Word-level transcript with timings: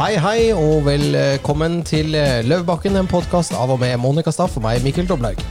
Hei, 0.00 0.14
hei, 0.16 0.52
og 0.56 0.86
velkommen 0.86 1.82
til 1.84 2.14
eh, 2.16 2.38
Løvbakken, 2.48 2.94
en 2.96 3.08
podkast 3.10 3.52
av 3.52 3.68
og 3.74 3.82
med 3.82 3.98
Monica 4.00 4.32
Staff 4.32 4.56
og 4.56 4.64
meg, 4.64 4.80
Mikkel 4.80 5.04
Doblaug. 5.04 5.42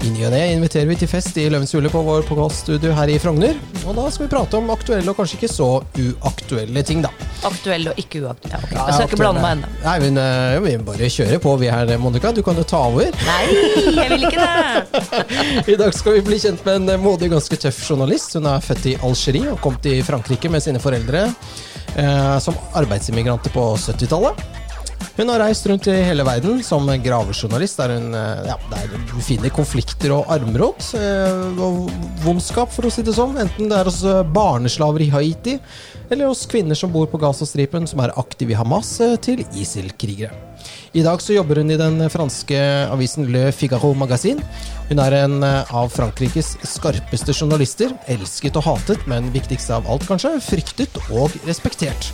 I 0.00 0.08
ny 0.14 0.22
og 0.24 0.30
ne 0.32 0.38
inviterer 0.54 0.86
vi 0.88 0.94
til 0.96 1.08
fest 1.10 1.36
i 1.36 1.42
Løvens 1.52 1.74
hule 1.76 1.90
på 1.92 2.00
vår 2.00 2.22
podkaststudio 2.24 2.94
her 2.96 3.10
i 3.12 3.18
Frogner. 3.20 3.58
Og 3.84 3.92
da 3.98 4.06
skal 4.08 4.24
vi 4.24 4.30
prate 4.32 4.56
om 4.56 4.70
aktuelle 4.72 5.12
og 5.12 5.18
kanskje 5.18 5.36
ikke 5.36 5.50
så 5.52 5.66
uaktuelle 6.00 6.82
ting, 6.88 7.02
da. 7.04 7.10
Aktuelle 7.44 7.92
og 7.92 8.00
ikke 8.00 8.22
uaktuelle. 8.22 8.56
Ja, 8.56 8.62
ok. 8.64 8.72
Jeg 8.78 8.94
skal 8.96 9.10
ikke 9.10 9.18
blande 9.20 9.42
meg 9.44 9.58
ennå. 9.58 9.72
Nei, 9.84 9.96
men 10.06 10.20
eh, 10.22 10.56
vi 10.64 10.72
bare 10.86 11.10
kjører 11.12 11.42
på 11.44 11.52
vi 11.60 11.68
her, 11.68 11.92
Monica. 12.00 12.32
Du 12.32 12.40
kan 12.46 12.56
jo 12.56 12.64
ta 12.70 12.80
over. 12.88 13.12
Nei, 13.26 13.42
jeg 13.98 14.14
vil 14.14 14.24
ikke 14.30 14.46
det! 14.46 15.02
I 15.74 15.76
dag 15.82 15.92
skal 15.98 16.16
vi 16.16 16.24
bli 16.30 16.40
kjent 16.46 16.64
med 16.64 16.88
en 16.94 17.04
modig, 17.04 17.28
ganske 17.34 17.60
tøff 17.60 17.82
journalist. 17.84 18.38
Hun 18.38 18.48
er 18.48 18.64
født 18.64 18.88
i 18.88 18.96
Algerie 19.04 19.52
og 19.52 19.60
kom 19.60 19.76
til 19.84 20.00
Frankrike 20.06 20.48
med 20.48 20.64
sine 20.64 20.80
foreldre 20.80 21.26
eh, 21.28 22.38
som 22.40 22.56
arbeidsimmigranter 22.80 23.52
på 23.52 23.68
70-tallet. 23.84 24.59
Hun 25.16 25.28
har 25.28 25.42
reist 25.42 25.66
rundt 25.68 25.84
i 25.90 25.94
hele 26.00 26.24
verden 26.24 26.62
som 26.64 26.86
gravejournalist, 27.04 27.76
der 27.76 27.92
hun 27.92 28.14
eh, 28.16 28.46
ja, 28.48 28.56
der 28.70 28.92
finner 29.20 29.52
konflikter 29.52 30.14
og 30.16 30.30
armråd. 30.32 30.86
eh, 30.96 31.60
Og 31.60 31.90
vondskap, 32.24 32.72
for 32.72 32.88
å 32.88 32.92
si 32.92 33.04
det 33.04 33.12
sånn. 33.18 33.36
Enten 33.42 33.68
det 33.68 33.76
er 33.76 33.90
hos 33.90 34.00
eh, 34.06 34.22
barneslaver 34.24 35.04
i 35.04 35.10
Haiti, 35.12 35.58
eller 36.10 36.30
hos 36.30 36.46
kvinner 36.48 36.78
som 36.78 36.92
bor 36.94 37.10
på 37.10 37.20
Gazastripen, 37.20 37.88
som 37.90 38.00
er 38.00 38.14
aktive 38.16 38.54
i 38.54 38.58
Hamas, 38.58 38.94
til 39.20 39.44
ISIL-krigere. 39.52 40.32
I 40.96 41.04
dag 41.06 41.20
så 41.22 41.36
jobber 41.36 41.60
hun 41.60 41.70
i 41.70 41.78
den 41.78 42.00
franske 42.10 42.58
avisen 42.90 43.28
Le 43.30 43.50
Figaro 43.54 43.92
Magasin. 43.94 44.40
Hun 44.88 45.04
er 45.04 45.18
en 45.20 45.36
av 45.44 45.92
Frankrikes 45.94 46.56
skarpeste 46.66 47.36
journalister. 47.36 47.92
Elsket 48.10 48.58
og 48.58 48.66
hatet, 48.66 49.04
men 49.10 49.30
viktigst 49.36 49.70
av 49.76 49.86
alt 49.90 50.08
kanskje, 50.08 50.34
fryktet 50.48 50.98
og 51.12 51.36
respektert. 51.48 52.10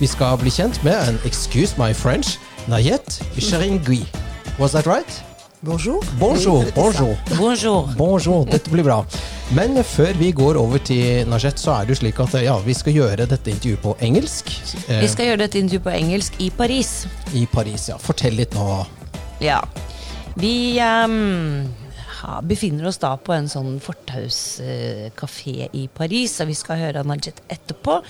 Vi 0.00 0.06
skal 0.10 0.36
bli 0.40 0.50
kjent 0.52 0.82
med 0.84 0.96
en 1.08 1.18
Excuse 1.24 1.76
my 1.80 1.92
French, 1.96 2.36
Nayet 2.68 3.20
Cheringui. 3.40 4.02
Was 4.58 4.72
that 4.76 4.86
right? 4.86 5.22
Bonjour. 5.64 6.02
Bonjour, 6.20 6.64
bonjour. 6.76 7.16
Bonjour. 7.38 7.88
Bonjour, 7.96 8.44
dette 8.46 8.70
blir 8.70 8.84
bra. 8.84 8.98
Men 9.56 9.78
før 9.84 10.12
vi 10.18 10.28
går 10.36 10.58
over 10.60 10.78
til 10.84 11.24
Najet, 11.30 11.58
så 11.58 11.72
er 11.78 11.86
det 11.88 11.94
jo 11.96 12.00
slik 12.02 12.20
at 12.22 12.36
ja, 12.44 12.58
vi 12.66 12.74
skal 12.76 12.92
gjøre 12.98 13.26
dette 13.30 13.50
intervjuet 13.50 13.80
på 13.82 13.94
engelsk. 14.04 14.52
eh, 14.88 15.00
Vi 15.00 15.08
skal 15.08 15.30
gjøre 15.30 15.40
dette 15.46 15.58
intervjuet 15.58 15.86
på 15.88 15.94
engelsk 15.96 16.38
i 16.44 16.50
Paris. 16.50 16.92
I 17.34 17.46
Paris, 17.52 17.88
ja. 17.88 17.96
Fortell 17.98 18.36
litt 18.36 18.54
nå. 18.54 18.84
Ja. 19.40 19.62
Vi 20.36 20.76
ehm, 20.82 21.64
ha, 22.26 22.40
befinner 22.42 22.88
oss 22.90 22.98
da 23.02 23.12
på 23.16 23.34
en 23.36 23.48
sånn 23.50 23.76
fortauskafé 23.82 25.68
i 25.78 25.86
Paris, 25.94 26.36
og 26.42 26.50
vi 26.50 26.56
skal 26.58 26.80
høre 26.80 27.04
Anajet 27.04 27.38
etterpå, 27.52 28.00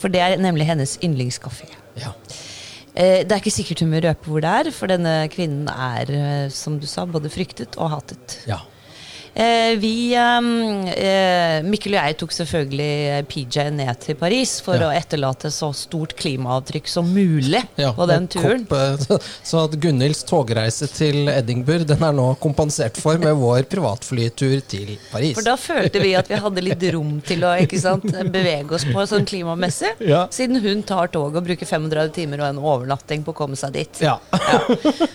for 0.00 0.12
det 0.12 0.22
er 0.24 0.36
nemlig 0.40 0.68
hennes 0.70 0.96
yndlingskafé. 1.04 1.68
Ja. 2.00 2.14
Eh, 2.96 3.20
det 3.28 3.34
er 3.34 3.42
ikke 3.42 3.52
sikkert 3.52 3.84
hun 3.84 3.92
vil 3.92 4.06
røpe 4.06 4.32
hvor 4.32 4.44
det 4.44 4.54
er, 4.60 4.72
for 4.72 4.88
denne 4.92 5.18
kvinnen 5.32 5.68
er, 5.68 6.14
eh, 6.16 6.46
som 6.54 6.80
du 6.80 6.88
sa, 6.88 7.04
både 7.04 7.32
fryktet 7.32 7.76
og 7.76 7.92
hatet. 7.98 8.40
ja. 8.48 8.62
Eh, 9.36 9.76
vi, 9.76 10.14
ehm, 10.16 10.86
eh, 10.88 11.60
Mikkel 11.68 11.92
og 11.92 12.06
jeg 12.06 12.16
tok 12.22 12.30
selvfølgelig 12.32 13.26
PJ 13.28 13.66
ned 13.76 13.98
til 14.00 14.16
Paris 14.16 14.54
for 14.64 14.76
Ja. 14.80 14.86
å 14.88 14.94
etterlate 14.96 15.50
så 15.52 15.68
stort 15.76 16.14
klimaavtrykk 16.16 16.88
som 16.88 17.10
mulig 17.12 17.60
Ja, 17.76 17.90
på 17.92 18.06
den 18.08 18.28
turen. 18.32 18.64
Kopp, 18.66 18.72
eh, 19.12 19.18
så 19.44 19.64
at 19.66 19.76
Gunhilds 19.78 20.24
togreise 20.24 20.88
til 20.88 21.28
Edinburgh 21.28 21.84
den 21.84 22.02
er 22.02 22.14
nå 22.16 22.30
kompensert 22.40 22.96
for 22.96 23.18
med 23.20 23.36
vår 23.36 23.64
privatflytur 23.68 24.62
til 24.72 24.94
Paris. 25.12 25.34
For 25.36 25.44
da 25.44 25.58
følte 25.60 26.00
vi 26.00 26.14
at 26.16 26.28
vi 26.32 26.40
hadde 26.40 26.64
litt 26.64 26.86
rom 26.96 27.20
til 27.20 27.44
å 27.44 27.52
sant, 27.78 28.08
bevege 28.32 28.72
oss 28.72 28.88
på 28.88 29.04
sånn 29.04 29.28
klimamessig. 29.28 29.92
Ja. 30.00 30.26
Siden 30.32 30.62
hun 30.64 30.82
tar 30.82 31.08
tog 31.12 31.36
og 31.36 31.44
bruker 31.44 31.66
35 31.68 32.08
timer 32.16 32.40
og 32.40 32.48
en 32.54 32.62
overnatting 32.64 33.22
på 33.22 33.34
å 33.34 33.40
komme 33.44 33.60
seg 33.60 33.76
dit. 33.76 34.00
Ja. 34.00 34.16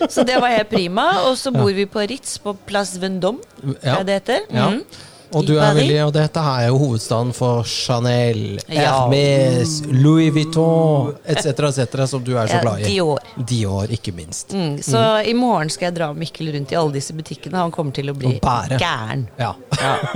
Så 0.06 0.22
det 0.24 0.38
var 0.38 0.54
helt 0.54 0.70
prima. 0.70 1.08
Og 1.26 1.34
så 1.42 1.50
bor 1.50 1.72
vi 1.74 1.86
på 1.90 2.06
Ritz 2.06 2.38
på 2.38 2.54
Place 2.70 3.02
Vendôme, 3.02 3.42
Ja. 3.82 3.98
er 3.98 4.04
det 4.12 4.20
heter. 4.20 4.44
Ja. 4.52 4.68
Mm. 4.76 4.84
Og, 5.32 5.46
du 5.48 5.54
er 5.56 5.72
veldig, 5.72 5.94
og 6.04 6.10
dette 6.12 6.40
her 6.44 6.66
er 6.66 6.68
jo 6.68 6.76
hovedstaden 6.82 7.30
for 7.32 7.64
Chanel, 7.64 8.58
Ja. 8.68 9.08
Hermes, 9.08 9.78
Louis 9.88 10.28
Vuitton 10.34 11.14
etc., 11.24 11.46
etc., 11.70 12.04
som 12.10 12.20
du 12.24 12.34
er 12.36 12.46
så 12.52 12.60
glad 12.60 12.80
i. 12.82 12.84
Dior. 12.90 13.18
Dior, 13.36 13.88
ikke 13.96 14.12
minst. 14.12 14.52
Mm, 14.52 14.82
så 14.84 15.22
i 15.24 15.32
morgen 15.32 15.70
skal 15.72 15.88
jeg 15.88 15.96
dra 16.02 16.10
Mikkel 16.12 16.52
rundt 16.52 16.72
i 16.74 16.76
alle 16.76 16.92
disse 16.98 17.16
butikkene. 17.16 17.56
Han 17.64 17.72
kommer 17.72 17.92
til 17.96 18.12
å 18.12 18.14
bli 18.18 18.36
gæren. 18.76 19.24
Ja. 19.40 19.54
Ja. 19.80 19.96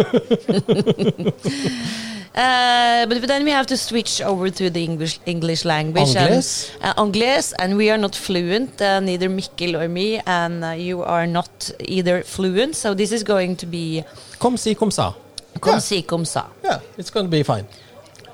Uh, 2.36 3.06
but 3.06 3.26
then 3.26 3.44
we 3.44 3.50
have 3.50 3.66
to 3.66 3.76
switch 3.78 4.20
over 4.20 4.50
to 4.50 4.68
the 4.68 4.84
English 4.84 5.18
English 5.24 5.64
language. 5.64 6.14
Angles? 6.14 6.70
And, 6.82 6.98
uh, 6.98 7.02
Angles, 7.02 7.54
and 7.58 7.76
we 7.78 7.88
are 7.90 7.96
not 7.96 8.14
fluent, 8.14 8.80
uh, 8.82 9.00
neither 9.00 9.30
Mikkel 9.30 9.74
or 9.74 9.88
me, 9.88 10.20
and 10.26 10.62
uh, 10.62 10.70
you 10.72 11.02
are 11.02 11.26
not 11.26 11.70
either 11.80 12.22
fluent. 12.22 12.76
So 12.76 12.92
this 12.92 13.10
is 13.10 13.22
going 13.22 13.56
to 13.56 13.66
be 13.66 14.04
Kom 14.38 14.56
si, 14.58 14.74
kom 14.74 14.90
sa. 14.90 15.14
comme 15.60 15.80
si 15.80 16.02
comme 16.02 16.24
ça. 16.26 16.50
Yeah, 16.62 16.80
it's 16.98 17.10
gonna 17.10 17.28
be 17.28 17.42
fine. 17.42 17.66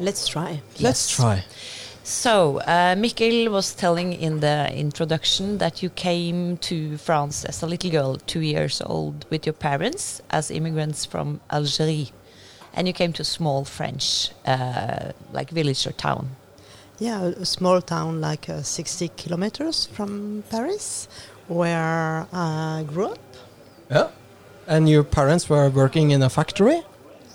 Let's 0.00 0.26
try. 0.26 0.60
Let's 0.80 1.08
try. 1.08 1.44
So 2.02 2.58
uh, 2.58 2.96
Mikkel 2.96 3.48
was 3.52 3.72
telling 3.74 4.12
in 4.12 4.40
the 4.40 4.68
introduction 4.74 5.58
that 5.58 5.80
you 5.82 5.90
came 5.90 6.56
to 6.56 6.96
France 6.98 7.44
as 7.44 7.62
a 7.62 7.66
little 7.66 7.90
girl, 7.90 8.16
two 8.26 8.40
years 8.40 8.82
old, 8.84 9.24
with 9.30 9.46
your 9.46 9.52
parents 9.52 10.20
as 10.30 10.50
immigrants 10.50 11.04
from 11.04 11.40
Algerie, 11.50 12.10
and 12.74 12.86
you 12.86 12.92
came 12.92 13.12
to 13.14 13.22
a 13.22 13.24
small 13.24 13.64
French, 13.64 14.30
uh, 14.46 15.12
like 15.32 15.50
village 15.50 15.86
or 15.86 15.92
town. 15.92 16.36
Yeah, 16.98 17.22
a, 17.22 17.28
a 17.42 17.44
small 17.44 17.80
town 17.80 18.20
like 18.20 18.48
uh, 18.48 18.62
60 18.62 19.10
kilometers 19.16 19.86
from 19.86 20.44
Paris, 20.50 21.08
where 21.48 22.26
I 22.32 22.84
grew 22.86 23.06
up. 23.06 23.18
Yeah. 23.90 24.08
And 24.66 24.88
your 24.88 25.02
parents 25.02 25.48
were 25.48 25.68
working 25.68 26.12
in 26.12 26.22
a 26.22 26.30
factory? 26.30 26.82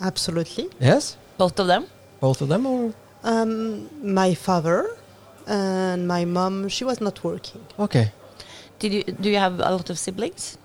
Absolutely. 0.01 0.69
Yes? 0.79 1.17
Both 1.37 1.59
of 1.59 1.67
them. 1.67 1.87
Both 2.19 2.41
of 2.41 2.47
them? 2.47 2.65
Or? 2.65 2.93
Um, 3.23 3.89
my 4.01 4.33
father 4.33 4.89
and 5.45 6.07
my 6.07 6.25
mom, 6.25 6.69
she 6.69 6.83
was 6.83 7.01
not 7.01 7.23
working. 7.23 7.65
Okay. 7.79 8.11
Did 8.79 8.93
you 8.93 9.03
do 9.03 9.29
you 9.29 9.37
have 9.37 9.59
a 9.59 9.71
lot 9.71 9.89
of 9.89 9.97
siblings? 9.97 10.57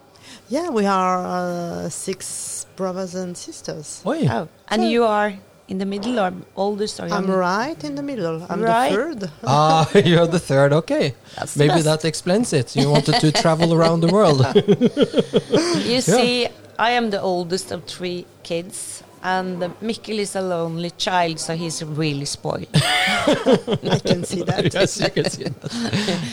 Yeah, 0.53 0.69
we 0.69 0.85
are 0.85 1.25
uh, 1.25 1.89
six 1.89 2.67
brothers 2.77 3.15
and 3.15 3.35
sisters. 3.35 4.03
Oi. 4.05 4.29
Oh, 4.29 4.49
and 4.69 4.85
you 4.85 5.05
are 5.05 5.33
in 5.67 5.79
the 5.79 5.87
middle 5.87 6.21
or 6.21 6.31
oldest 6.57 7.01
or 7.01 7.07
I'm 7.09 7.27
right 7.27 7.83
in 7.83 7.95
the 7.95 8.03
middle. 8.03 8.45
I'm 8.51 8.61
Right. 8.61 8.91
the 8.93 8.97
third. 8.97 9.31
Ah, 9.45 9.89
you're 10.11 10.27
the 10.27 10.39
third. 10.39 10.75
Okay. 10.75 11.15
That's 11.37 11.57
Maybe 11.57 11.69
best. 11.81 11.85
that 11.85 12.05
explains 12.05 12.53
it. 12.53 12.77
You 12.77 12.91
wanted 12.91 13.15
to 13.21 13.33
travel 13.33 13.73
around 13.73 14.01
the 14.03 14.13
world. 14.13 14.41
You 15.93 16.01
see, 16.03 16.49
I 16.79 16.91
am 16.99 17.09
the 17.11 17.21
oldest 17.23 17.73
of 17.73 17.85
three 17.87 18.27
kids, 18.43 19.03
and 19.23 19.63
uh, 19.63 19.69
Mikkel 19.81 20.19
is 20.19 20.37
a 20.37 20.43
lonely 20.43 20.91
child, 20.91 21.41
so 21.41 21.57
he's 21.57 21.83
really 21.83 22.27
spoiled. 22.27 22.69
I 22.75 24.01
can 24.05 24.25
see 24.25 24.43
that. 24.43 24.69
yes, 24.75 25.01
you 25.01 25.11
can 25.17 25.31
see 25.31 25.45
that. 25.45 25.73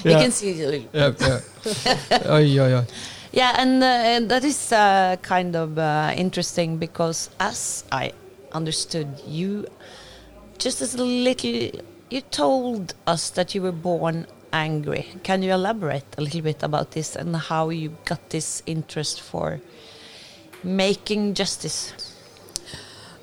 You 0.03 0.15
can 0.23 0.31
see. 0.31 0.87
Yeah, 0.93 1.13
yeah. 1.19 2.33
Oi, 2.35 2.59
oi, 2.59 2.73
oi. 2.79 2.85
Yeah, 3.31 3.53
and, 3.59 3.83
uh, 3.83 4.27
that 4.27 4.43
is 4.43 4.71
uh, 4.71 5.17
kind 5.21 5.55
of 5.55 5.77
uh, 5.77 6.13
interesting 6.17 6.77
because, 6.77 7.29
as 7.39 7.83
I 7.91 8.13
understood, 8.51 9.21
you 9.27 9.67
just 10.57 10.81
as 10.81 10.95
a 10.95 11.03
little, 11.03 11.69
you 12.09 12.21
told 12.31 12.95
us 13.05 13.29
that 13.31 13.53
you 13.53 13.61
were 13.61 13.71
born 13.71 14.25
angry. 14.51 15.07
Can 15.21 15.43
you 15.43 15.53
elaborate 15.53 16.05
a 16.17 16.21
little 16.21 16.41
bit 16.41 16.63
about 16.63 16.91
this 16.91 17.15
and 17.15 17.35
how 17.35 17.69
you 17.69 17.95
got 18.05 18.31
this 18.31 18.63
interest 18.65 19.21
for 19.21 19.61
making 20.63 21.35
justice? 21.35 21.93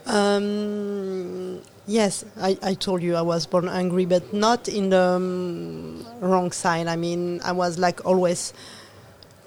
Um, 0.07 1.63
yes, 1.89 2.25
I, 2.41 2.57
I 2.63 2.75
told 2.75 3.03
you 3.03 3.17
I 3.17 3.23
was 3.23 3.45
born 3.45 3.69
angry, 3.69 4.05
but 4.05 4.33
not 4.33 4.69
in 4.69 4.91
the 4.91 5.03
um, 5.03 6.07
wrong 6.21 6.53
side. 6.53 6.87
I 6.87 6.95
mean, 6.95 7.41
I 7.45 7.51
was 7.51 7.77
like 7.77 8.07
always 8.07 8.55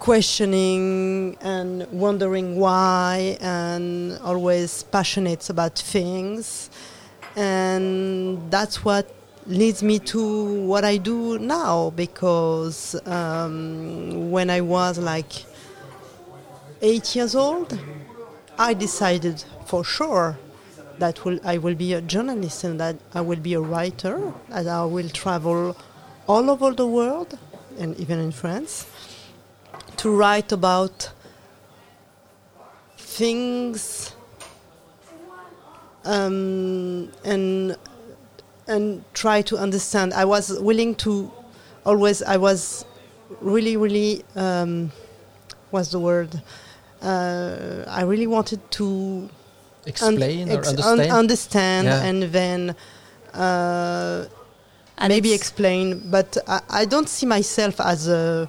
questioning 0.00 1.36
and 1.42 1.86
wondering 1.92 2.56
why, 2.56 3.36
and 3.40 4.18
always 4.24 4.82
passionate 4.84 5.48
about 5.50 5.78
things. 5.78 6.70
And 7.36 8.50
that's 8.50 8.82
what 8.84 9.14
leads 9.46 9.82
me 9.82 9.98
to 9.98 10.62
what 10.62 10.84
I 10.84 10.96
do 10.96 11.38
now 11.38 11.90
because 11.90 12.94
um, 13.06 14.30
when 14.30 14.48
I 14.48 14.62
was 14.62 14.98
like 14.98 15.32
eight 16.80 17.14
years 17.14 17.34
old, 17.34 17.78
I 18.58 18.74
decided 18.74 19.44
for 19.66 19.84
sure 19.84 20.38
that 20.98 21.24
will, 21.24 21.38
I 21.44 21.58
will 21.58 21.74
be 21.74 21.92
a 21.92 22.00
journalist 22.00 22.64
and 22.64 22.80
that 22.80 22.96
I 23.14 23.20
will 23.20 23.38
be 23.38 23.54
a 23.54 23.60
writer, 23.60 24.32
and 24.50 24.68
I 24.68 24.84
will 24.84 25.08
travel 25.10 25.76
all 26.26 26.50
over 26.50 26.72
the 26.72 26.86
world 26.86 27.38
and 27.78 27.98
even 28.00 28.18
in 28.18 28.32
France 28.32 28.89
to 30.00 30.10
write 30.10 30.50
about 30.50 31.10
things 32.96 34.14
um, 36.04 37.10
and 37.24 37.76
and 38.66 39.04
try 39.12 39.42
to 39.42 39.56
understand. 39.58 40.14
I 40.14 40.24
was 40.24 40.58
willing 40.60 40.94
to 40.96 41.30
always 41.84 42.22
I 42.22 42.38
was 42.38 42.84
really, 43.42 43.76
really, 43.76 44.24
um, 44.36 44.90
what's 45.70 45.90
the 45.90 46.00
word? 46.00 46.40
Uh, 47.02 47.84
I 47.86 48.02
really 48.02 48.26
wanted 48.26 48.60
to 48.72 48.84
un- 48.86 49.30
Explain 49.86 50.50
or 50.50 50.58
ex- 50.58 50.68
un- 50.68 50.78
understand. 50.78 51.12
understand 51.12 51.86
Yeah. 51.86 52.02
and 52.08 52.22
then 52.32 52.74
uh, 53.34 54.24
And 54.98 55.08
maybe 55.10 55.32
explain. 55.34 56.10
But 56.10 56.36
I, 56.46 56.60
I 56.70 56.84
don't 56.86 57.08
see 57.08 57.26
myself 57.26 57.80
as 57.80 58.08
a 58.08 58.48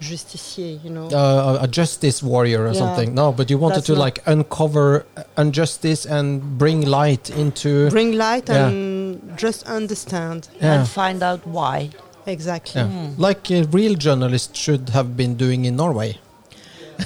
justicier, 0.00 0.78
you 0.84 0.90
know. 0.90 1.08
uh, 1.08 1.58
a 1.60 1.68
justice 1.68 2.22
warrior 2.22 2.62
or 2.64 2.72
Yeah. 2.72 2.78
something. 2.82 3.14
No, 3.14 3.32
but 3.32 3.50
you 3.50 3.58
wanted 3.58 3.76
That's 3.76 3.86
to 3.86 3.94
like 3.94 4.22
uncover 4.26 5.06
injustice 5.36 6.06
and 6.06 6.58
bring 6.58 6.82
light 6.82 7.30
into. 7.30 7.90
Bring 7.90 8.12
light 8.16 8.48
Yeah. 8.48 8.68
and 8.68 9.36
just 9.36 9.66
understand. 9.66 10.48
Yeah. 10.60 10.74
and 10.80 10.88
find 10.88 11.22
out 11.22 11.46
why. 11.46 11.90
Exactly. 12.26 12.82
Yeah. 12.82 13.10
Like 13.16 13.50
a 13.50 13.62
real 13.64 13.94
journalist 13.94 14.56
should 14.56 14.90
have 14.90 15.16
been 15.16 15.34
doing 15.36 15.64
in 15.64 15.76
Norway. 15.76 16.18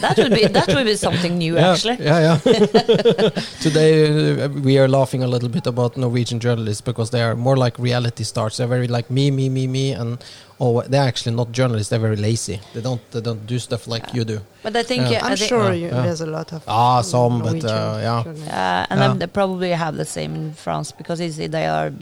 That 0.01 0.17
would 0.19 0.33
be 0.35 0.47
that 0.47 0.69
would 0.69 0.87
be 0.87 0.97
something 0.97 1.39
new, 1.39 1.55
yeah, 1.55 1.73
actually. 1.73 1.97
Yeah, 2.05 2.39
yeah. 2.45 3.31
Today 3.61 4.45
uh, 4.45 4.49
we 4.49 4.79
are 4.79 4.89
laughing 4.89 5.23
a 5.23 5.27
little 5.27 5.49
bit 5.49 5.67
about 5.67 5.97
Norwegian 5.97 6.41
journalists 6.41 6.81
because 6.81 7.11
they 7.11 7.23
are 7.23 7.35
more 7.37 7.57
like 7.57 7.79
reality 7.79 8.25
stars. 8.25 8.57
They're 8.57 8.67
very 8.67 8.89
like 8.89 9.11
me, 9.11 9.31
me, 9.31 9.49
me, 9.49 9.67
me, 9.67 9.93
and 9.93 10.19
oh, 10.61 10.83
they're 10.83 11.03
actually 11.07 11.35
not 11.37 11.53
journalists. 11.53 11.91
They're 11.91 11.99
very 11.99 12.17
lazy. 12.17 12.61
They 12.75 12.81
don't 12.81 13.01
they 13.11 13.21
don't 13.21 13.47
do 13.47 13.59
stuff 13.59 13.87
like 13.87 14.15
you 14.15 14.25
do. 14.25 14.41
But 14.63 14.77
I 14.77 14.83
think 14.83 15.03
Yeah. 15.03 15.11
yeah, 15.13 15.27
I 15.27 15.31
I'm 15.33 15.37
think- 15.37 15.49
sure 15.49 15.73
Yeah, 15.73 15.75
you, 15.75 15.91
there's 15.91 16.21
a 16.23 16.27
lot 16.27 16.53
of 16.53 16.63
Ah, 16.67 17.03
some, 17.03 17.39
but 17.41 17.47
Norwegian 17.47 17.71
uh, 17.71 17.99
yeah. 18.03 18.19
Uh, 18.21 18.87
and 18.91 19.01
Yeah. 19.01 19.09
then 19.09 19.19
they 19.19 19.27
probably 19.27 19.71
have 19.71 19.97
the 19.97 20.05
same 20.07 20.35
in 20.35 20.53
France 20.55 20.93
because 20.93 21.21
it's, 21.21 21.37
they 21.37 21.67
are 21.67 21.93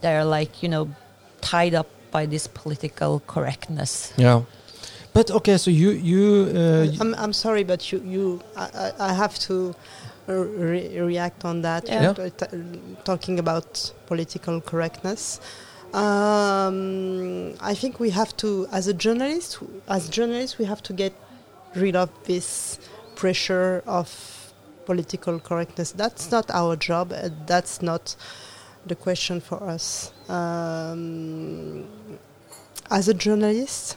they 0.00 0.16
are 0.16 0.24
like 0.24 0.62
you 0.62 0.68
know 0.68 0.88
tied 1.40 1.74
up 1.74 1.86
by 2.12 2.26
this 2.26 2.46
political 2.46 3.20
correctness. 3.26 4.12
Yeah. 4.16 4.42
But 5.12 5.30
okay, 5.30 5.56
so 5.58 5.70
you 5.70 5.90
you 5.90 6.22
uh, 6.54 6.86
y- 6.86 6.96
I'm, 7.00 7.14
I'm 7.14 7.32
sorry, 7.32 7.64
but 7.64 7.90
you, 7.92 7.98
you 8.06 8.40
I, 8.56 8.66
I 8.84 9.08
I 9.08 9.12
have 9.12 9.38
to 9.48 9.74
uh, 10.28 10.32
re- 10.34 11.00
react 11.00 11.44
on 11.44 11.62
that. 11.62 11.88
Yeah. 11.88 12.02
Yeah. 12.02 12.12
T- 12.28 12.30
t- 12.46 12.56
talking 13.04 13.38
about 13.38 13.92
political 14.06 14.60
correctness, 14.60 15.40
um, 15.92 17.54
I 17.60 17.74
think 17.74 17.98
we 18.00 18.10
have 18.10 18.36
to, 18.38 18.66
as 18.72 18.86
a 18.86 18.94
journalist, 18.94 19.58
as 19.88 20.08
journalists, 20.08 20.58
we 20.58 20.64
have 20.66 20.82
to 20.84 20.92
get 20.92 21.12
rid 21.74 21.96
of 21.96 22.08
this 22.24 22.78
pressure 23.16 23.82
of 23.86 24.08
political 24.86 25.38
correctness. 25.40 25.92
That's 25.92 26.30
not 26.30 26.50
our 26.50 26.76
job. 26.76 27.12
Uh, 27.12 27.30
that's 27.46 27.82
not 27.82 28.14
the 28.86 28.94
question 28.94 29.40
for 29.40 29.62
us. 29.62 30.12
Um, 30.28 31.84
as 32.90 33.08
a 33.08 33.14
journalist, 33.14 33.96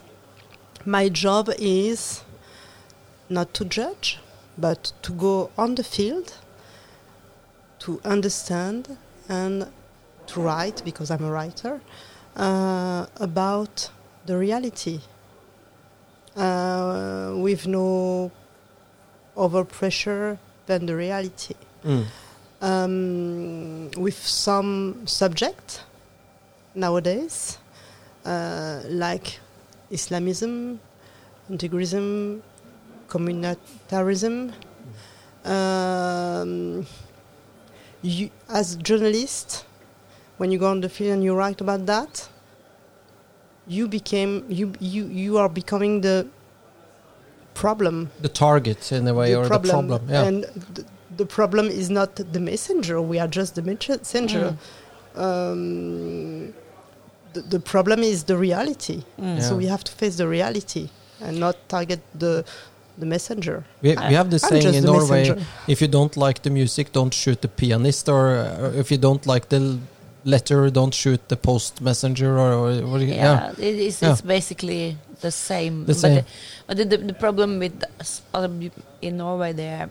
my 0.86 1.08
job 1.08 1.48
is 1.58 2.22
not 3.28 3.54
to 3.54 3.64
judge, 3.64 4.18
but 4.58 4.92
to 5.02 5.12
go 5.12 5.50
on 5.56 5.74
the 5.74 5.84
field, 5.84 6.34
to 7.80 8.00
understand, 8.04 8.96
and 9.28 9.66
to 10.26 10.40
write, 10.40 10.82
because 10.84 11.10
I'm 11.10 11.24
a 11.24 11.30
writer, 11.30 11.80
uh, 12.36 13.06
about 13.16 13.90
the 14.26 14.36
reality. 14.36 15.00
Uh, 16.36 17.32
with 17.36 17.64
no 17.66 18.32
overpressure 19.36 20.36
than 20.66 20.86
the 20.86 20.96
reality. 20.96 21.54
mm, 21.84 22.04
Um, 22.60 23.90
with 23.96 24.26
some 24.26 25.06
subject 25.06 25.82
nowadays, 26.74 27.58
uh, 28.24 28.80
like 28.88 29.38
Islamism, 29.94 30.80
integrism, 31.50 32.40
communitarism. 33.08 34.52
Um, 35.44 36.86
you, 38.02 38.30
as 38.48 38.76
journalist, 38.76 39.64
when 40.38 40.50
you 40.50 40.58
go 40.58 40.68
on 40.70 40.80
the 40.80 40.88
field 40.88 41.12
and 41.12 41.24
you 41.24 41.34
write 41.34 41.60
about 41.60 41.86
that, 41.86 42.28
you 43.66 43.88
became 43.88 44.44
you 44.48 44.72
you 44.78 45.06
you 45.06 45.38
are 45.38 45.48
becoming 45.48 46.02
the 46.02 46.26
problem 47.54 48.10
the 48.20 48.28
target 48.28 48.92
in 48.92 49.08
a 49.08 49.14
way 49.14 49.30
the 49.30 49.38
or 49.38 49.48
the 49.48 49.58
problem. 49.58 50.02
Yeah. 50.08 50.24
And 50.24 50.44
th- 50.74 50.86
the 51.16 51.24
problem 51.24 51.66
is 51.68 51.88
not 51.88 52.16
the 52.16 52.40
messenger. 52.40 53.00
We 53.00 53.18
are 53.18 53.28
just 53.28 53.54
the 53.54 53.62
messenger. 53.62 54.56
Um, 55.14 56.52
the, 57.34 57.40
the 57.40 57.60
problem 57.60 58.00
is 58.00 58.24
the 58.24 58.36
reality. 58.36 59.02
Mm. 59.20 59.40
So 59.42 59.56
we 59.56 59.66
have 59.66 59.84
to 59.84 59.92
face 59.92 60.16
the 60.16 60.28
reality 60.28 60.88
and 61.20 61.38
not 61.38 61.56
target 61.68 62.00
the 62.18 62.44
the 62.96 63.06
messenger. 63.06 63.64
We, 63.82 63.90
we 63.90 64.14
have 64.14 64.30
the 64.30 64.40
I'm 64.42 64.50
saying 64.50 64.74
in 64.74 64.82
the 64.84 64.92
Norway: 64.92 65.22
messenger. 65.22 65.46
if 65.66 65.82
you 65.82 65.88
don't 65.88 66.16
like 66.16 66.42
the 66.42 66.50
music, 66.50 66.92
don't 66.92 67.12
shoot 67.12 67.40
the 67.42 67.48
pianist, 67.48 68.08
or 68.08 68.36
uh, 68.36 68.72
if 68.82 68.90
you 68.92 68.98
don't 68.98 69.26
like 69.26 69.48
the 69.48 69.78
letter, 70.24 70.70
don't 70.70 70.94
shoot 70.94 71.20
the 71.28 71.36
post 71.36 71.80
messenger, 71.80 72.38
or, 72.38 72.52
or, 72.52 72.70
or 72.82 72.98
Yeah, 72.98 73.50
it 73.58 73.78
is, 73.88 74.00
Yeah. 74.00 74.12
it's 74.12 74.20
basically 74.22 74.96
the 75.20 75.30
same. 75.30 75.80
The 75.80 75.86
but 75.86 75.96
same. 75.96 76.14
The, 76.14 76.24
but 76.66 76.76
the, 76.76 76.84
the, 76.84 76.96
the 77.12 77.14
problem 77.14 77.58
with 77.58 77.84
in 79.02 79.16
Norway, 79.16 79.52
there, 79.52 79.88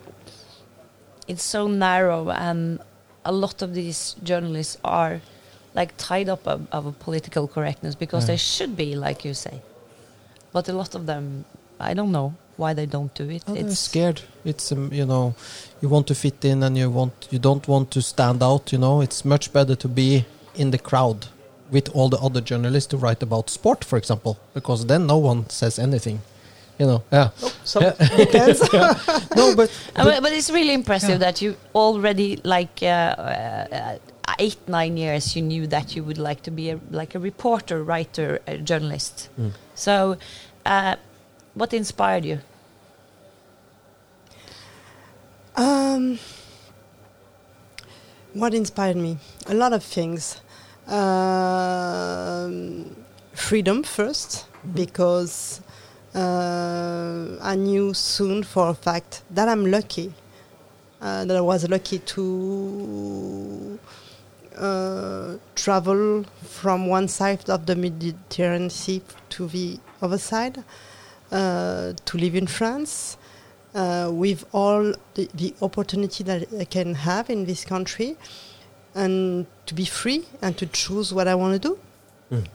it's 1.28 1.44
so 1.44 1.68
narrow, 1.68 2.30
and 2.30 2.80
a 3.26 3.32
lot 3.32 3.62
of 3.62 3.74
these 3.74 4.16
journalists 4.24 4.78
are 4.84 5.22
like 5.76 5.94
tied 5.98 6.30
up 6.30 6.48
of, 6.48 6.68
of 6.72 6.86
a 6.86 6.92
political 6.92 7.48
correctness 7.48 7.96
because 7.96 8.24
Yeah. 8.24 8.34
they 8.34 8.38
should 8.38 8.76
be, 8.76 8.96
like 8.96 9.26
you 9.26 9.34
say. 9.34 9.62
But 10.52 10.70
a 10.70 10.74
lot 10.74 10.96
of 10.96 11.06
them, 11.06 11.46
I 11.80 11.94
don't 11.94 12.12
know 12.12 12.34
why 12.58 12.74
they 12.76 12.86
don't 12.86 13.14
do 13.16 13.30
it. 13.30 13.44
Oh, 13.48 13.54
they're 13.56 13.66
it's 13.66 13.80
scared. 13.80 14.22
It's 14.46 14.72
um, 14.72 14.94
you 14.94 15.06
know, 15.06 15.34
you 15.82 15.90
want 15.90 16.06
to 16.08 16.16
fit 16.16 16.46
in, 16.46 16.62
and 16.64 16.78
you 16.78 16.90
want 16.92 17.14
you 17.32 17.40
don't 17.40 17.68
want 17.68 17.90
to 17.92 18.02
stand 18.02 18.44
out. 18.44 18.72
You 18.72 18.78
know, 18.80 19.02
it's 19.02 19.26
much 19.26 19.52
better 19.52 19.76
to 19.76 19.88
be 19.88 20.26
in 20.56 20.70
the 20.72 20.78
crowd 20.78 21.28
with 21.72 21.90
all 21.96 22.10
the 22.10 22.18
other 22.20 22.40
journalists 22.42 22.90
to 22.92 22.98
write 22.98 23.24
about 23.24 23.50
sport, 23.50 23.84
for 23.84 23.98
example, 23.98 24.38
because 24.54 24.86
then 24.86 25.08
no 25.08 25.18
one 25.18 25.50
says 25.50 25.80
anything. 25.80 26.22
You 26.78 26.86
know, 26.88 27.04
yeah. 27.12 27.30
So 27.64 27.82
Yeah. 27.82 27.94
depends. 28.18 28.60
No, 29.36 29.56
but, 29.56 29.70
Uh, 29.96 30.04
but 30.04 30.06
but, 30.06 30.22
but 30.24 30.32
it's 30.34 30.50
really 30.52 30.74
impressive 30.74 31.10
Yeah. 31.22 31.32
that 31.32 31.42
you 31.42 31.56
already 31.74 32.40
like 32.44 32.84
uh, 32.84 32.86
uh, 32.86 33.98
eight 34.40 34.58
nine 34.68 34.98
years 34.98 35.36
you 35.36 35.42
knew 35.42 35.68
that 35.68 35.96
you 35.96 36.04
would 36.04 36.18
like 36.18 36.42
to 36.44 36.52
be 36.52 36.70
a, 36.70 36.80
like 36.92 37.16
a 37.16 37.20
reporter 37.20 37.84
writer 37.84 38.40
a 38.48 38.58
journalist 38.58 39.30
Mm. 39.40 39.52
so 39.76 40.18
uh, 40.66 40.96
what 41.54 41.74
inspired 41.74 42.26
you 42.26 42.40
Um, 45.56 46.18
what 48.34 48.56
inspired 48.56 48.98
me? 48.98 49.20
A 49.46 49.54
lot 49.54 49.72
of 49.72 49.84
things. 49.84 50.42
Um, 50.88 52.96
freedom 53.34 53.84
first, 53.84 54.48
because 54.74 55.62
uh, 56.16 57.38
I 57.40 57.56
knew 57.56 57.94
soon 57.94 58.42
for 58.44 58.70
a 58.70 58.74
fact 58.74 59.22
that 59.30 59.48
I'm 59.48 59.68
lucky. 59.70 60.12
Uh, 61.00 61.24
that 61.26 61.38
I 61.38 61.42
was 61.42 61.70
lucky 61.70 62.00
to 62.00 63.78
uh, 64.58 65.38
travel 65.56 66.26
from 66.44 66.88
one 66.88 67.08
side 67.08 67.50
of 67.50 67.66
the 67.66 67.76
Mediterranean 67.76 68.70
Sea 68.70 69.02
to 69.30 69.48
the 69.48 69.80
other 70.02 70.18
side, 70.18 70.64
uh, 71.32 71.94
to 72.06 72.18
live 72.18 72.36
in 72.36 72.48
France, 72.48 73.18
uh, 73.76 74.10
with 74.12 74.46
all 74.52 74.94
the, 75.16 75.30
the 75.34 75.54
opportunity 75.62 76.24
that 76.24 76.48
I 76.60 76.66
can 76.66 76.96
have 76.96 77.30
in 77.30 77.46
this 77.46 77.66
country, 77.66 78.18
and 78.96 79.48
to 79.66 79.74
be 79.74 79.86
free 79.86 80.26
and 80.42 80.58
to 80.58 80.66
choose 80.68 81.14
what 81.14 81.28
I 81.28 81.36
want 81.36 81.62
to 81.62 81.70
do. 81.70 81.80
Mm. 82.32 82.48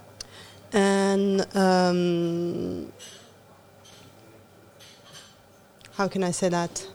And 0.72 1.56
um, 1.56 2.92
how 5.96 6.06
can 6.08 6.22
I 6.22 6.30
say 6.30 6.48
that? 6.48 6.86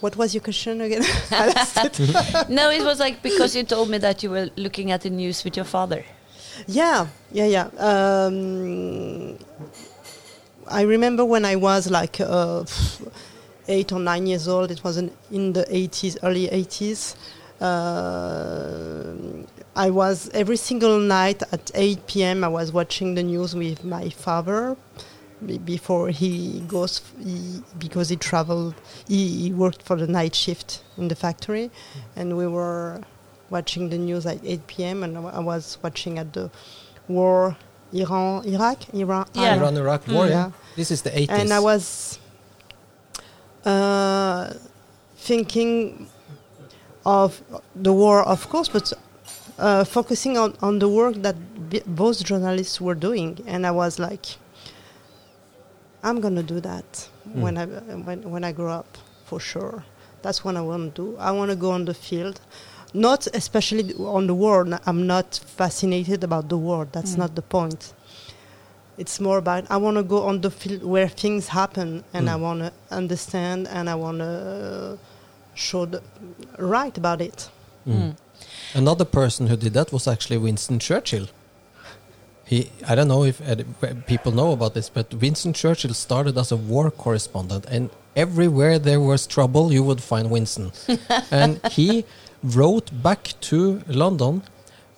What 0.00 0.16
was 0.16 0.34
your 0.34 0.42
question 0.42 0.80
again? 0.80 1.02
I 1.30 1.46
lost 1.48 1.76
it. 1.76 2.48
no 2.48 2.70
it 2.70 2.82
was 2.82 2.98
like 2.98 3.22
because 3.22 3.54
you 3.54 3.64
told 3.64 3.90
me 3.90 3.98
that 3.98 4.22
you 4.22 4.30
were 4.30 4.48
looking 4.56 4.90
at 4.90 5.02
the 5.02 5.10
news 5.10 5.44
with 5.44 5.56
your 5.56 5.66
father 5.66 6.04
Yeah, 6.66 7.06
yeah, 7.32 7.46
yeah. 7.46 7.66
Um, 7.78 9.38
I 10.66 10.82
remember 10.82 11.24
when 11.24 11.44
I 11.44 11.56
was 11.56 11.90
like 11.90 12.20
uh, 12.20 12.64
eight 13.68 13.92
or 13.92 13.98
nine 13.98 14.26
years 14.26 14.46
old. 14.48 14.70
It 14.70 14.84
was 14.84 14.96
in, 14.96 15.10
in 15.30 15.52
the 15.52 15.64
80s, 15.64 16.18
early 16.22 16.48
80s. 16.48 17.16
Uh, 17.60 19.46
I 19.76 19.90
was 19.90 20.30
every 20.32 20.56
single 20.56 20.98
night 20.98 21.42
at 21.52 21.70
8 21.74 22.06
p.m. 22.06 22.44
I 22.44 22.48
was 22.48 22.72
watching 22.72 23.14
the 23.14 23.22
news 23.22 23.54
with 23.54 23.84
my 23.84 24.10
father 24.10 24.76
before 25.64 26.08
he 26.10 26.60
goes 26.68 27.00
he, 27.22 27.62
because 27.78 28.08
he 28.08 28.16
traveled. 28.16 28.74
He, 29.08 29.28
he 29.42 29.52
worked 29.52 29.82
for 29.82 29.96
the 29.96 30.06
night 30.06 30.34
shift 30.34 30.82
in 30.96 31.08
the 31.08 31.14
factory, 31.14 31.70
and 32.16 32.36
we 32.36 32.46
were 32.46 33.00
watching 33.50 33.88
the 33.90 33.98
news 33.98 34.26
at 34.26 34.38
8 34.44 34.66
p.m. 34.66 35.02
and 35.02 35.18
I 35.18 35.40
was 35.40 35.78
watching 35.82 36.18
at 36.18 36.32
the 36.32 36.50
war 37.08 37.56
Iran, 37.92 38.44
Iraq, 38.46 38.94
Iran, 38.94 39.26
Yeah. 39.34 39.56
Iran 39.56 39.76
Iraq 39.76 40.06
war. 40.06 40.26
Mm. 40.26 40.28
Yeah. 40.30 40.34
Yeah. 40.46 40.50
This 40.76 40.90
is 40.92 41.02
the 41.02 41.10
80s. 41.10 41.28
and 41.30 41.52
I 41.52 41.58
was 41.58 42.18
uh, 43.64 44.54
thinking 45.16 46.08
of 47.04 47.42
the 47.74 47.92
war, 47.92 48.22
of 48.22 48.48
course, 48.48 48.68
but 48.68 48.92
uh, 49.58 49.84
focusing 49.84 50.38
on, 50.38 50.56
on 50.62 50.78
the 50.78 50.88
work 50.88 51.16
that 51.16 51.36
b- 51.70 51.82
both 51.86 52.22
journalists 52.24 52.80
were 52.80 52.94
doing, 52.94 53.38
and 53.46 53.66
I 53.66 53.70
was 53.70 53.98
like, 53.98 54.26
I'm 56.02 56.20
gonna 56.20 56.42
do 56.42 56.60
that 56.60 57.08
Mm. 57.28 57.42
when 57.42 57.56
I 57.58 57.64
when, 58.06 58.30
when 58.30 58.44
I 58.44 58.52
grow 58.52 58.72
up, 58.72 58.98
for 59.26 59.40
sure. 59.40 59.84
That's 60.22 60.44
what 60.44 60.56
I 60.56 60.60
want 60.60 60.94
to 60.94 61.02
do. 61.02 61.16
I 61.18 61.30
want 61.30 61.50
to 61.50 61.56
go 61.56 61.70
on 61.70 61.84
the 61.86 61.94
field, 61.94 62.40
not 62.92 63.26
especially 63.34 63.94
on 63.94 64.26
the 64.26 64.34
world. 64.34 64.78
I'm 64.86 65.06
not 65.06 65.40
fascinated 65.56 66.24
about 66.24 66.48
the 66.48 66.58
world. 66.58 66.88
That's 66.92 67.14
Mm. 67.14 67.18
not 67.18 67.34
the 67.34 67.42
point. 67.42 67.92
It's 68.98 69.18
more 69.20 69.38
about 69.38 69.64
I 69.70 69.76
want 69.78 69.96
to 69.96 70.02
go 70.02 70.18
on 70.26 70.40
the 70.40 70.50
field 70.50 70.82
where 70.84 71.08
things 71.08 71.48
happen, 71.48 72.04
and 72.12 72.28
I 72.28 72.34
Mm. 72.34 72.40
want 72.42 72.60
to 72.60 72.72
understand, 72.96 73.68
and 73.68 73.88
I 73.88 73.94
want 73.94 74.18
to 74.18 74.98
show 75.54 75.86
the, 75.86 76.00
write 76.58 76.98
about 76.98 77.20
it. 77.20 77.48
Mm. 77.86 78.14
Another 78.74 79.04
person 79.06 79.46
who 79.48 79.56
did 79.56 79.72
that 79.74 79.92
was 79.92 80.06
actually 80.06 80.38
Winston 80.38 80.78
Churchill. 80.78 81.26
He, 82.50 82.58
I 82.88 82.96
don't 82.96 83.06
know 83.06 83.22
if 83.22 83.40
people 84.06 84.32
know 84.32 84.50
about 84.50 84.74
this, 84.74 84.88
but 84.88 85.14
Winston 85.14 85.52
Churchill 85.52 85.94
started 85.94 86.36
as 86.36 86.50
a 86.50 86.56
war 86.56 86.90
correspondent, 86.90 87.64
and 87.66 87.90
everywhere 88.16 88.76
there 88.80 89.00
was 89.00 89.24
trouble, 89.36 89.72
you 89.72 89.84
would 89.84 90.02
find 90.02 90.32
Winston. 90.32 90.72
and 91.30 91.60
he 91.70 92.04
wrote 92.42 92.90
back 93.02 93.34
to 93.42 93.82
London 93.86 94.42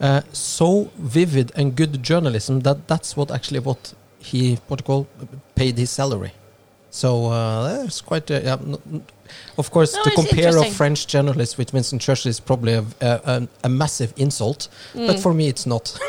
uh, 0.00 0.22
so 0.32 0.90
vivid 0.96 1.52
and 1.54 1.76
good 1.76 2.02
journalism 2.02 2.60
that 2.60 2.88
that's 2.88 3.16
what 3.18 3.30
actually 3.30 3.60
what 3.60 3.94
he 4.18 4.58
what 4.68 4.82
call 4.84 5.06
paid 5.54 5.76
his 5.76 5.90
salary. 5.90 6.32
So 6.90 7.26
uh, 7.26 7.82
that's 7.82 8.00
quite. 8.00 8.30
Uh, 8.30 8.40
yeah, 8.42 8.54
n- 8.54 8.78
n- 8.92 9.04
of 9.58 9.70
course, 9.70 9.94
No, 9.94 10.02
to 10.04 10.10
compare 10.10 10.56
a. 10.56 10.64
French 10.72 11.06
journalist 11.06 11.58
with 11.58 11.72
Winston 11.72 11.98
Churchill 11.98 12.30
is 12.30 12.40
probably 12.40 12.72
a, 12.72 12.84
a, 13.00 13.48
a, 13.64 13.68
massive 13.68 14.12
insult, 14.16 14.68
but 14.94 15.20
for 15.20 15.34
me, 15.34 15.48
it's 15.48 15.66
not. 15.66 15.98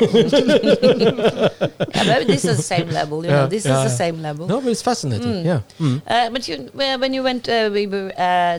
Yeah, 2.04 2.22
this 2.24 2.44
is 2.44 2.56
the 2.56 2.62
same 2.62 2.88
level. 2.90 3.24
You 3.24 3.30
know, 3.30 3.46
this 3.46 3.64
is 3.66 3.72
the 3.72 3.88
same 3.88 4.22
level. 4.22 4.46
no, 4.46 4.60
but 4.60 4.70
it's 4.70 4.82
fascinating. 4.82 5.32
Mm. 5.32 5.44
Yeah. 5.44 5.60
Mm. 5.78 6.02
Uh, 6.06 6.30
but 6.30 6.48
you, 6.48 6.70
well, 6.74 6.98
when 6.98 7.12
you 7.14 7.22
went, 7.22 7.48
uh, 7.48 7.70
we 7.72 7.86
were, 7.86 8.12
uh, 8.16 8.58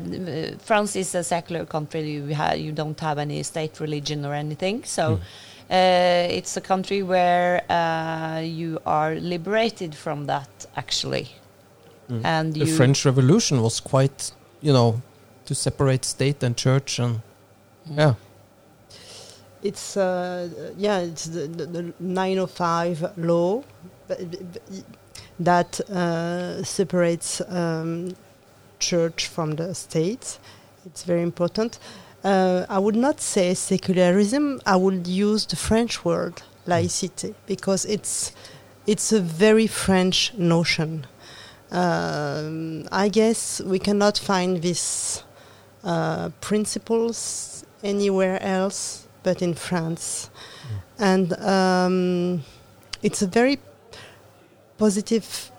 France 0.60 0.96
is 0.96 1.16
a 1.16 1.24
secular 1.24 1.66
country. 1.66 2.02
You, 2.02 2.36
ha- 2.36 2.54
you 2.54 2.72
don't 2.72 3.00
have 3.00 3.18
any 3.18 3.44
state 3.44 3.80
religion 3.80 4.26
or 4.26 4.34
anything. 4.34 4.84
So 4.84 5.20
uh, 5.70 6.28
it's 6.30 6.56
a 6.58 6.62
country 6.62 7.02
where 7.04 7.64
uh, 7.72 8.40
you 8.40 8.80
are 8.86 9.16
liberated 9.16 9.96
from 9.96 10.26
that, 10.28 10.66
actually. 10.76 11.30
Mm. 12.10 12.26
And 12.26 12.54
The 12.54 12.68
French 12.68 13.06
Revolution 13.06 13.62
was 13.62 13.80
quite, 13.80 14.32
you 14.62 14.74
know, 14.74 15.02
to 15.46 15.56
separate 15.56 16.06
state 16.06 16.44
and 16.44 16.56
church, 16.58 17.00
and 17.00 17.22
yeah. 17.90 18.16
It's 19.64 19.98
uh, 19.98 20.50
yeah, 20.78 21.00
it's 21.00 21.26
the, 21.26 21.48
the, 21.48 21.66
the 21.66 21.94
905 22.00 23.18
law 23.18 23.64
that 25.40 25.80
uh, 25.90 26.64
separates 26.64 27.42
um, 27.50 28.16
church 28.80 29.28
from 29.28 29.56
the 29.56 29.74
state. 29.74 30.40
It's 30.86 31.04
very 31.04 31.22
important. 31.24 31.80
Uh, 32.24 32.66
I 32.70 32.80
would 32.80 32.96
not 32.96 33.22
say 33.22 33.54
secularism. 33.54 34.62
I 34.66 34.76
would 34.76 35.08
use 35.08 35.46
the 35.46 35.56
French 35.56 36.04
word 36.06 36.42
laïcité 36.68 37.34
because 37.46 37.86
it's 37.86 38.32
it's 38.88 39.12
a 39.12 39.20
very 39.20 39.68
French 39.68 40.34
notion. 40.38 41.06
Um, 41.76 42.88
I 42.90 43.10
guess 43.10 43.60
we 43.60 43.80
cannot 43.80 44.18
find 44.18 44.62
these 44.62 45.24
uh, 45.84 46.30
principles 46.40 47.66
anywhere 47.84 48.42
else 48.42 49.08
but 49.24 49.42
in 49.42 49.56
France. 49.56 50.30
And 50.98 51.34
um, 51.42 52.44
it's 53.04 53.22
a 53.22 53.28
very 53.28 53.60
positive 54.78 55.52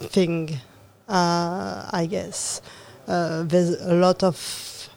thing, 0.00 0.60
uh, 1.08 1.88
I 1.90 2.06
guess. 2.10 2.60
Uh, 3.08 3.44
there's 3.44 3.80
a 3.80 3.94
lot 3.94 4.22
of 4.22 4.88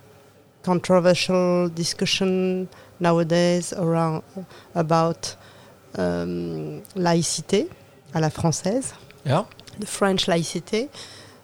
controversial 0.63 1.69
discussion 1.69 2.67
nowadays 2.99 3.71
around 3.71 4.23
about 4.73 5.35
um, 5.97 6.81
laïcité 6.95 7.69
à 8.13 8.19
la 8.19 8.29
française 8.29 8.93
Yeah. 9.25 9.45
The 9.79 9.85
French 9.85 10.27
laïcité. 10.27 10.89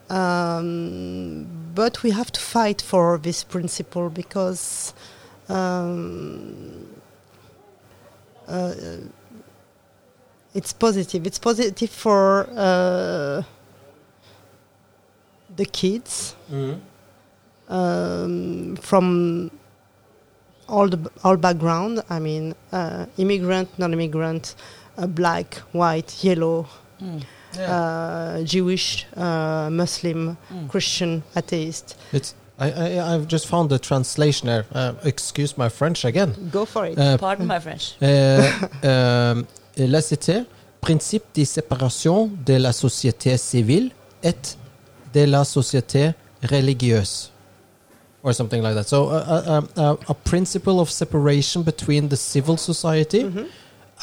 Um, 0.09 1.47
but 1.73 2.03
we 2.03 2.11
have 2.11 2.31
to 2.33 2.39
fight 2.39 2.81
for 2.81 3.17
this 3.17 3.43
principle 3.45 4.09
because 4.09 4.93
um, 5.47 6.85
uh, 8.47 8.73
it's 10.53 10.73
positive. 10.73 11.25
It's 11.25 11.39
positive 11.39 11.89
for 11.89 12.49
uh, 12.57 13.43
the 15.55 15.65
kids 15.65 16.35
um, 17.69 18.75
from 18.75 19.49
all 20.67 20.89
the 20.89 21.09
all 21.23 21.37
background. 21.37 22.03
I 22.09 22.19
mean, 22.19 22.53
uh, 22.73 23.05
immigrant, 23.17 23.69
non-immigrant, 23.79 24.55
uh, 24.97 25.07
black, 25.07 25.55
white, 25.71 26.21
yellow, 26.23 26.67
Mm, 27.01 27.23
uh, 27.59 28.43
Jewish, 28.43 29.05
uh, 29.15 29.69
Muslim, 29.71 30.37
mm. 30.51 30.69
Christian, 30.69 31.23
atheist. 31.35 31.95
It's. 32.13 32.35
I, 32.59 32.69
I 32.71 33.15
I've 33.15 33.27
just 33.27 33.47
found 33.47 33.69
the 33.71 33.79
translation 33.79 34.47
there. 34.47 34.65
Uh, 34.71 34.93
excuse 35.03 35.57
my 35.57 35.67
French 35.69 36.05
again. 36.05 36.35
Go 36.51 36.65
for 36.65 36.85
it. 36.85 36.97
Uh, 36.97 37.17
Pardon 37.17 37.47
my 37.47 37.59
French. 37.59 37.95
Euh, 38.01 38.43
euh, 38.83 39.43
là, 39.77 40.01
c'était 40.01 40.43
principe 40.79 41.23
de 41.35 41.43
séparation 41.43 42.29
de 42.45 42.53
la 42.55 42.71
société 42.71 43.37
civile 43.37 43.91
et 44.23 44.35
de 45.13 45.23
la 45.25 45.43
société 45.43 46.11
religieuse. 46.43 47.31
Or 48.23 48.33
something 48.35 48.61
like 48.61 48.75
that. 48.75 48.87
So, 48.87 49.09
uh, 49.09 49.61
uh, 49.75 49.81
uh, 49.81 49.95
a 50.07 50.13
principle 50.13 50.79
of 50.79 50.91
separation 50.91 51.63
between 51.63 52.07
the 52.09 52.15
civil 52.15 52.57
society 52.57 53.23
Mhm. 53.23 53.45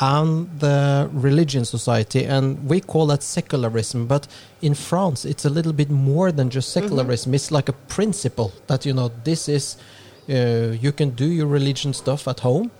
And 0.01 0.49
the 0.61 1.09
religion 1.13 1.65
society. 1.65 2.25
And 2.25 2.69
we 2.69 2.81
call 2.81 3.07
that 3.09 3.23
secularism. 3.23 4.07
But 4.07 4.27
in 4.63 4.75
France, 4.75 5.25
it's 5.25 5.45
a 5.45 5.51
little 5.51 5.73
bit 5.73 5.91
more 5.91 6.31
than 6.33 6.51
just 6.51 6.71
secularism. 6.73 7.35
It's 7.35 7.51
like 7.51 7.69
a 7.69 7.73
principle 7.73 8.53
that, 8.69 8.87
you 8.87 8.93
know, 8.93 9.11
this 9.25 9.49
is, 9.49 9.77
uh, 10.29 10.77
you 10.81 10.93
can 10.93 11.11
do 11.11 11.27
your 11.27 11.47
religion 11.47 11.93
stuff 11.93 12.29
at 12.29 12.41
home. 12.41 12.71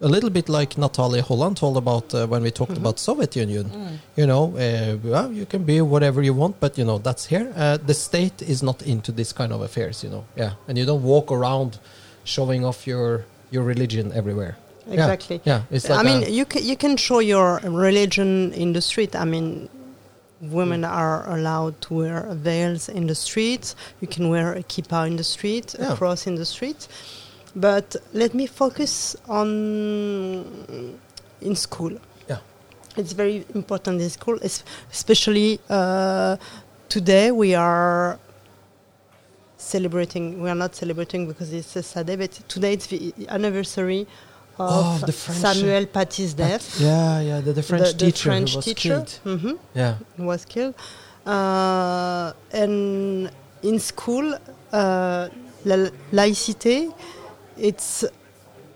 A 0.00 0.06
little 0.06 0.30
bit 0.30 0.48
like 0.48 0.78
Natalia 0.78 1.22
Holland 1.22 1.56
told 1.56 1.76
about 1.76 2.14
uh, 2.14 2.24
when 2.28 2.42
we 2.44 2.52
talked 2.52 2.74
Mhm. 2.74 2.76
about 2.82 3.00
Soviet 3.00 3.34
Union. 3.34 3.64
Mm. 3.64 3.98
You 4.16 4.26
know, 4.28 4.44
uh, 4.56 4.96
well, 5.02 5.32
you 5.32 5.44
can 5.44 5.64
be 5.64 5.80
whatever 5.80 6.22
you 6.22 6.32
want, 6.34 6.60
but 6.60 6.78
you 6.78 6.84
know 6.84 6.98
that's 6.98 7.26
here. 7.26 7.52
Uh, 7.56 7.78
the 7.84 7.94
state 7.94 8.40
is 8.40 8.62
not 8.62 8.80
into 8.82 9.10
this 9.10 9.32
kind 9.32 9.52
of 9.52 9.60
affairs. 9.60 10.04
You 10.04 10.10
know, 10.10 10.24
yeah, 10.36 10.52
and 10.68 10.78
you 10.78 10.84
don't 10.86 11.02
walk 11.02 11.32
around 11.32 11.78
showing 12.22 12.64
off 12.64 12.86
your 12.86 13.24
your 13.50 13.64
religion 13.64 14.12
everywhere. 14.14 14.54
Yeah, 14.88 14.94
Exactly. 14.94 15.40
Yeah, 15.44 15.62
it's 15.70 15.88
like 15.88 15.98
I 15.98 16.02
mean, 16.02 16.32
you 16.32 16.44
can, 16.44 16.64
you 16.64 16.76
can 16.76 16.96
show 16.96 17.18
your 17.20 17.60
religion 17.64 18.52
in 18.54 18.72
the 18.72 18.80
street. 18.80 19.14
I 19.14 19.24
mean, 19.24 19.68
women 20.40 20.84
are 20.84 21.28
allowed 21.36 21.80
to 21.82 21.94
wear 21.94 22.26
veils 22.32 22.88
in 22.88 23.06
the 23.06 23.14
street. 23.14 23.74
You 24.00 24.08
can 24.08 24.28
wear 24.30 24.52
a 24.54 24.62
kippah 24.62 25.06
in 25.06 25.16
the 25.16 25.24
street, 25.24 25.74
Yeah. 25.78 25.92
a 25.92 25.96
cross 25.96 26.26
in 26.26 26.36
the 26.36 26.44
street. 26.46 26.88
But 27.56 27.96
let 28.12 28.34
me 28.34 28.46
focus 28.46 29.16
on 29.28 29.48
in 31.40 31.54
school. 31.56 31.92
Yeah. 32.28 32.38
It's 32.96 33.12
very 33.12 33.44
important 33.54 34.00
in 34.00 34.10
school, 34.10 34.38
es- 34.42 34.64
especially 34.92 35.58
uh, 35.68 36.36
today. 36.88 37.30
We 37.32 37.54
are 37.54 38.18
celebrating. 39.56 40.40
We 40.42 40.48
are 40.50 40.54
not 40.54 40.74
celebrating 40.74 41.26
because 41.26 41.52
it's 41.52 41.74
a 41.76 41.82
sad 41.82 42.06
day, 42.06 42.16
but 42.16 42.32
today 42.48 42.72
it's 42.74 42.86
the 42.86 43.12
anniversary 43.28 44.06
of 44.58 45.02
Oh, 45.02 45.06
the 45.06 45.12
French, 45.12 45.44
uh, 45.44 45.54
Samuel 45.54 45.86
Paty's 45.86 46.34
death. 46.34 46.80
yeah, 46.80 47.20
yeah, 47.20 47.40
the, 47.40 47.52
the 47.52 47.62
French 47.62 47.88
the, 47.92 47.92
the 47.92 48.04
teacher 48.06 48.28
French 48.30 48.50
who 48.50 48.56
was 48.56 48.64
teacher 48.64 48.88
killed. 48.88 49.40
hmm 49.40 49.52
Yeah, 49.74 49.94
was 50.18 50.44
killed. 50.44 50.74
Uh, 51.26 52.32
and 52.52 53.30
in 53.62 53.78
school, 53.78 54.34
uh, 54.72 55.28
la- 55.64 55.90
laïcité, 56.12 56.92
it's 57.56 58.04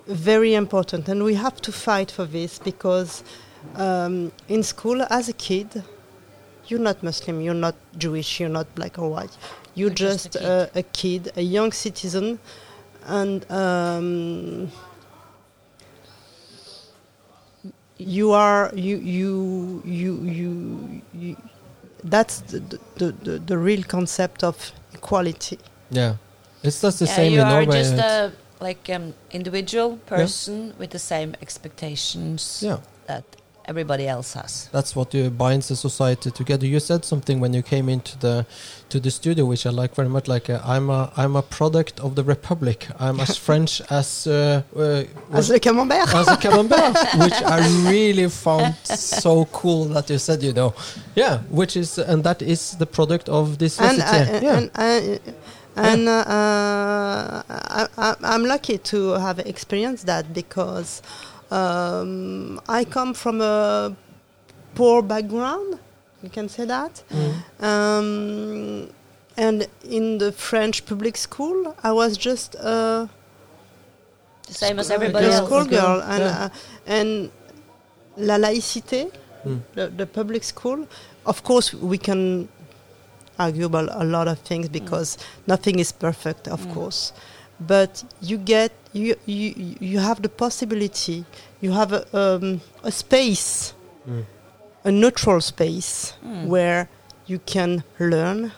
very 0.07 0.55
important, 0.55 1.09
and 1.09 1.23
we 1.25 1.35
have 1.35 1.61
to 1.63 1.73
fight 1.73 2.11
for 2.11 2.25
this 2.27 2.59
because 2.59 3.25
um, 3.77 4.31
in 4.49 4.63
school, 4.63 5.03
as 5.11 5.29
a 5.29 5.33
kid, 5.33 5.83
you're 6.67 6.81
not 6.81 7.03
Muslim, 7.03 7.41
you're 7.41 7.55
not 7.55 7.75
Jewish, 7.97 8.39
you're 8.41 8.49
not 8.49 8.73
black 8.75 8.99
or 8.99 9.09
white. 9.11 9.37
You're, 9.75 9.89
You're 9.89 9.95
just 9.95 10.33
just, 10.33 10.37
a 10.45 10.71
a, 10.77 10.81
a 10.81 10.83
kid, 10.83 11.33
a 11.37 11.43
young 11.43 11.73
citizen, 11.73 12.39
and 13.07 13.51
um, 13.51 14.71
you 18.03 18.33
are 18.33 18.71
you 18.75 18.97
you 18.97 19.83
you 19.85 20.13
you, 20.25 21.03
you 21.13 21.37
that's 22.05 22.41
the, 22.41 22.59
the, 22.97 23.13
the, 23.13 23.39
the 23.39 23.57
real 23.59 23.83
concept 23.85 24.43
of 24.43 24.73
equality. 24.93 25.59
Yeah, 25.91 26.17
it's 26.63 26.81
just 26.81 26.99
the 26.99 27.07
yeah, 27.07 27.17
same 27.17 27.33
you 27.33 27.41
in 27.41 27.47
are 27.47 27.67
just 27.67 27.95
a 27.95 28.33
like 28.61 28.89
um, 28.91 29.15
individual 29.31 29.97
person 30.07 30.75
with 30.79 30.91
the 30.91 30.99
same 30.99 31.35
expectations 31.43 32.63
yeah, 32.63 32.79
that 33.07 33.25
everybody 33.67 34.09
else 34.09 34.35
has. 34.35 34.69
that's 34.73 34.95
what 34.97 35.15
you 35.15 35.31
binds 35.31 35.69
the 35.69 35.77
society 35.77 36.31
together. 36.31 36.67
You 36.67 36.81
said 36.81 37.05
something 37.05 37.41
when 37.41 37.53
you 37.55 37.63
came 37.63 37.89
into 37.89 38.19
the 38.19 38.47
to 38.89 39.01
the 39.01 39.11
studio, 39.11 39.45
which 39.47 39.67
I 39.67 39.71
like 39.71 39.95
very 39.95 40.09
much. 40.09 40.29
Like 40.29 40.51
uh, 40.51 40.61
I'm 40.65 40.91
a 40.91 41.13
I'm 41.17 41.37
a 41.37 41.43
product 41.43 42.01
of 42.01 42.15
the 42.15 42.25
republic. 42.25 42.89
I'm 42.99 43.21
as 43.21 43.37
French 43.47 43.81
as 43.91 44.27
uh, 44.27 44.63
uh, 44.77 45.05
as 45.33 45.51
le 45.51 45.59
camembert 45.59 46.15
as 46.15 46.29
a 46.29 46.37
camembert, 46.37 46.97
which 47.25 47.39
I 47.43 47.59
really 47.91 48.29
found 48.29 48.77
so 48.85 49.47
cool 49.47 49.87
that 49.87 50.11
you 50.11 50.19
said, 50.19 50.43
you 50.43 50.53
know, 50.53 50.75
yeah, 51.15 51.39
which 51.51 51.77
is 51.77 51.99
and 51.99 52.25
that 52.25 52.43
is 52.43 52.77
the 52.77 52.87
product 52.87 53.29
of 53.29 53.59
this 53.59 53.81
and 53.81 53.97
society. 54.01 54.31
I, 54.31 54.41
yeah, 54.41 54.59
and, 54.59 54.71
I, 54.75 55.21
and 55.75 56.09
uh, 56.09 56.13
uh, 56.13 57.43
I, 57.49 57.87
I, 57.97 58.15
I'm 58.23 58.45
lucky 58.45 58.79
to 58.79 59.13
have 59.13 59.39
experienced 59.39 60.07
that 60.07 60.35
because 60.35 61.03
um, 61.57 62.61
I 62.69 62.85
come 62.97 63.13
from 63.15 63.41
a 63.41 63.95
poor 64.75 65.03
background. 65.03 65.79
You 66.23 66.31
can 66.31 66.49
say 66.49 66.65
that. 66.67 67.03
Mm. 67.11 67.33
Um, 67.71 68.89
and 69.37 69.67
in 69.99 70.19
the 70.19 70.31
French 70.33 70.85
public 70.87 71.17
school, 71.17 71.75
I 71.83 71.93
was 71.93 72.17
just 72.17 72.55
a, 72.57 73.09
The 74.49 74.55
same 74.55 74.79
as 74.79 74.91
everybody 74.91 75.27
a 75.27 75.31
Yeah. 75.31 75.39
else. 75.39 75.49
schoolgirl, 75.49 76.01
and 76.13 76.23
Yeah. 76.23 76.45
uh, 76.45 76.49
and 76.97 77.31
la 78.17 78.37
laïcité, 78.39 79.11
Mm. 79.45 79.61
the, 79.75 79.85
the 80.01 80.07
public 80.07 80.45
school. 80.45 80.87
Of 81.27 81.43
course, 81.43 81.73
we 81.75 81.99
can 81.99 82.49
argue 83.39 83.67
about 83.67 83.89
a 83.93 84.05
lot 84.05 84.29
of 84.29 84.39
things 84.41 84.69
because 84.69 85.19
nothing 85.47 85.79
is 85.85 85.91
perfect, 85.93 86.47
of 86.49 86.61
Mm. 86.67 86.75
course. 86.75 87.13
But 87.67 88.05
you 88.21 88.39
get 88.39 88.73
you 88.93 89.17
you 89.27 89.77
you 89.81 89.99
have 90.01 90.23
the 90.23 90.29
possibility. 90.29 91.25
You 91.61 91.73
have 91.73 91.93
a, 91.93 92.03
um, 92.17 92.61
a 92.83 92.91
space, 92.91 93.73
Mm. 94.09 94.25
a 94.85 94.91
neutral 94.91 95.41
space 95.41 96.15
Mm. 96.25 96.47
where 96.49 96.89
you 97.27 97.39
can 97.47 97.85
learn, 98.01 98.53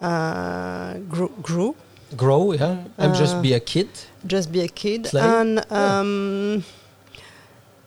uh, 0.00 0.94
grow, 1.08 1.28
grow 1.42 1.74
Grow, 2.16 2.52
yeah, 2.52 2.76
and 2.98 3.14
just 3.14 3.36
Uh, 3.36 3.42
be 3.42 3.52
a 3.54 3.60
kid. 3.60 3.88
just 4.24 4.52
be 4.52 4.60
a 4.60 4.68
kid 4.68 5.04
Play. 5.04 5.20
and 5.22 5.64
Yeah. 5.70 5.98
um, 6.00 6.64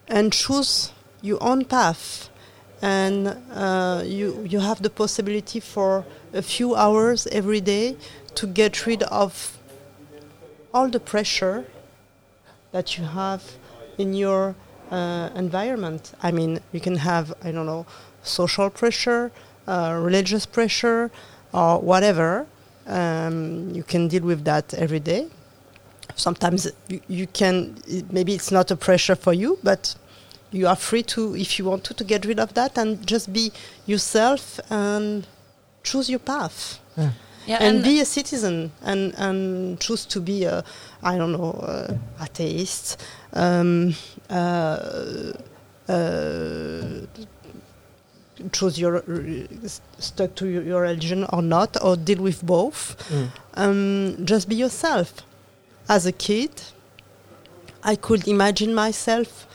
and 0.08 0.34
choose 0.34 0.92
your 1.22 1.38
own 1.42 1.64
path 1.66 2.30
and 2.82 3.28
uh, 3.54 4.04
you 4.06 4.44
you 4.50 4.60
have 4.60 4.82
the 4.82 4.90
possibility 4.90 5.60
for 5.62 6.04
a 6.34 6.42
few 6.42 6.76
hours 6.76 7.28
every 7.32 7.62
day 7.62 7.96
to 8.36 8.48
get 8.48 8.86
rid 8.86 9.04
of 9.04 9.58
all 10.74 10.90
the 10.90 11.00
pressure 11.00 11.66
that 12.72 12.98
you 12.98 13.04
have 13.04 13.44
in 13.98 14.14
your 14.14 14.56
uh, 14.92 15.30
environment. 15.36 16.14
I 16.22 16.32
mean 16.32 16.60
you 16.72 16.80
can 16.80 16.96
have 16.98 17.34
i 17.44 17.52
don't 17.52 17.66
know 17.66 17.86
social 18.24 18.70
pressure 18.70 19.32
uh, 19.68 20.00
religious 20.02 20.46
pressure 20.48 21.12
or 21.54 21.80
whatever. 21.80 22.48
Um, 22.88 23.70
you 23.70 23.84
can 23.84 24.08
deal 24.08 24.24
with 24.24 24.44
that 24.46 24.74
every 24.74 25.00
day. 25.00 25.28
Sometimes 26.16 26.68
you, 26.88 27.02
you 27.08 27.28
can 27.28 27.76
maybe 28.10 28.34
it's 28.34 28.52
not 28.52 28.72
a 28.72 28.76
pressure 28.76 29.16
for 29.16 29.32
you 29.34 29.60
but 29.62 29.96
you 30.52 30.68
are 30.68 30.76
free 30.76 31.04
to 31.04 31.36
if 31.36 31.60
you 31.60 31.66
want 31.66 31.84
to 31.84 31.94
to 31.94 32.04
get 32.04 32.26
rid 32.26 32.40
of 32.40 32.54
that 32.56 32.78
and 32.78 33.06
just 33.06 33.32
be 33.32 33.52
yourself 33.86 34.60
and 34.72 35.28
choose 35.84 36.10
your 36.10 36.20
path. 36.20 36.80
Yeah. 36.98 37.12
Yeah, 37.50 37.64
and, 37.64 37.84
be 37.84 38.00
a 38.00 38.06
citizen 38.06 38.72
and 38.84 39.14
and 39.18 39.80
choose 39.80 40.06
to 40.14 40.20
be 40.22 40.44
a 40.46 40.64
i 41.02 41.18
don't 41.18 41.32
know 41.32 41.52
uh, 41.52 42.24
atheist 42.24 43.02
um, 43.34 43.96
uh, 44.30 45.34
uh, 45.90 46.84
choose 48.52 48.80
your 48.80 49.04
stuck 49.98 50.36
to 50.36 50.48
your, 50.48 50.64
your 50.64 50.82
religion 50.82 51.26
or 51.34 51.42
not 51.42 51.76
or 51.84 51.96
deal 51.98 52.22
with 52.22 52.46
both 52.46 52.96
Mm. 53.10 53.28
um, 53.56 54.26
just 54.26 54.48
be 54.48 54.56
yourself. 54.56 55.10
As 55.90 56.06
a 56.06 56.12
kid, 56.12 56.52
I 57.84 57.96
could 57.96 58.28
imagine 58.28 58.74
myself 58.76 59.48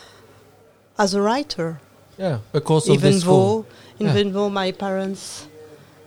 as 0.98 1.14
a 1.14 1.20
writer, 1.22 1.80
Yeah, 2.18 2.38
because 2.52 2.88
of 2.88 2.94
even 2.96 3.12
this 3.12 3.22
school. 3.22 3.62
though, 3.62 3.66
Yeah. 4.04 4.11
even 4.11 4.33
though 4.33 4.50
my 4.50 4.72
parents 4.72 5.46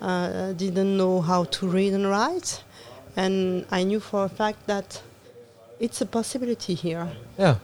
uh, 0.01 0.53
didn't 0.53 0.97
know 0.97 1.21
how 1.21 1.45
to 1.45 1.67
read 1.67 1.93
and 1.93 2.07
write, 2.09 2.63
and 3.15 3.65
I 3.71 3.83
knew 3.83 3.99
for 3.99 4.25
a 4.25 4.29
fact 4.29 4.67
that 4.67 5.01
it's 5.79 6.01
a 6.01 6.05
possibility 6.05 6.73
here. 6.73 7.07
Yeah, 7.37 7.55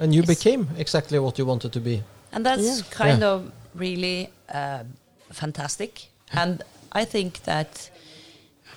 and 0.00 0.14
you 0.14 0.22
Yes. 0.22 0.28
became 0.38 0.68
exactly 0.78 1.18
what 1.18 1.38
you 1.38 1.46
wanted 1.46 1.72
to 1.72 1.80
be. 1.80 2.02
And 2.32 2.44
that's 2.44 2.62
Yeah. 2.62 2.82
kind 2.90 3.20
Yeah. 3.20 3.28
of 3.34 3.52
really 3.74 4.30
uh, 4.48 4.84
fantastic. 5.32 6.08
And 6.32 6.62
I 6.92 7.04
think 7.04 7.42
that 7.44 7.90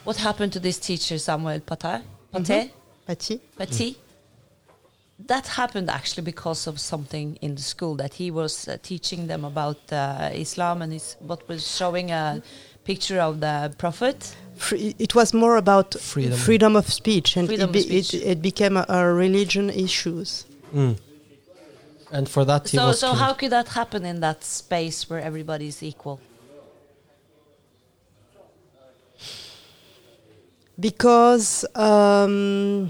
what 0.04 0.18
happened 0.18 0.52
to 0.54 0.60
this 0.60 0.80
teacher, 0.80 1.18
Samuel 1.20 1.60
Paté, 1.60 2.02
Paté, 2.34 2.70
Patti? 3.06 3.40
Paty, 3.58 3.96
that 5.28 5.48
happened 5.48 5.90
actually 5.90 6.24
because 6.24 6.68
of 6.68 6.80
something 6.80 7.38
in 7.42 7.56
the 7.56 7.62
school 7.62 7.96
that 7.96 8.14
he 8.14 8.32
was 8.32 8.68
uh, 8.68 8.78
teaching 8.82 9.28
them 9.28 9.44
about 9.44 9.78
uh, 9.92 10.30
Islam 10.34 10.82
and 10.82 10.94
his, 10.94 11.18
what 11.20 11.48
was 11.50 11.68
showing 11.78 12.12
a 12.12 12.42
picture 12.92 13.20
of 13.30 13.34
the 13.46 13.56
Prophet. 13.78 14.18
Free, 14.56 14.96
it 15.06 15.14
was 15.20 15.30
more 15.44 15.56
about 15.66 15.90
Freedom. 16.14 16.38
freedom, 16.48 16.74
of 16.82 16.86
speech, 17.02 17.30
and 17.38 17.48
Freedom 17.48 17.70
it, 17.70 17.70
of 17.70 17.74
be, 17.90 17.98
it, 18.00 18.06
speech. 18.06 18.24
it 18.32 18.40
became 18.42 18.76
a, 18.82 18.86
a 18.90 19.00
religion 19.26 19.70
issues. 19.88 20.30
Mm. 20.76 20.98
And 22.12 22.28
for 22.28 22.44
that, 22.46 22.62
he 22.70 22.78
So, 22.78 22.88
was. 22.88 23.00
so 23.00 23.08
killed. 23.08 23.20
how 23.24 23.32
could 23.40 23.52
that 23.58 23.68
happen 23.80 24.02
in 24.12 24.18
that 24.28 24.40
space 24.44 24.98
where 25.10 25.22
everybody 25.30 25.68
is 25.74 25.80
equal? 25.84 26.20
because 30.80 31.66
um, 31.76 32.90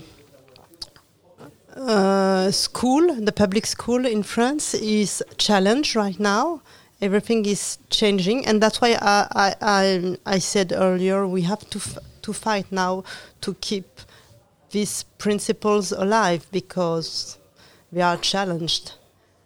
uh, 1.75 2.51
school, 2.51 3.03
the 3.29 3.31
public 3.31 3.65
school 3.65 4.05
in 4.05 4.21
France, 4.21 4.75
is 4.75 5.23
challenged 5.37 5.95
right 5.95 6.19
now. 6.19 6.61
Everything 7.01 7.45
is 7.45 7.77
changing, 7.89 8.45
and 8.47 8.61
that's 8.61 8.81
why 8.81 8.97
I 9.01 9.27
I, 9.31 9.55
I, 9.61 10.17
I 10.35 10.39
said 10.39 10.73
earlier 10.75 11.25
we 11.25 11.41
have 11.43 11.69
to 11.69 11.77
f- 11.79 11.97
to 12.21 12.33
fight 12.33 12.65
now 12.71 13.03
to 13.41 13.53
keep 13.61 13.85
these 14.71 15.03
principles 15.17 15.91
alive 15.91 16.45
because 16.51 17.37
we 17.91 18.01
are 18.01 18.17
challenged. 18.17 18.93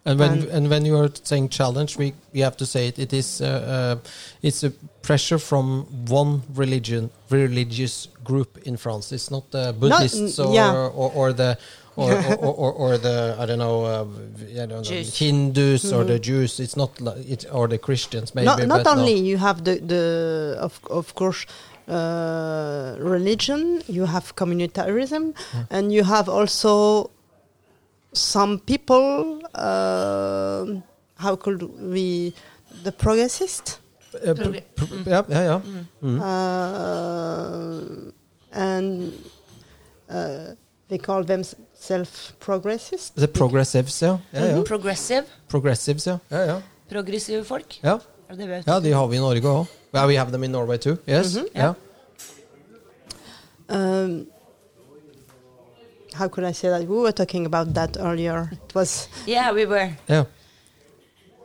And 0.06 0.18
when 0.18 0.30
And- 0.32 0.48
and 0.50 0.68
when 0.70 0.84
you 0.84 0.96
are 0.98 1.10
saying 1.22 1.48
challenge, 1.50 1.96
we, 1.96 2.12
we 2.34 2.40
have 2.40 2.56
to 2.56 2.66
say 2.66 2.88
it. 2.88 2.98
It 2.98 3.12
is 3.12 3.40
uh, 3.40 3.46
uh, 3.46 4.08
it's 4.42 4.64
a 4.64 4.70
pressure 5.02 5.38
from 5.38 5.86
one 6.10 6.42
religion 6.54 7.10
religious 7.30 8.08
group 8.24 8.58
in 8.66 8.76
France. 8.76 9.14
It's 9.14 9.30
not 9.30 9.50
the 9.50 9.72
Buddhists 9.78 10.38
or, 10.38 10.54
yeah. 10.54 10.74
or 10.74 11.10
or 11.14 11.32
the 11.32 11.56
or, 11.96 12.12
or, 12.40 12.54
or, 12.54 12.72
or 12.72 12.98
the 12.98 13.36
I 13.38 13.46
don't 13.46 13.58
know 13.58 13.84
uh, 13.84 14.04
I 14.62 14.66
don't 14.66 14.68
know 14.68 14.82
Jews. 14.82 15.18
Hindus 15.18 15.92
or 15.92 16.02
Mhm. 16.04 16.08
the 16.08 16.18
Jews. 16.18 16.60
It's 16.60 16.76
not 16.76 17.00
like 17.00 17.18
it 17.28 17.46
or 17.52 17.68
the 17.68 17.78
Christians 17.78 18.34
maybe. 18.34 18.46
not 18.46 18.66
not 18.66 18.84
but 18.84 18.94
no. 18.94 19.00
only 19.00 19.14
you 19.18 19.38
have 19.38 19.62
the 19.64 19.76
the 19.80 20.56
of 20.60 20.80
of 20.90 21.14
course 21.14 21.46
uh, 21.86 22.96
religion, 22.98 23.82
you 23.86 24.06
have 24.06 24.34
communitarism, 24.36 25.34
Yeah. 25.54 25.66
and 25.70 25.92
you 25.92 26.02
have 26.04 26.28
also 26.30 27.10
some 28.12 28.58
people. 28.58 29.40
Uh, 29.54 30.80
how 31.16 31.36
could 31.36 31.62
we 31.92 32.32
the 32.82 32.90
progressist? 32.92 33.78
Uh, 34.14 34.32
pr- 34.34 34.42
Progr- 34.42 34.62
pr- 34.76 35.10
yeah, 35.10 35.22
yeah, 35.28 35.42
yeah. 35.44 35.60
Mm. 36.02 36.18
Uh, 36.20 38.10
and 38.52 39.12
uh, 40.10 40.54
they 40.88 40.98
call 40.98 41.22
themselves 41.24 41.63
progressists. 42.40 43.10
The 43.16 43.26
progressives, 43.28 44.02
ja. 44.02 44.18
ja, 44.32 44.46
ja. 44.46 44.62
Progressive? 44.62 45.24
Progressives, 45.48 46.06
ja. 46.06 46.18
ja, 46.30 46.44
ja. 46.44 46.60
Progressive 46.88 47.44
folk? 47.44 47.78
ja. 47.82 47.98
Er 48.30 48.36
det 48.36 48.62
Ja, 48.66 48.80
de 48.80 48.92
har 48.92 49.06
vi 49.06 49.16
i 49.16 49.20
Norge 49.20 49.42
òg. 49.48 49.66
Well, 49.92 50.06
we 50.08 50.16
have 50.16 50.30
them 50.32 50.44
in 50.44 50.50
Norway 50.52 50.78
too. 50.78 50.96
Yes. 51.06 51.34
Mhm. 51.36 51.46
yeah. 51.54 51.74
Um, 53.68 54.26
how 56.14 56.28
could 56.28 56.44
I 56.44 56.52
say 56.52 56.68
that? 56.70 56.80
We 56.88 56.96
were 56.96 57.12
talking 57.12 57.46
about 57.46 57.74
that 57.74 57.96
earlier. 57.96 58.48
It 58.52 58.74
was 58.74 59.08
Yeah, 59.26 59.52
we 59.52 59.66
were. 59.66 59.90
Yeah. 60.08 60.24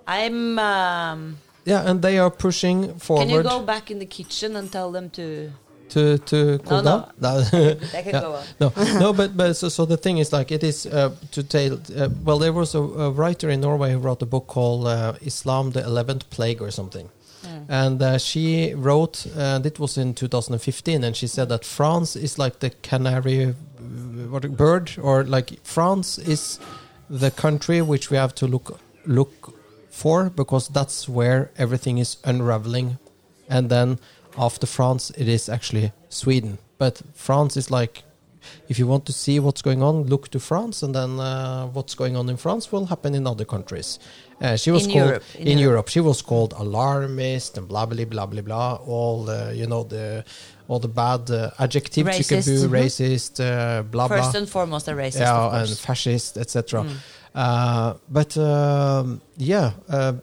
I'm. 0.08 0.58
Um, 0.60 1.38
Yeah, 1.66 1.90
and 1.90 2.02
they 2.02 2.18
are 2.18 2.32
pushing 2.32 2.98
forward. 3.00 3.28
can 3.28 3.30
you 3.36 3.44
go 3.44 3.60
back 3.60 3.92
in 3.92 4.00
the 4.00 4.06
kitchen 4.06 4.56
and 4.56 4.72
tell 4.72 4.92
them 4.92 5.10
to 5.12 5.52
to 5.90 6.18
to 6.18 6.60
cool 6.66 6.82
No, 6.82 6.84
down? 6.84 7.12
No. 7.22 7.42
That 7.42 8.04
can 8.04 8.14
Yeah. 8.14 8.22
go 8.22 8.34
on. 8.36 8.44
no, 8.60 8.72
no, 9.00 9.14
but 9.20 9.36
but 9.38 9.54
so, 9.56 9.70
so 9.70 9.86
the 9.86 9.98
thing 9.98 10.18
is 10.20 10.32
like 10.32 10.52
it 10.52 10.64
is 10.64 10.86
uh, 10.86 11.10
to 11.32 11.44
tell. 11.44 11.74
Uh, 11.96 12.10
well, 12.26 12.40
there 12.40 12.54
was 12.54 12.76
a, 12.76 12.80
a 12.82 13.12
writer 13.12 13.50
in 13.50 13.62
Norway 13.62 13.92
who 13.92 14.00
wrote 14.00 14.22
a 14.22 14.26
book 14.26 14.48
called 14.48 14.88
uh, 14.88 15.14
Islam: 15.22 15.72
The 15.72 15.84
Eleventh 15.84 16.30
Plague 16.30 16.62
or 16.62 16.72
something, 16.72 17.10
Mm. 17.46 17.66
and 17.70 18.02
uh, 18.02 18.18
she 18.18 18.74
wrote. 18.76 19.26
And 19.38 19.66
it 19.66 19.80
was 19.80 19.98
in 19.98 20.14
2015, 20.14 21.04
and 21.06 21.16
she 21.16 21.28
said 21.28 21.48
that 21.50 21.64
France 21.66 22.16
is 22.20 22.38
like 22.38 22.60
the 22.60 22.70
canary 22.90 23.56
what, 24.30 24.44
bird, 24.58 24.92
or 25.02 25.24
like 25.24 25.60
France 25.64 26.18
is 26.18 26.60
the 27.10 27.32
country 27.32 27.82
which 27.82 28.12
we 28.12 28.18
have 28.18 28.34
to 28.36 28.46
look 28.48 28.80
look 29.06 29.54
for 29.90 30.30
because 30.30 30.68
that's 30.74 31.08
where 31.10 31.50
everything 31.58 31.98
is 31.98 32.18
unraveling, 32.26 32.98
and 33.50 33.70
then 33.70 34.00
after 34.40 34.68
France, 34.68 35.12
it 35.18 35.28
is 35.28 35.50
actually 35.50 35.92
Sweden. 36.10 36.58
But 36.78 37.02
France 37.14 37.58
is 37.58 37.70
like, 37.70 38.04
if 38.70 38.80
you 38.80 38.88
want 38.88 39.06
to 39.06 39.14
see 39.14 39.40
what's 39.40 39.62
going 39.62 39.84
on, 39.84 40.04
look 40.08 40.30
to 40.30 40.40
France, 40.40 40.82
and 40.86 40.94
then 40.96 41.20
uh, 41.20 41.68
what's 41.74 41.94
going 41.96 42.16
on 42.16 42.30
in 42.30 42.38
France 42.38 42.72
will 42.72 42.86
happen 42.86 43.14
in 43.16 43.28
other 43.28 43.46
countries. 43.46 44.00
Uh, 44.42 44.56
she 44.56 44.72
was 44.72 44.86
In 44.86 44.92
called 44.94 45.06
Europe, 45.08 45.24
in 45.36 45.48
in 45.48 45.58
Europe. 45.58 45.62
Europe. 45.72 45.88
She 45.90 46.00
was 46.00 46.22
called 46.22 46.54
alarmist 46.54 47.58
and 47.58 47.68
blah 47.68 47.86
blah 47.86 48.06
blah 48.06 48.26
blah 48.26 48.42
blah. 48.42 48.76
All 48.88 49.26
the 49.26 49.54
you 49.60 49.68
know 49.68 49.84
the 49.84 50.24
all 50.70 50.80
the 50.80 50.88
bad 50.88 51.30
uh, 51.30 51.52
adjectives 51.60 52.18
you 52.20 52.24
can 52.26 52.38
Racist. 52.40 52.46
do, 52.62 52.68
Mhm. 52.70 52.80
racist, 52.82 53.34
uh, 53.40 53.82
blah 53.84 54.08
First 54.08 54.32
blah, 54.32 54.40
and 54.40 54.50
foremost, 54.50 54.88
a 54.88 54.92
racist. 54.94 55.20
yeah, 55.20 55.60
and 55.62 55.70
fascist, 55.78 56.38
etc. 56.38 56.84
Mm. 56.84 56.96
Uh, 57.36 57.94
but 58.10 58.38
um, 58.38 59.20
yeah, 59.38 59.72
uh, 59.90 60.14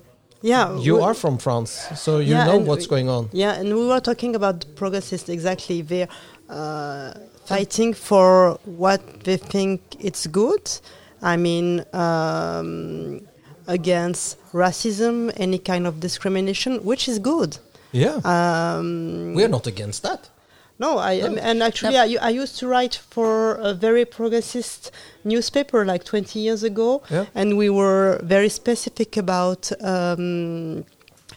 Yeah, 0.46 0.78
you 0.78 1.02
are 1.02 1.14
from 1.14 1.38
France, 1.38 1.72
so 1.96 2.18
you 2.18 2.34
Yeah, 2.34 2.46
know 2.46 2.58
what's 2.58 2.86
going 2.86 3.08
on. 3.08 3.28
Yeah, 3.32 3.58
and 3.58 3.68
we 3.74 3.84
were 3.92 4.00
talking 4.00 4.36
about 4.36 4.60
the 4.60 4.66
progressists 4.80 5.28
exactly. 5.28 5.82
They're 5.82 6.08
uh, 6.48 7.14
fighting 7.46 7.94
for 7.94 8.58
what 8.64 9.00
they 9.24 9.38
think 9.38 9.80
it's 9.98 10.26
good. 10.28 10.64
I 11.20 11.36
mean, 11.36 11.84
um, 11.92 13.20
against 13.66 14.36
racism, 14.52 15.32
any 15.36 15.58
kind 15.58 15.84
of 15.86 15.98
discrimination, 15.98 16.72
which 16.84 17.08
is 17.08 17.18
good. 17.18 17.58
Yeah, 17.92 18.16
Um, 18.24 19.34
we're 19.34 19.48
not 19.48 19.66
against 19.66 20.02
that. 20.02 20.28
No, 20.78 20.98
I 20.98 21.20
No. 21.20 21.36
and 21.40 21.62
actually, 21.62 21.94
No. 21.94 22.02
I, 22.02 22.04
u- 22.04 22.18
I 22.20 22.30
used 22.30 22.58
to 22.58 22.66
write 22.68 22.94
for 23.10 23.54
a 23.54 23.72
very 23.74 24.04
progressist 24.04 24.90
newspaper 25.24 25.84
like 25.84 26.04
20 26.04 26.38
years 26.38 26.62
ago, 26.62 27.02
Yeah. 27.10 27.24
and 27.34 27.56
we 27.56 27.70
were 27.70 28.20
very 28.22 28.48
specific 28.50 29.16
about 29.16 29.70
um, 29.82 30.84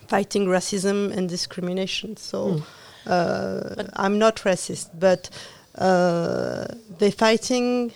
fighting 0.08 0.48
racism 0.48 1.12
and 1.16 1.30
discrimination. 1.30 2.18
So 2.18 2.38
Mm. 2.48 2.64
uh, 3.08 3.84
I'm 3.96 4.18
not 4.20 4.36
racist, 4.46 4.90
but 5.00 5.30
uh, 5.78 6.66
they're 6.98 7.12
fighting 7.28 7.92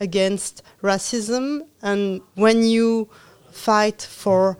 against 0.00 0.62
racism, 0.82 1.62
and 1.82 2.20
when 2.34 2.62
you 2.62 3.08
fight 3.50 4.02
for 4.02 4.56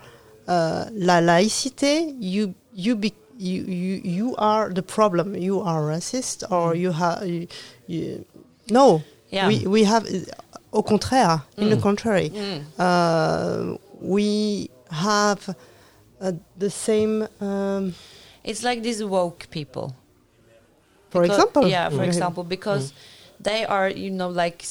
uh, 0.49 0.87
la 0.93 1.21
laïcité, 1.21 2.17
you 2.19 2.55
you 2.73 2.97
be 2.97 3.13
you, 3.39 3.63
you 3.63 4.01
you 4.05 4.35
are 4.37 4.69
the 4.75 4.83
problem. 4.83 5.35
You 5.37 5.61
are 5.61 5.83
racist, 5.83 6.43
or 6.51 6.75
you 6.75 6.93
have 6.93 7.27
you, 7.27 7.47
you, 7.87 8.25
no. 8.71 9.03
Yeah. 9.31 9.49
We 9.49 9.67
we 9.67 9.85
have 9.85 10.07
au 10.73 10.83
contraire, 10.83 11.43
in 11.57 11.69
the 11.71 11.77
Mm. 11.77 11.83
contrary, 11.83 12.31
Mm. 12.31 12.63
uh, 12.79 13.77
we 14.01 14.71
have 14.91 15.55
uh, 16.21 16.33
the 16.59 16.71
same. 16.71 17.29
Um, 17.41 17.95
It's 18.45 18.63
like 18.63 18.83
these 18.83 19.05
woke 19.05 19.47
people. 19.51 19.95
for 21.11 21.23
Because- 21.23 21.39
example, 21.39 21.69
yeah, 21.69 21.89
for 21.91 22.03
Mhm. 22.05 22.07
example, 22.09 22.45
because 22.45 22.93
they 23.43 23.65
are, 23.65 23.89
you 23.89 24.11
know, 24.11 24.29
like 24.45 24.65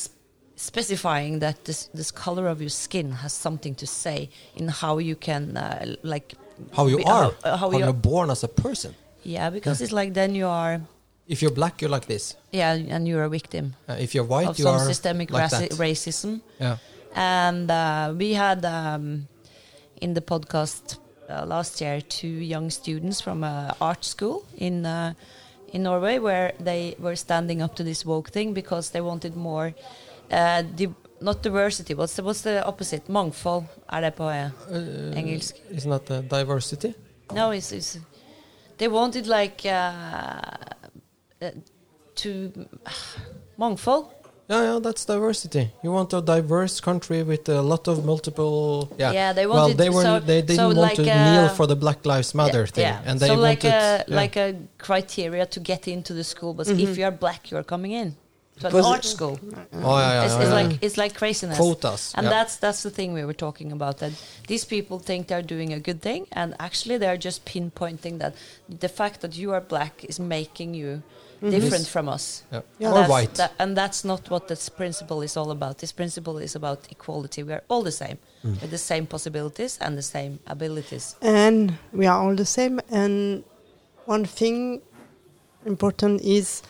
specifying 0.56 1.39
that 1.39 1.56
this 1.65 1.89
this 1.93 2.12
color 2.12 2.47
of 2.47 2.60
your 2.60 2.69
skin 2.69 3.12
has 3.23 3.34
something 3.34 3.75
to 3.75 3.86
say 3.88 4.30
in 4.56 4.67
how 4.69 4.97
you 4.99 5.15
can, 5.15 5.58
uh, 5.58 5.95
like, 6.03 6.36
How 6.76 6.88
you 6.88 6.98
be- 6.98 7.04
are, 7.04 7.24
how, 7.43 7.50
uh, 7.50 7.58
how 7.58 7.70
how 7.72 7.78
you 7.78 7.84
you're 7.86 7.93
born 7.93 8.30
as 8.30 8.43
a 8.43 8.48
person. 8.48 8.93
yeah, 9.24 9.50
because 9.52 9.82
it's 9.84 9.91
like 9.91 10.13
then 10.13 10.36
you 10.36 10.48
are, 10.48 10.82
If 11.28 11.41
you're 11.41 11.54
black, 11.56 11.82
you're 11.82 11.91
like 11.96 12.06
this. 12.08 12.36
yeah, 12.52 12.74
and 12.96 13.08
you're 13.08 13.24
a 13.26 13.30
victim 13.30 13.74
Uh, 13.89 13.96
if 14.00 14.13
you're 14.15 14.28
white, 14.28 14.48
of 14.50 14.58
you 14.60 14.63
some 14.65 14.76
are 14.76 14.86
systemic 14.86 15.30
like 15.32 15.52
racism. 15.80 16.41
Yeah. 16.60 16.78
And 17.15 17.70
uh, 17.72 18.13
we 18.17 18.34
had 18.36 18.63
um, 18.65 19.28
in 20.02 20.13
the 20.13 20.22
podcast 20.22 20.98
uh, 21.30 21.46
last 21.46 21.82
year 21.82 22.02
two 22.02 22.28
young 22.54 22.70
students 22.72 23.22
from 23.22 23.43
a 23.43 23.76
art 23.80 24.06
school 24.06 24.43
in 24.58 24.86
uh, 24.86 25.13
in 25.74 25.84
Norway 25.84 26.20
where 26.20 26.54
they 26.63 26.96
were 27.00 27.15
standing 27.15 27.62
up 27.63 27.76
to 27.76 27.84
this 27.84 28.06
woke 28.06 28.30
thing 28.32 28.54
because 28.54 28.91
they 28.91 29.02
wanted 29.02 29.36
more 29.36 29.74
uh, 30.32 30.62
not 31.21 31.41
diversity. 31.43 31.93
What's 31.93 32.15
the, 32.15 32.23
what's 32.23 32.41
the 32.41 32.63
opposite? 32.65 33.01
Mangfold. 33.10 33.63
Er 33.93 34.01
det 34.01 34.13
på 34.13 34.30
eh, 34.30 34.49
Uh, 34.71 35.17
engelsk? 35.17 35.56
Isn't 35.71 35.89
that 35.91 36.12
uh, 36.12 36.21
diversity? 36.39 36.93
No, 37.34 37.51
it's, 37.51 37.71
it's 37.71 37.97
they 38.77 38.88
wanted 38.88 39.25
like 39.27 39.65
uh, 39.65 39.91
uh, 41.41 41.49
to 42.15 42.51
mangfold. 43.58 44.06
Yeah, 44.49 44.63
yeah, 44.63 44.80
that's 44.80 45.03
diversity. 45.06 45.71
You 45.84 45.91
want 45.91 46.13
a 46.13 46.21
diverse 46.21 46.80
country 46.80 47.21
with 47.23 47.49
a 47.49 47.62
lot 47.62 47.88
of 47.89 48.06
multiple. 48.06 48.88
Yeah, 48.97 49.12
Yeah, 49.12 49.34
they 49.34 49.45
well, 49.45 49.58
wanted 49.63 49.77
they 49.77 49.89
were 49.89 50.03
so- 50.03 50.19
they 50.25 50.41
didn't 50.41 50.56
so 50.56 50.67
want 50.67 50.77
like, 50.77 50.95
to 50.95 51.01
uh, 51.12 51.25
kneel 51.25 51.49
for 51.49 51.67
the 51.67 51.75
Black 51.75 52.06
Lives 52.06 52.34
Matter 52.34 52.60
Yeah, 52.62 52.71
thing, 52.71 52.84
yeah. 52.86 53.01
and 53.12 53.19
they 53.19 53.27
so 53.27 53.34
like 53.36 53.63
wanted 53.63 53.77
a 53.77 54.06
yeah. 54.08 54.21
like 54.21 54.38
a 54.38 54.56
criteria 54.77 55.45
to 55.47 55.60
get 55.60 55.88
into 55.88 56.13
the 56.13 56.23
school 56.23 56.53
was 56.53 56.67
Mhm. 56.69 56.80
if 56.80 56.97
you 56.97 57.03
are 57.06 57.12
black, 57.12 57.51
you 57.51 57.58
are 57.58 57.63
coming 57.65 57.91
in 57.91 58.15
to 58.60 58.67
an 58.67 58.74
Was 58.74 58.86
it- 58.86 58.89
art 58.91 59.06
school. 59.06 59.39
oh 59.43 59.50
yeah, 59.52 59.63
yeah, 59.74 60.26
it's, 60.26 60.34
yeah, 60.34 60.41
it's 60.41 60.50
yeah. 60.50 60.54
like 60.70 60.80
it's 60.82 60.98
like 60.98 61.13
craziness. 61.15 61.58
quotas. 61.58 62.13
And 62.15 62.26
yeah. 62.26 62.30
that's 62.32 62.58
that's 62.58 62.82
the 62.84 62.89
thing 62.91 63.13
we 63.13 63.24
were 63.26 63.34
talking 63.48 63.72
about. 63.72 63.98
That 64.00 64.13
these 64.48 64.65
people 64.65 65.00
think 65.00 65.28
they're 65.28 65.41
doing 65.56 65.74
a 65.74 65.80
good 65.80 66.02
thing, 66.02 66.28
and 66.32 66.56
actually 66.60 66.98
they're 66.98 67.17
just 67.17 67.46
pinpointing 67.46 68.20
that 68.20 68.36
the 68.70 68.89
fact 68.89 69.22
that 69.22 69.38
you 69.38 69.52
are 69.54 69.62
black 69.62 70.04
is 70.06 70.20
making 70.20 70.74
you 70.76 71.02
different 71.39 71.84
Yes. 71.86 71.89
from 71.89 72.10
us. 72.10 72.43
yeah. 72.52 72.62
Yeah. 72.80 72.93
or 72.93 73.06
white. 73.08 73.36
that- 73.36 73.54
and 73.60 73.78
that's 73.78 74.04
not 74.04 74.28
what 74.32 74.48
this 74.48 74.70
principle 74.70 75.22
is 75.22 75.38
all 75.38 75.52
about. 75.52 75.78
This 75.78 75.91
principle 75.91 76.39
is 76.39 76.56
about 76.56 76.80
equality. 76.89 77.43
We 77.43 77.54
are 77.54 77.62
all 77.70 77.84
the 77.84 77.91
same, 77.91 78.17
Mm. 78.43 78.60
with 78.62 78.72
the 78.72 78.78
same 78.80 79.06
possibilities 79.06 79.78
and 79.80 79.96
the 79.96 80.02
same 80.02 80.39
abilities. 80.48 81.15
and 81.22 81.78
we 81.93 82.08
are 82.08 82.20
all 82.24 82.36
the 82.36 82.46
same. 82.46 82.82
And 82.89 83.43
one 84.06 84.26
thing 84.26 84.82
important 85.65 86.22
is 86.22 86.63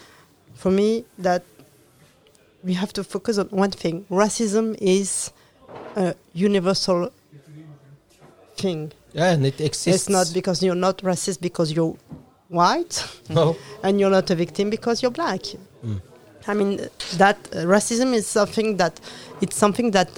for 0.54 0.72
me 0.72 1.06
that 1.18 1.44
we 2.68 2.74
have 2.74 2.92
to 2.94 3.04
focus 3.04 3.38
on 3.38 3.48
one 3.64 3.72
thing. 3.72 4.06
Racism 4.24 4.76
is 4.82 5.32
a 5.96 6.14
universal 6.34 7.12
thing. 8.58 8.92
yeah, 9.14 9.32
and 9.34 9.46
it 9.46 9.60
exists. 9.62 9.88
It's 9.88 10.10
not 10.10 10.28
because 10.34 10.62
you're 10.66 10.76
not 10.88 10.98
racist 11.12 11.40
because 11.42 11.72
you're 11.76 11.96
white, 12.50 12.96
no. 13.30 13.56
and 13.84 14.00
you're 14.00 14.10
not 14.20 14.30
a 14.30 14.36
victim 14.36 14.70
because 14.70 15.02
you're 15.02 15.12
black. 15.22 15.42
Mm. 15.86 16.02
I 16.48 16.54
mean 16.54 16.72
that 17.18 17.38
uh, 17.52 17.58
racism 17.76 18.14
is 18.14 18.26
something 18.28 18.78
that 18.78 19.00
it's 19.42 19.56
something 19.58 19.92
that 19.92 20.10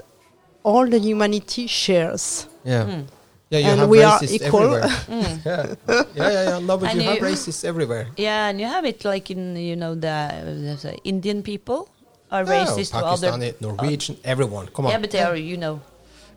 all 0.64 0.86
the 0.88 1.00
humanity 1.00 1.68
shares. 1.68 2.48
Yeah, 2.64 2.84
Mm. 2.86 3.06
yeah. 3.50 3.60
You 3.60 3.66
And 3.72 3.80
have 3.80 3.90
we 3.90 4.04
are 4.04 4.20
equal. 4.24 4.62
everywhere. 4.76 4.90
Mm. 5.10 5.46
yeah. 5.46 5.76
yeah, 5.88 6.04
yeah, 6.16 6.44
yeah. 6.50 6.60
No, 6.60 6.78
but 6.78 6.90
And 6.92 7.02
you 7.02 7.08
have 7.10 7.18
you- 7.18 7.24
racists 7.34 7.64
everywhere. 7.66 8.06
Yeah, 8.18 8.50
and 8.50 8.60
you 8.62 8.68
have 8.68 8.86
it 8.86 9.04
like 9.06 9.32
in 9.32 9.56
you 9.56 9.76
know 9.76 9.94
the, 9.96 10.16
there's 10.66 10.86
a 10.86 10.96
Indian 11.04 11.42
people 11.42 11.90
are 12.32 12.44
racist 12.46 12.92
to 12.92 12.98
other. 12.98 13.32
Pakistani, 13.32 13.62
Norwegian, 13.62 14.18
everyone. 14.24 14.68
Come 14.68 14.86
on. 14.86 14.92
Yeah, 14.92 15.00
but 15.00 15.12
they 15.12 15.22
are 15.22 15.36
you 15.36 15.58
know. 15.58 15.82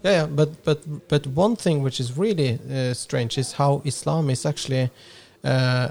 Yeah, 0.02 0.10
yeah, 0.12 0.26
but 0.26 0.64
but 0.64 1.08
but 1.08 1.26
one 1.26 1.56
thing 1.56 1.82
which 1.82 2.00
is 2.00 2.16
really 2.18 2.58
uh, 2.70 2.94
strange 2.94 3.38
is 3.38 3.52
how 3.52 3.82
Islam 3.84 4.30
is 4.30 4.44
actually 4.44 4.90
uh, 5.44 5.48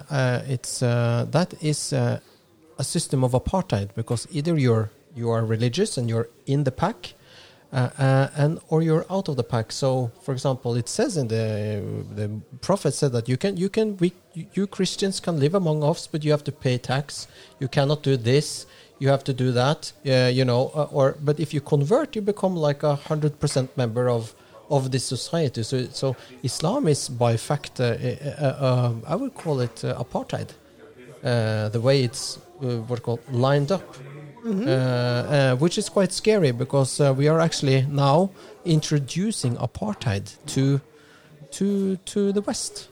uh, 0.09 0.41
it's 0.47 0.81
uh, 0.81 1.25
that 1.31 1.53
is 1.61 1.93
uh, 1.93 2.19
a 2.77 2.83
system 2.83 3.23
of 3.23 3.31
apartheid 3.31 3.93
because 3.95 4.27
either 4.31 4.57
you're 4.57 4.89
you 5.15 5.29
are 5.29 5.45
religious 5.45 5.97
and 5.97 6.09
you're 6.09 6.29
in 6.45 6.63
the 6.63 6.71
pack. 6.71 7.13
Uh, 7.73 7.89
uh, 7.97 8.27
and 8.35 8.59
or 8.67 8.81
you're 8.81 9.05
out 9.09 9.29
of 9.29 9.37
the 9.37 9.45
pack. 9.45 9.71
So, 9.71 10.11
for 10.23 10.33
example, 10.33 10.75
it 10.75 10.89
says 10.89 11.15
in 11.15 11.29
the 11.29 11.81
the 12.13 12.29
prophet 12.59 12.93
said 12.93 13.13
that 13.13 13.29
you 13.29 13.37
can 13.37 13.55
you 13.55 13.69
can 13.69 13.95
we 13.95 14.11
you 14.33 14.67
Christians 14.67 15.21
can 15.21 15.39
live 15.39 15.55
among 15.55 15.81
us, 15.81 16.05
but 16.05 16.21
you 16.25 16.31
have 16.31 16.43
to 16.43 16.51
pay 16.51 16.77
tax. 16.77 17.29
You 17.61 17.69
cannot 17.69 18.03
do 18.03 18.17
this. 18.17 18.65
You 19.01 19.09
have 19.09 19.23
to 19.23 19.33
do 19.33 19.51
that. 19.61 19.79
Uh, 20.05 20.29
you 20.37 20.45
know, 20.45 20.61
uh, 20.75 20.97
or 20.97 21.07
but 21.27 21.39
if 21.39 21.49
you 21.55 21.61
convert, 21.73 22.15
you 22.15 22.21
become 22.33 22.55
like 22.67 22.81
a 22.83 22.95
hundred 23.09 23.33
percent 23.41 23.69
member 23.75 24.05
of 24.17 24.23
of 24.69 24.91
this 24.91 25.03
society. 25.15 25.63
So, 25.63 25.77
so 25.91 26.15
Islam 26.43 26.87
is 26.87 27.09
by 27.09 27.37
fact, 27.37 27.79
uh, 27.79 27.83
uh, 27.83 28.45
uh, 28.67 28.93
I 29.13 29.15
would 29.15 29.33
call 29.43 29.59
it 29.59 29.83
uh, 29.83 30.03
apartheid. 30.03 30.49
Uh, 31.23 31.69
the 31.69 31.81
way 31.87 32.03
it's 32.03 32.37
uh, 32.37 32.77
what 32.89 32.99
called 33.03 33.19
lined 33.31 33.71
up 33.71 33.83
uh, 34.45 34.49
uh, 34.51 35.55
which 35.57 35.77
is 35.77 35.89
quite 35.89 36.11
scary 36.11 36.51
because 36.51 36.99
uh, 36.99 37.13
we 37.15 37.27
are 37.27 37.39
actually 37.39 37.85
now 37.89 38.29
introducing 38.65 39.55
apartheid 39.57 40.35
to 40.47 40.81
to 41.51 41.97
to 41.97 42.31
the 42.31 42.41
West. 42.41 42.87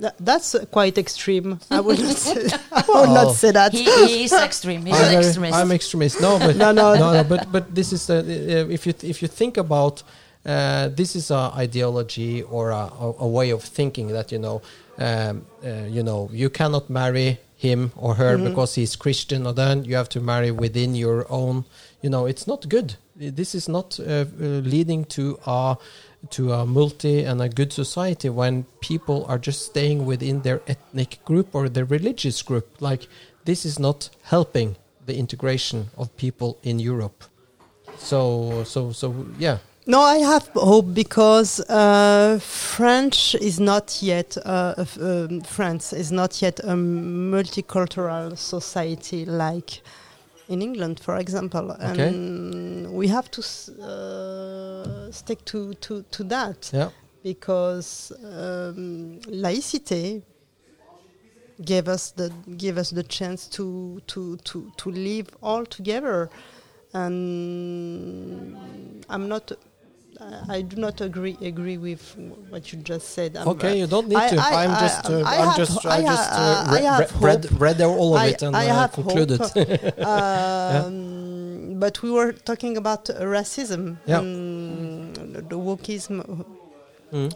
Tha- 0.00 0.14
that's 0.20 0.54
uh, 0.54 0.64
quite 0.70 0.96
extreme. 0.98 1.58
I 1.70 1.80
would 1.80 1.98
not 2.00 2.16
say, 2.26 2.32
I 2.72 2.80
would 2.88 2.88
Well, 2.88 3.14
not 3.26 3.34
say 3.34 3.50
that. 3.52 3.72
he, 3.72 3.84
he 3.84 4.24
is 4.24 4.32
extreme. 4.32 4.86
He's 4.86 4.94
I'm, 4.96 5.04
an 5.04 5.10
very- 5.10 5.24
extremist. 5.26 5.54
I'm 5.58 5.72
extremist. 5.72 6.20
No, 6.20 6.38
but 6.38 6.56
No, 6.64 6.72
no. 6.72 6.94
no, 6.94 7.12
no, 7.12 7.24
but 7.24 7.50
but 7.52 7.64
this 7.74 7.92
is 7.92 8.06
the, 8.06 8.18
uh, 8.18 8.68
if 8.76 8.86
you 8.86 8.94
if 9.02 9.20
you 9.22 9.28
think 9.28 9.56
about 9.56 10.02
uh, 10.46 10.88
this 10.96 11.14
is 11.16 11.30
a 11.30 11.52
ideology 11.56 12.42
or 12.42 12.70
a, 12.70 12.84
a, 13.00 13.14
a 13.20 13.28
way 13.28 13.50
of 13.52 13.62
thinking 13.62 14.08
that 14.08 14.32
you 14.32 14.38
know 14.38 14.62
um, 14.98 15.44
uh, 15.64 15.68
you 15.96 16.02
know 16.02 16.28
you 16.32 16.48
cannot 16.50 16.88
marry 16.90 17.38
him 17.56 17.92
or 17.96 18.14
her 18.14 18.36
Mhm. 18.38 18.44
because 18.48 18.74
he's 18.80 18.96
Christian 18.96 19.46
or 19.46 19.52
then 19.54 19.84
you 19.84 19.96
have 19.96 20.08
to 20.08 20.20
marry 20.20 20.50
within 20.50 20.94
your 20.94 21.26
own 21.28 21.64
you 22.02 22.08
know 22.10 22.24
it's 22.26 22.46
not 22.46 22.68
good 22.68 22.94
this 23.38 23.54
is 23.54 23.68
not 23.68 24.00
uh, 24.00 24.04
uh, 24.04 24.24
leading 24.74 25.04
to 25.04 25.38
a 25.46 25.76
to 26.28 26.52
a 26.52 26.66
multi 26.66 27.24
and 27.24 27.40
a 27.40 27.48
good 27.48 27.72
society 27.72 28.28
when 28.28 28.64
people 28.80 29.24
are 29.26 29.38
just 29.38 29.64
staying 29.64 30.04
within 30.04 30.42
their 30.42 30.60
ethnic 30.66 31.24
group 31.24 31.54
or 31.54 31.68
their 31.68 31.86
religious 31.86 32.42
group. 32.42 32.68
Like 32.80 33.08
this 33.44 33.64
is 33.64 33.78
not 33.78 34.10
helping 34.22 34.76
the 35.06 35.16
integration 35.16 35.90
of 35.96 36.14
people 36.16 36.58
in 36.62 36.78
Europe. 36.78 37.24
So 37.96 38.64
so 38.64 38.92
so 38.92 39.26
yeah. 39.38 39.58
No, 39.86 40.02
I 40.02 40.18
have 40.18 40.46
hope 40.54 40.94
because 40.94 41.58
uh, 41.60 42.38
French 42.40 43.34
is 43.34 43.58
not 43.58 44.02
yet 44.02 44.36
uh, 44.44 44.84
um, 45.00 45.40
France 45.40 45.92
is 45.92 46.12
not 46.12 46.42
yet 46.42 46.60
a 46.60 46.74
multicultural 46.74 48.36
society 48.36 49.24
like 49.24 49.80
in 50.50 50.62
England, 50.62 51.00
for 51.00 51.16
example, 51.16 51.70
Okay. 51.70 52.08
and 52.08 52.92
we 52.92 53.06
have 53.08 53.30
to 53.30 53.40
uh, 53.40 55.10
stick 55.12 55.44
to, 55.44 55.74
to, 55.74 56.02
to 56.10 56.24
that 56.24 56.70
yeah 56.72 56.90
because 57.22 58.12
um, 58.24 59.20
laïcité 59.44 60.22
gave 61.62 61.86
us 61.86 62.12
the 62.12 62.32
gave 62.56 62.78
us 62.78 62.90
the 62.90 63.02
chance 63.02 63.46
to 63.56 64.00
to 64.06 64.38
to 64.38 64.72
to 64.78 64.90
live 64.90 65.28
all 65.42 65.66
together 65.66 66.30
and 66.94 69.04
I'm 69.08 69.28
not 69.28 69.52
I 70.20 70.56
I 70.56 70.62
do 70.62 70.76
not 70.76 71.00
agree 71.00 71.36
agree 71.52 71.78
with 71.78 72.02
what 72.50 72.62
you 72.72 72.78
just 72.92 73.06
said. 73.16 73.30
I'm, 73.36 73.48
okay 73.54 73.78
you 73.80 73.86
don't 73.94 74.08
need 74.08 74.16
I- 74.24 74.28
to 74.28 74.36
I- 74.38 74.64
I'm 74.64 74.74
just 74.86 75.00
uh, 75.10 75.12
I 75.32 75.36
I'm 75.38 75.48
have- 75.48 75.56
just 75.62 75.86
I 75.86 75.96
I 75.98 76.02
just 76.02 76.28
uh, 76.32 76.66
re- 76.74 76.84
have 76.84 77.00
re- 77.22 77.28
read 77.28 77.44
hope. 77.44 77.60
read 77.66 77.80
all 77.82 78.10
of 78.16 78.22
I- 78.22 78.26
it 78.32 78.42
and 78.42 78.54
I 78.56 78.66
uh, 78.68 78.74
have 78.80 78.92
concluded 78.92 79.40
hope. 79.40 79.98
um, 80.12 81.78
but 81.80 82.02
we 82.02 82.10
were 82.10 82.32
talking 82.32 82.76
about 82.76 83.08
uh, 83.10 83.14
racism 83.38 83.82
Yeah. 84.06 84.18
and 84.20 85.14
the 85.50 85.58
wokeism. 85.68 86.44
Mm. 87.12 87.32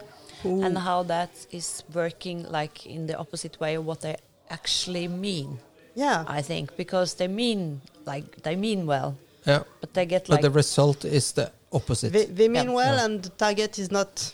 and 0.65 0.77
how 0.77 1.03
that 1.03 1.31
is 1.51 1.83
working 1.93 2.45
like 2.59 2.85
in 2.85 3.07
the 3.07 3.15
opposite 3.17 3.59
way 3.59 3.75
of 3.75 3.83
what 3.85 3.99
they 4.01 4.15
actually 4.49 5.07
mean. 5.07 5.59
yeah, 5.95 6.23
I 6.27 6.41
think 6.41 6.77
because 6.77 7.15
they 7.15 7.27
mean 7.27 7.81
like 8.05 8.25
they 8.43 8.55
mean 8.55 8.85
well, 8.85 9.09
yeah 9.45 9.63
but 9.81 9.93
they 9.95 10.05
get 10.05 10.27
but 10.27 10.41
the 10.41 10.51
result 10.51 11.03
is 11.03 11.31
the 11.33 11.51
opposite 11.75 12.11
they, 12.13 12.25
they 12.25 12.47
mean 12.47 12.69
Yeah. 12.69 12.75
well, 12.79 12.95
Yeah. 12.97 13.05
and 13.05 13.23
the 13.23 13.29
target 13.29 13.77
is 13.79 13.89
not. 13.91 14.33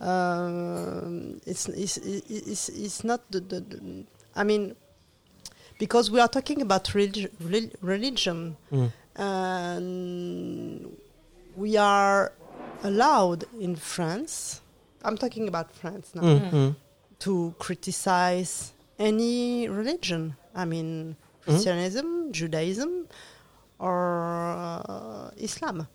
Um, 0.00 1.40
it's, 1.44 1.64
it's, 1.68 1.96
it's, 1.96 2.68
it's 2.68 3.02
not 3.04 3.20
the, 3.32 3.40
the, 3.40 3.60
the. 3.60 4.04
I 4.36 4.44
mean, 4.44 4.76
because 5.78 6.10
we 6.10 6.20
are 6.20 6.28
talking 6.28 6.62
about 6.62 6.84
relig- 6.94 7.30
religion, 7.80 8.56
Mm. 8.72 8.90
and 9.16 10.96
we 11.56 11.76
are 11.76 12.32
allowed 12.84 13.44
in 13.60 13.74
France. 13.76 14.60
I'm 15.04 15.16
talking 15.16 15.48
about 15.48 15.72
France 15.74 16.06
now 16.14 16.22
Mm, 16.22 16.50
mm. 16.50 16.76
to 17.20 17.54
criticize 17.58 18.72
any 18.98 19.68
religion. 19.68 20.36
I 20.54 20.64
mean, 20.64 21.16
Christianism, 21.44 22.32
Judaism, 22.32 23.06
or 23.78 23.98
uh, 24.88 25.30
Islam. 25.36 25.86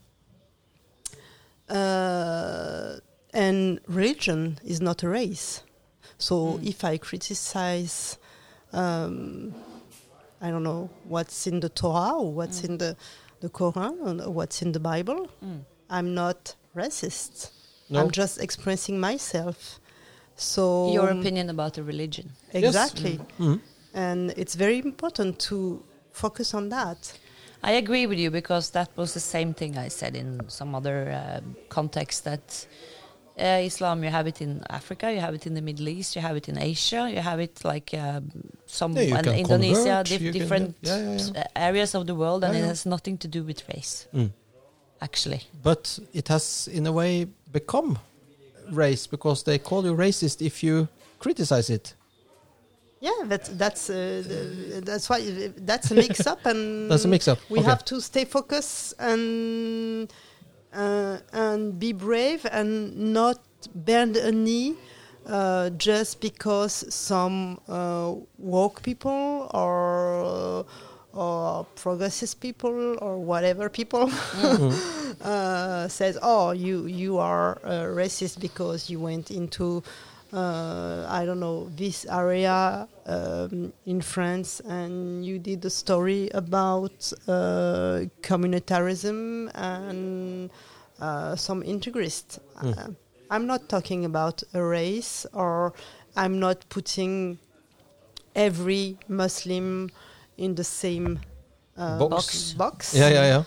Uh, 1.69 2.97
and 3.34 3.80
religion 3.88 4.60
is 4.63 4.80
not 4.82 5.04
a 5.04 5.10
race. 5.10 5.63
So 6.17 6.60
if 6.63 6.84
I 6.84 6.97
criticize, 6.97 8.17
um, 8.71 9.54
I 10.41 10.49
don't 10.52 10.63
know, 10.63 10.89
what's 11.06 11.47
in 11.47 11.60
the 11.60 11.69
Torah 11.69 12.13
or 12.17 12.32
what's 12.34 12.63
in 12.63 12.78
the, 12.78 12.95
the 13.41 13.49
Quran 13.49 14.26
or 14.26 14.30
what's 14.32 14.62
in 14.62 14.71
the 14.71 14.80
Bible, 14.80 15.28
Mm. 15.43 15.62
I'm 15.89 16.13
not 16.13 16.56
racist. 16.76 17.52
No. 17.89 17.99
I'm 18.02 18.12
just 18.12 18.39
expressing 18.39 18.99
myself. 18.99 19.80
So 20.36 20.91
your 20.91 21.10
opinion 21.10 21.49
about 21.49 21.73
the 21.76 21.84
religion. 21.84 22.32
exactly, 22.54 23.19
Mm. 23.39 23.60
and 23.93 24.32
it's 24.38 24.56
very 24.56 24.80
important 24.80 25.39
to 25.49 25.84
focus 26.12 26.54
on 26.54 26.69
that. 26.69 27.13
I 27.63 27.71
agree 27.73 28.06
with 28.08 28.19
you 28.19 28.30
because 28.30 28.71
that 28.71 28.89
was 28.97 29.13
the 29.13 29.19
same 29.21 29.54
thing 29.54 29.78
I 29.78 29.88
said 29.88 30.15
in 30.15 30.41
some 30.49 30.76
other 30.76 31.12
uh, 31.12 31.39
context 31.69 32.26
that 32.26 32.67
uh, 33.39 33.62
Islam, 33.63 34.04
you 34.04 34.10
have 34.10 34.28
it 34.28 34.41
in 34.41 34.62
Africa, 34.69 35.12
you 35.12 35.19
have 35.19 35.34
it 35.34 35.47
in 35.47 35.54
the 35.54 35.62
Middle 35.62 35.88
East, 35.88 36.15
you 36.15 36.21
have 36.21 36.36
it 36.36 36.49
in 36.49 36.58
Asia, 36.58 37.10
you 37.10 37.19
have 37.21 37.39
it 37.39 37.63
like 37.63 37.91
um, 37.93 38.30
some 38.67 38.95
Yeah, 38.97 39.21
can 39.21 39.34
Indonesia, 39.34 40.04
dif- 40.04 40.21
you 40.21 40.32
can- 40.32 40.41
different 40.41 40.76
yeah, 40.82 41.15
yeah, 41.15 41.41
uh, 41.41 41.43
areas 41.56 41.95
of 41.95 42.06
the 42.06 42.13
world, 42.15 42.43
and 42.43 42.56
it 42.56 42.63
has 42.63 42.86
nothing 42.86 43.17
to 43.19 43.28
do 43.28 43.43
with 43.43 43.63
race, 43.73 44.08
Mm. 44.13 44.30
actually. 45.02 45.41
But 45.63 45.99
it 46.13 46.28
has, 46.28 46.67
in 46.71 46.86
a 46.86 46.91
way, 46.91 47.28
become 47.52 47.97
race 48.71 49.08
because 49.08 49.43
they 49.43 49.58
call 49.58 49.84
you 49.86 49.95
racist 49.95 50.41
if 50.41 50.62
you 50.62 50.88
criticize 51.19 51.69
it. 51.73 51.95
Yeah, 53.03 53.27
that's 53.31 53.49
that's 53.49 53.89
uh, 53.89 54.23
the- 54.29 54.81
that's 54.89 55.09
why 55.09 55.19
uh, 55.19 55.51
that's 55.69 55.91
a 55.91 55.95
mix 55.95 56.25
up, 56.25 56.45
and 56.45 56.89
That's 56.91 57.03
a 57.05 57.07
mix-up, 57.09 57.37
We 57.49 57.59
okay. 57.59 57.67
have 57.71 57.83
to 57.91 57.99
stay 57.99 58.23
focused 58.25 58.93
and 58.97 60.07
uh, 60.73 61.17
and 61.33 61.77
be 61.77 61.91
brave 61.91 62.41
and 62.49 63.13
not 63.13 63.39
bend 63.75 64.15
a 64.15 64.31
knee 64.31 64.75
uh, 65.27 65.69
just 65.71 66.21
because 66.21 66.73
some 66.93 67.59
uh, 67.67 68.13
woke 68.37 68.81
people 68.83 69.49
or 69.53 70.65
or 71.13 71.65
progressive 71.75 72.39
people 72.39 72.95
or 73.05 73.17
whatever 73.31 73.69
people 73.69 74.09
uh, 75.21 75.87
says, 75.89 76.17
"Oh, 76.21 76.51
you 76.51 76.85
you 76.87 77.17
are 77.19 77.59
uh, 77.63 77.69
racist 78.01 78.39
because 78.39 78.89
you 78.89 78.99
went 79.01 79.29
into." 79.29 79.83
Uh, 80.33 81.05
I 81.07 81.25
don't 81.25 81.39
know 81.39 81.69
this 81.75 82.05
area 82.05 82.87
um, 83.05 83.71
in 83.85 84.01
France, 84.01 84.61
and 84.61 85.23
you 85.23 85.37
did 85.37 85.63
a 85.63 85.69
story 85.69 86.29
about 86.33 87.13
uh, 87.27 88.05
communitarism 88.23 89.51
and 89.53 90.49
uh, 90.99 91.35
some 91.35 91.61
integrist. 91.61 92.39
Uh, 92.59 92.87
I'm 93.29 93.45
not 93.45 93.69
talking 93.69 94.05
about 94.05 94.41
a 94.55 94.63
race, 94.63 95.27
or 95.33 95.73
I'm 96.15 96.39
not 96.39 96.65
putting 96.69 97.37
every 98.35 98.97
Muslim 99.07 99.91
in 100.37 100.55
the 100.55 100.63
same 100.63 101.19
uh, 101.77 101.99
Box. 101.99 102.53
box. 102.53 102.95
Yeah, 102.95 103.09
yeah, 103.09 103.25
yeah. 103.25 103.43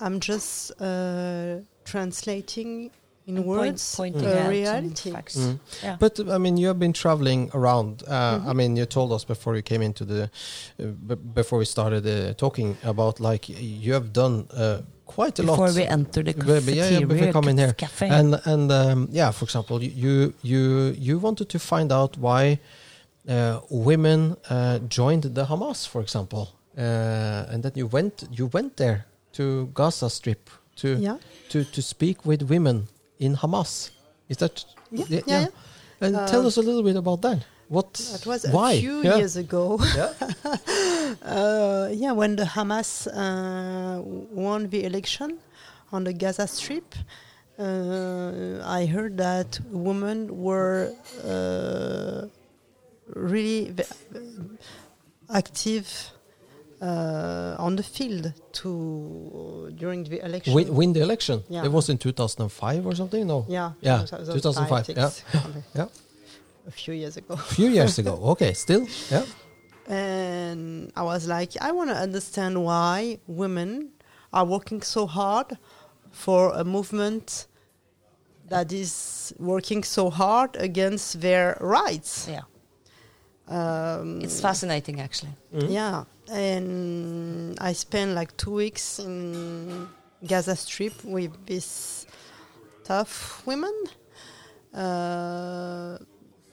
I'm 0.00 0.18
just 0.20 0.80
uh, 0.80 1.58
translating 1.84 2.90
in 3.26 3.36
And 3.36 3.44
point- 3.46 3.58
words 3.58 3.94
pointing 3.96 4.24
uh, 4.26 4.28
out 4.30 4.36
some 4.42 4.50
reality. 4.50 5.10
facts. 5.12 5.36
Mm. 5.36 5.58
Yeah. 5.82 5.96
But 5.98 6.20
I 6.28 6.38
mean, 6.38 6.56
you 6.58 6.66
have 6.68 6.78
been 6.78 6.92
traveling 6.92 7.50
around. 7.54 8.02
Uh, 8.06 8.10
Mm-hmm. 8.38 8.48
I 8.50 8.52
mean, 8.52 8.76
you 8.76 8.86
told 8.86 9.12
us 9.12 9.24
before 9.24 9.56
you 9.56 9.62
came 9.62 9.82
into 9.84 10.04
the, 10.04 10.22
uh, 10.24 10.84
b- 11.08 11.14
before 11.34 11.58
we 11.58 11.64
started 11.64 12.06
uh, 12.06 12.34
talking 12.34 12.76
about 12.82 13.20
like 13.20 13.48
you 13.48 13.92
have 13.94 14.12
done 14.12 14.46
uh, 14.52 14.78
quite 15.06 15.38
a 15.38 15.42
Before 15.42 15.56
lot. 15.56 15.66
Before 15.68 15.82
we 15.82 15.86
enter 15.88 16.22
the 16.22 16.32
Be- 16.34 16.60
be- 16.66 16.76
yeah, 16.76 16.90
yeah, 16.90 17.00
before 17.00 17.14
we 17.14 17.32
cafeteria, 17.32 17.32
come 17.32 17.48
in 17.50 17.58
here. 17.58 17.72
cafe. 17.74 18.08
And 18.08 18.34
and 18.44 18.70
um, 18.72 19.08
yeah, 19.10 19.30
for 19.32 19.44
example, 19.44 19.82
you 19.82 19.90
you 20.04 20.32
you, 20.42 20.94
you 20.98 21.18
wanted 21.18 21.48
to 21.48 21.58
find 21.58 21.90
out 21.92 22.16
why 22.18 22.58
uh, 23.28 23.60
women 23.70 24.36
uh, 24.50 24.78
joined 24.88 25.22
the 25.34 25.44
Hamas, 25.46 25.86
for 25.88 26.00
example, 26.02 26.48
uh, 26.76 27.52
and 27.52 27.62
then 27.62 27.72
you 27.74 27.86
went 27.86 28.24
you 28.38 28.50
went 28.52 28.76
there 28.76 29.04
to 29.32 29.66
Gaza 29.74 30.08
Strip 30.10 30.50
to 30.76 30.88
Yeah. 30.88 31.16
to 31.48 31.64
to 31.64 31.80
speak 31.82 32.26
with 32.26 32.42
women 32.50 32.88
in 33.18 33.36
Hamas. 33.36 33.90
Is 34.28 34.36
that 34.38 34.64
Yeah, 34.90 35.04
yeah, 35.08 35.20
yeah. 35.26 35.46
And 36.00 36.14
tell 36.28 36.42
Uh, 36.42 36.48
us 36.48 36.56
a 36.56 36.62
little 36.62 36.82
bit 36.82 36.96
about 36.96 37.20
that. 37.22 37.44
What? 37.68 37.92
That 38.12 38.26
was 38.26 38.44
why? 38.50 38.72
a 38.72 38.80
few 38.80 39.02
Yeah. 39.02 39.16
years 39.16 39.36
ago. 39.36 39.78
Yeah. 39.96 40.12
uh, 41.22 41.88
yeah, 41.92 42.12
when 42.12 42.36
the 42.36 42.44
Hamas 42.44 43.06
uh, 43.08 44.02
won 44.02 44.68
the 44.68 44.84
election 44.84 45.38
on 45.92 46.04
the 46.04 46.12
Gaza 46.12 46.46
Strip, 46.46 46.94
uh, 47.58 48.60
I 48.78 48.86
heard 48.86 49.16
that 49.18 49.58
women 49.70 50.28
were 50.42 50.92
uh, 51.24 52.26
really 53.14 53.70
ve- 53.70 53.84
active 55.32 56.10
uh, 56.80 57.56
on 57.58 57.76
the 57.76 57.82
field 57.82 58.32
to 58.52 59.72
during 59.76 60.04
the 60.04 60.24
election. 60.24 60.54
Win, 60.54 60.74
win 60.74 60.92
the 60.92 61.00
election. 61.00 61.42
Yeah. 61.48 61.64
It 61.64 61.72
was 61.72 61.88
in 61.88 61.98
2005 61.98 62.86
or 62.86 62.94
something. 62.94 63.26
No. 63.26 63.46
yeah, 63.48 63.72
Yeah, 63.80 64.04
2005, 64.06 64.86
2005, 64.86 64.96
yeah. 64.96 65.08
six. 65.08 65.24
Yeah. 65.74 65.86
a 66.66 66.70
few 66.70 66.94
years 66.94 67.16
ago. 67.16 67.34
A 67.34 67.54
few 67.54 67.68
years 67.68 67.98
ago. 67.98 68.18
Okay, 68.32 68.52
still. 68.54 68.86
Yeah. 69.10 69.24
and 69.86 70.90
I 70.96 71.02
was 71.02 71.26
like, 71.28 71.52
I 71.60 71.72
want 71.72 71.90
to 71.90 71.96
understand 71.96 72.62
why 72.64 73.18
women 73.26 73.90
are 74.32 74.44
working 74.44 74.82
so 74.82 75.06
hard 75.06 75.58
for 76.10 76.52
a 76.54 76.64
movement 76.64 77.46
that 78.48 78.72
is 78.72 79.32
working 79.38 79.84
so 79.84 80.10
hard 80.10 80.56
against 80.56 81.20
their 81.20 81.56
rights. 81.60 82.28
Yeah, 82.28 82.42
Um, 83.48 84.20
it's 84.22 84.40
fascinating 84.40 85.00
actually. 85.00 85.34
Yeah, 85.52 86.04
and 86.30 87.58
I 87.60 87.72
spent 87.74 88.14
like 88.14 88.36
two 88.36 88.52
weeks 88.52 88.98
in 88.98 89.88
Gaza 90.26 90.56
Strip 90.56 91.04
with 91.04 91.32
these 91.46 92.06
tough 92.84 93.42
women. 93.46 93.72
Uh, 94.72 95.98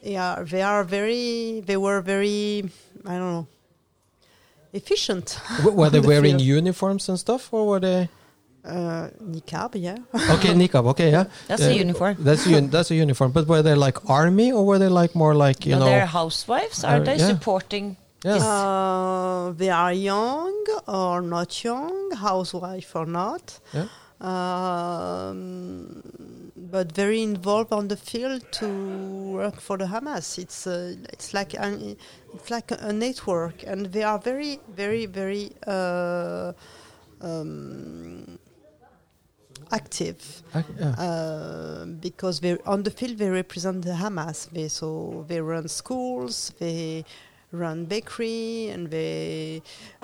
yeah, 0.03 0.43
they 0.43 0.61
are 0.61 0.83
very. 0.83 1.61
They 1.65 1.77
were 1.77 2.01
very. 2.01 2.69
I 3.05 3.13
don't 3.17 3.31
know. 3.33 3.47
Efficient. 4.73 5.39
W- 5.57 5.75
Were 5.77 5.89
they 5.93 5.99
the 5.99 6.07
wearing 6.07 6.37
field. 6.37 6.41
uniforms 6.41 7.09
and 7.09 7.19
stuff, 7.19 7.51
or 7.53 7.67
were 7.67 7.79
they? 7.79 8.09
Uh, 8.63 9.09
niqab, 9.19 9.71
yeah. 9.75 9.97
Okay, 10.35 10.53
niqab. 10.53 10.85
Okay, 10.93 11.09
yeah. 11.11 11.25
That's 11.47 11.63
Uh, 11.63 11.69
a 11.69 11.73
uniform. 11.73 12.15
That's 12.19 12.45
a 12.45 12.55
un- 12.57 12.69
that's 12.75 12.91
a 12.91 12.95
uniform. 12.95 13.31
But 13.31 13.47
were 13.47 13.61
they 13.63 13.73
like 13.75 13.97
army, 14.09 14.51
or 14.51 14.63
were 14.65 14.77
they 14.79 14.87
like 14.87 15.15
more 15.15 15.33
like 15.33 15.65
you 15.65 15.73
no, 15.73 15.79
know? 15.79 15.85
they're 15.85 16.05
housewives. 16.05 16.83
Are 16.83 16.97
Uh, 16.97 17.03
they 17.03 17.17
yeah. 17.17 17.27
supporting? 17.27 17.97
Yeah. 18.23 18.35
Uh, 18.35 19.51
they 19.51 19.69
are 19.69 19.93
young 19.93 20.65
or 20.87 21.21
not 21.21 21.63
young, 21.63 22.11
housewife 22.11 22.95
or 22.95 23.05
not. 23.05 23.59
Yeah. 23.73 23.87
Um, 24.21 26.03
but 26.55 26.91
very 26.91 27.23
involved 27.23 27.73
on 27.73 27.87
the 27.87 27.97
field 27.97 28.43
to 28.51 28.67
work 29.33 29.59
for 29.59 29.77
the 29.77 29.85
Hamas. 29.85 30.37
It's 30.37 30.67
uh, 30.67 30.95
it's 31.11 31.33
like 31.33 31.55
an, 31.55 31.97
it's 32.33 32.51
like 32.51 32.71
a, 32.71 32.93
network, 32.93 33.63
and 33.65 33.87
they 33.87 34.03
are 34.03 34.19
very 34.19 34.59
very 34.69 35.07
very 35.07 35.51
uh, 35.65 36.53
um, 37.21 38.37
active 39.71 40.43
yeah. 40.79 40.89
uh, 40.91 41.85
because 41.85 42.39
they 42.41 42.57
on 42.65 42.83
the 42.83 42.91
field 42.91 43.17
they 43.17 43.29
represent 43.29 43.83
the 43.83 43.93
Hamas. 43.93 44.47
They 44.51 44.67
so 44.67 45.25
they 45.27 45.41
run 45.41 45.67
schools, 45.67 46.53
they 46.59 47.03
run 47.51 47.85
bakery, 47.85 48.69
and 48.69 48.89
they 48.89 49.61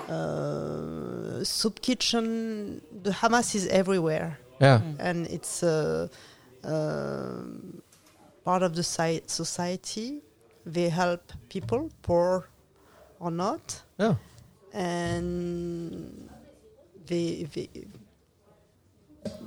uh, 0.08 1.42
soup 1.44 1.80
kitchen. 1.80 2.80
The 3.02 3.10
Hamas 3.10 3.54
is 3.54 3.66
everywhere, 3.68 4.38
yeah. 4.60 4.80
and 4.98 5.26
it's 5.26 5.62
uh, 5.62 6.08
uh, 6.64 7.42
part 8.44 8.62
of 8.62 8.74
the 8.74 8.82
si- 8.82 9.22
society. 9.26 10.22
They 10.66 10.88
help 10.90 11.32
people, 11.48 11.90
poor 12.02 12.48
or 13.20 13.30
not, 13.30 13.82
Yeah. 13.98 14.14
and 14.72 16.28
they 17.06 17.46
they, 17.54 17.68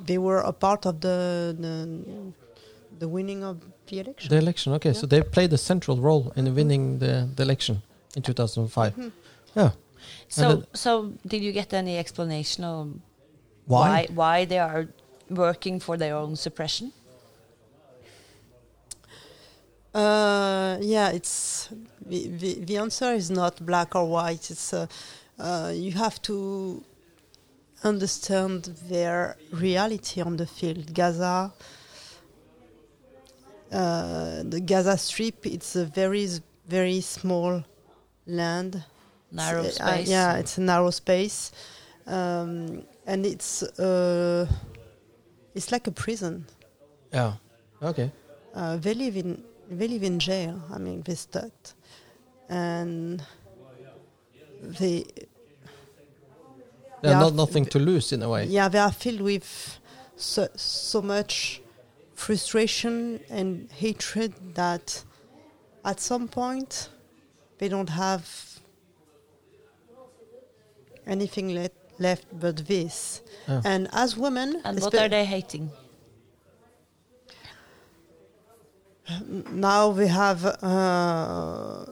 they 0.05 0.17
were 0.17 0.39
a 0.39 0.51
part 0.51 0.85
of 0.85 1.01
the 1.01 1.55
the, 1.59 2.33
the 2.99 3.07
winning 3.07 3.43
of 3.43 3.57
the 3.87 3.99
election. 3.99 4.29
The 4.29 4.37
election. 4.37 4.73
Okay, 4.73 4.93
so 4.93 5.05
they 5.05 5.21
played 5.21 5.53
a 5.53 5.57
central 5.57 5.97
role 5.97 6.31
in 6.35 6.53
winning 6.55 6.99
the, 6.99 7.29
the 7.35 7.43
election 7.43 7.81
in 8.15 8.21
2005. 8.23 8.95
Mhm. 8.95 9.11
Yeah. 9.55 9.71
So, 10.29 10.41
then- 10.41 10.65
so 10.73 11.13
did 11.27 11.41
you 11.41 11.51
get 11.51 11.73
any 11.73 11.97
explanation 11.97 12.63
of 12.63 12.87
Why? 13.65 13.79
why 13.89 14.07
why 14.13 14.45
they 14.45 14.59
are 14.59 14.87
working 15.29 15.79
for 15.79 15.97
their 15.97 16.15
own 16.15 16.35
suppression? 16.35 16.91
Uh, 19.93 20.77
yeah, 20.81 21.09
it's 21.09 21.69
the, 22.05 22.27
the 22.27 22.53
the 22.65 22.77
answer 22.77 23.11
is 23.13 23.29
not 23.29 23.65
black 23.65 23.93
or 23.95 24.05
white. 24.07 24.49
It's 24.49 24.73
uh, 24.73 24.87
uh, 25.37 25.71
you 25.75 25.91
have 25.91 26.21
to 26.23 26.81
understand 27.83 28.63
their 28.89 29.35
reality 29.51 30.21
on 30.21 30.37
the 30.37 30.45
field. 30.45 30.93
Gaza, 30.93 31.51
uh, 33.71 34.43
the 34.43 34.61
Gaza 34.61 34.97
Strip, 34.97 35.45
it's 35.45 35.75
a 35.75 35.85
very 35.85 36.27
very 36.69 37.01
small 37.01 37.63
land. 38.25 38.83
Narrow 39.31 39.63
It's, 39.63 39.79
uh, 39.79 39.87
space. 39.93 40.09
yeah, 40.09 40.35
it's 40.37 40.57
a 40.57 40.61
narrow 40.61 40.89
space, 40.89 41.51
um, 42.05 42.83
and 43.05 43.25
it's 43.25 43.63
uh, 43.63 44.45
it's 45.55 45.71
like 45.71 45.87
a 45.87 45.91
prison. 45.91 46.45
Yeah. 47.13 47.33
Okay. 47.81 48.11
Uh, 48.53 48.75
they 48.77 48.93
live 48.93 49.15
in 49.15 49.41
they 49.69 49.87
live 49.87 50.03
in 50.03 50.19
jail. 50.19 50.61
I 50.73 50.77
mean, 50.79 51.01
they're 51.03 51.15
stuck, 51.15 51.51
and 52.49 53.23
they 54.61 55.05
Yeah, 57.03 57.11
Yeah, 57.11 57.19
not 57.19 57.33
nothing 57.33 57.65
to 57.67 57.79
lose 57.79 58.11
in 58.15 58.21
a 58.21 58.29
way. 58.29 58.45
yeah 58.45 58.69
they 58.69 58.77
are 58.79 58.91
filled 58.91 59.21
with 59.21 59.79
so, 60.17 60.47
so 60.55 61.01
much 61.01 61.61
frustration 62.13 63.21
and 63.29 63.71
hatred 63.71 64.33
that 64.55 65.03
at 65.83 65.99
some 65.99 66.27
point 66.27 66.89
they 67.61 67.69
don't 67.69 67.89
have 67.89 68.25
anything 71.05 71.53
le- 71.53 71.69
left 71.99 72.25
but 72.43 72.57
this. 72.67 73.21
Yeah. 73.47 73.61
And 73.63 73.87
as 73.93 74.17
women, 74.17 74.59
And 74.65 74.79
what 74.81 74.95
are 74.95 75.07
they 75.07 75.25
hating? 75.25 75.69
now 79.51 79.89
we 79.89 80.07
have 80.07 80.43
uh, 80.45 81.85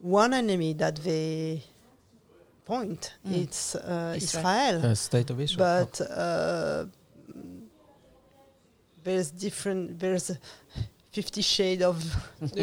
one 0.00 0.32
enemy 0.34 0.72
that 0.74 0.96
they 0.96 1.62
point. 2.64 3.14
Mm. 3.24 3.42
It's 3.42 3.76
uh, 3.76 4.14
Israel. 4.16 4.76
Israel. 4.76 4.90
Uh, 4.90 4.94
state 4.94 5.30
of 5.30 5.40
Israel. 5.40 5.88
but 5.88 6.00
uh, 6.00 6.86
there's 9.04 9.30
different. 9.30 10.00
There's 10.00 10.32
Fifty 11.12 11.42
Shades 11.42 11.82
of. 11.82 11.96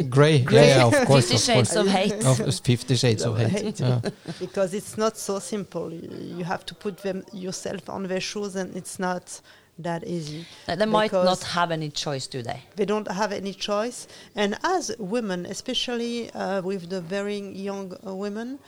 Gray. 0.10 0.40
Gray. 0.40 0.68
Yeah, 0.70 0.78
yeah, 0.78 0.86
of 1.02 1.08
course. 1.08 1.30
Fifty 1.30 1.36
of 1.36 1.42
Shades 1.42 1.74
course. 1.74 1.76
of 1.76 1.88
Hate. 1.88 2.26
Of 2.26 2.60
Fifty 2.60 2.96
Shades 2.96 3.24
of 3.24 3.40
Of 3.40 3.52
Hate. 3.52 3.64
Hate. 3.64 3.80
Yeah. 3.80 4.02
because 4.40 4.74
it's 4.74 4.98
not 4.98 5.18
so 5.18 5.40
simple. 5.40 5.94
You 5.94 6.38
you 6.38 6.44
have 6.44 6.66
to 6.66 6.74
put 6.76 6.98
them 6.98 7.24
yourself 7.32 7.90
on 7.90 8.08
their 8.08 8.20
shoes, 8.22 8.56
and 8.56 8.76
it's 8.76 8.98
not 9.00 9.42
that 9.78 10.04
easy. 10.06 10.46
Uh, 10.68 10.76
They 10.76 10.86
might 10.88 11.14
not 11.14 11.44
have 11.44 11.70
any 11.72 11.90
choice, 11.90 12.26
do 12.28 12.42
they? 12.42 12.60
They 12.76 12.86
don't 12.86 13.08
have 13.12 13.32
any 13.32 13.54
choice. 13.54 14.08
And 14.36 14.58
as 14.64 14.92
women, 15.00 15.46
especially 15.46 16.32
uh, 16.32 16.62
with 16.64 16.90
the 16.90 17.02
very 17.02 17.40
young 17.68 17.94
uh, 18.06 18.14
women, 18.16 18.60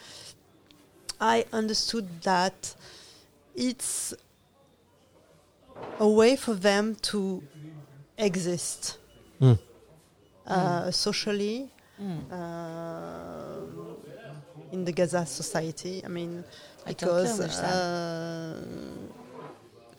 I 1.19 1.45
understood 1.51 2.07
that 2.21 2.75
it's 3.55 4.13
a 5.99 6.07
way 6.07 6.35
for 6.35 6.53
them 6.53 6.95
to 7.11 7.41
exist 8.17 8.97
Mm. 9.41 9.57
Uh, 10.51 10.91
socially 10.91 11.69
Mm. 12.01 12.31
uh, 12.31 13.61
in 14.71 14.85
the 14.85 14.91
Gaza 14.91 15.25
society. 15.25 16.01
I 16.03 16.07
mean, 16.07 16.43
because 16.87 17.39
understand. 17.39 17.77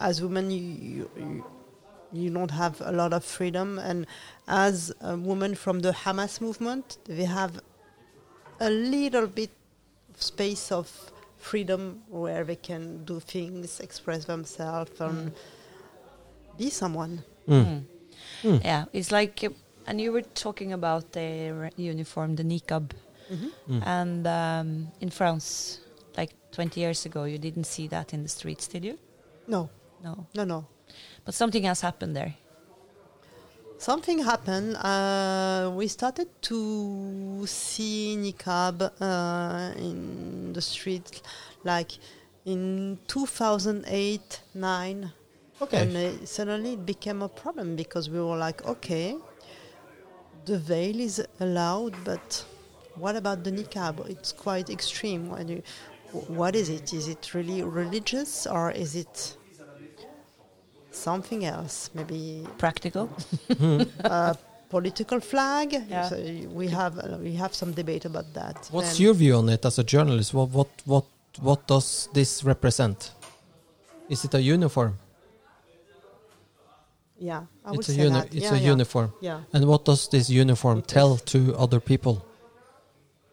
uh, 0.01 0.05
as 0.09 0.21
women, 0.21 0.51
you, 0.51 0.61
you 0.61 1.11
you 1.17 1.45
you 2.13 2.31
don't 2.31 2.51
have 2.51 2.81
a 2.81 2.93
lot 2.93 3.13
of 3.13 3.25
freedom, 3.25 3.79
and 3.79 4.07
as 4.49 4.93
a 5.01 5.17
woman 5.17 5.55
from 5.55 5.81
the 5.81 5.93
Hamas 5.93 6.41
movement, 6.41 6.99
they 7.05 7.25
have 7.25 7.61
a 8.61 8.69
little 8.71 9.27
bit 9.27 9.51
of 10.15 10.21
space 10.23 10.73
of 10.73 10.91
freedom 11.39 12.03
where 12.11 12.45
they 12.45 12.57
can 12.57 13.05
do 13.05 13.21
things, 13.21 13.81
express 13.81 14.25
themselves, 14.27 14.91
and 15.01 15.33
be 16.59 16.69
someone. 16.71 17.23
Mm. 17.49 17.65
Mm. 17.65 17.83
Mm. 18.43 18.65
Yeah, 18.65 18.85
it's 18.93 19.11
like, 19.13 19.43
uh, 19.45 19.51
and 19.87 20.01
you 20.01 20.13
were 20.13 20.23
talking 20.35 20.73
about 20.73 21.13
the 21.13 21.71
uniform, 21.77 22.37
the 22.37 22.45
niqab, 22.45 22.91
Mm. 23.69 23.83
and 23.87 24.27
um, 24.27 24.89
in 25.01 25.09
France, 25.11 25.81
like 26.19 26.35
20 26.51 26.79
years 26.81 27.07
ago, 27.07 27.25
you 27.25 27.39
didn't 27.39 27.65
see 27.65 27.89
that 27.89 28.13
in 28.13 28.23
the 28.23 28.29
streets, 28.29 28.67
did 28.69 28.85
you? 28.85 28.99
No, 29.47 29.71
No, 30.05 30.27
no, 30.35 30.45
no. 30.45 30.67
but 31.25 31.35
something 31.35 31.63
has 31.63 31.81
happened 31.81 32.15
there. 32.15 32.35
Something 33.79 34.19
happened. 34.23 34.77
Uh, 34.77 35.71
we 35.75 35.89
started 35.89 36.29
to 36.43 37.45
see 37.47 38.17
niqab 38.19 38.83
uh, 39.01 39.73
in 39.79 40.53
the 40.53 40.61
street, 40.61 41.23
like 41.65 41.93
in 42.45 42.99
2008, 43.09 44.41
nine, 44.55 45.11
Okay. 45.61 45.79
and 45.83 45.97
uh, 45.97 46.27
suddenly 46.27 46.75
it 46.75 46.85
became 46.87 47.23
a 47.23 47.29
problem 47.29 47.77
because 47.77 48.11
we 48.11 48.21
were 48.21 48.37
like, 48.37 48.65
okay, 48.67 49.17
the 50.45 50.59
veil 50.59 50.99
is 51.01 51.23
allowed, 51.41 51.95
but 52.05 52.45
what 52.97 53.17
about 53.17 53.45
the 53.45 53.51
niqab? 53.53 54.09
It's 54.09 54.33
quite 54.33 54.71
extreme. 54.71 55.31
What, 55.31 55.47
do 55.47 55.53
you, 55.55 55.63
what 56.29 56.55
is 56.57 56.69
it? 56.69 56.93
Is 56.93 57.09
it 57.09 57.35
really 57.35 57.63
religious 57.63 58.47
or 58.47 58.71
is 58.71 58.97
it 58.97 59.37
something 60.91 61.45
else? 61.45 61.91
Maybe 61.95 62.47
Practical. 62.59 63.09
uh, 64.05 64.35
political 64.69 65.21
flag. 65.21 65.73
Yeah. 65.89 66.09
So 66.09 66.17
we 66.51 66.69
have 66.69 66.99
uh, 66.99 67.19
we 67.21 67.35
have 67.35 67.55
some 67.55 67.73
debate 67.73 68.05
about 68.05 68.33
that. 68.35 68.69
What's 68.71 68.91
And- 68.91 69.01
your 69.01 69.15
view 69.15 69.37
on 69.37 69.49
it 69.49 69.65
as 69.65 69.79
a 69.79 69.85
journalist? 69.85 70.35
What 70.35 70.51
what 70.51 70.69
what 70.85 71.05
what 71.41 71.67
does 71.67 72.09
this 72.13 72.45
represent? 72.45 73.13
Is 74.09 74.25
it 74.25 74.35
a 74.35 74.41
uniform? 74.43 74.99
Yeah, 77.23 77.43
I 77.65 77.71
would 77.71 77.81
it's 77.81 77.89
a 77.89 77.93
say 77.93 78.03
uni- 78.03 78.15
that. 78.21 78.35
it's 78.35 78.45
yeah, 78.51 78.55
a 78.55 78.59
yeah. 78.59 78.71
uniform. 78.73 79.13
Yeah. 79.21 79.41
And 79.53 79.65
what 79.67 79.85
does 79.85 80.09
this 80.09 80.29
uniform 80.29 80.79
It 80.79 80.89
tell 80.89 81.15
is. 81.15 81.23
to 81.33 81.39
other 81.57 81.81
people? 81.81 82.15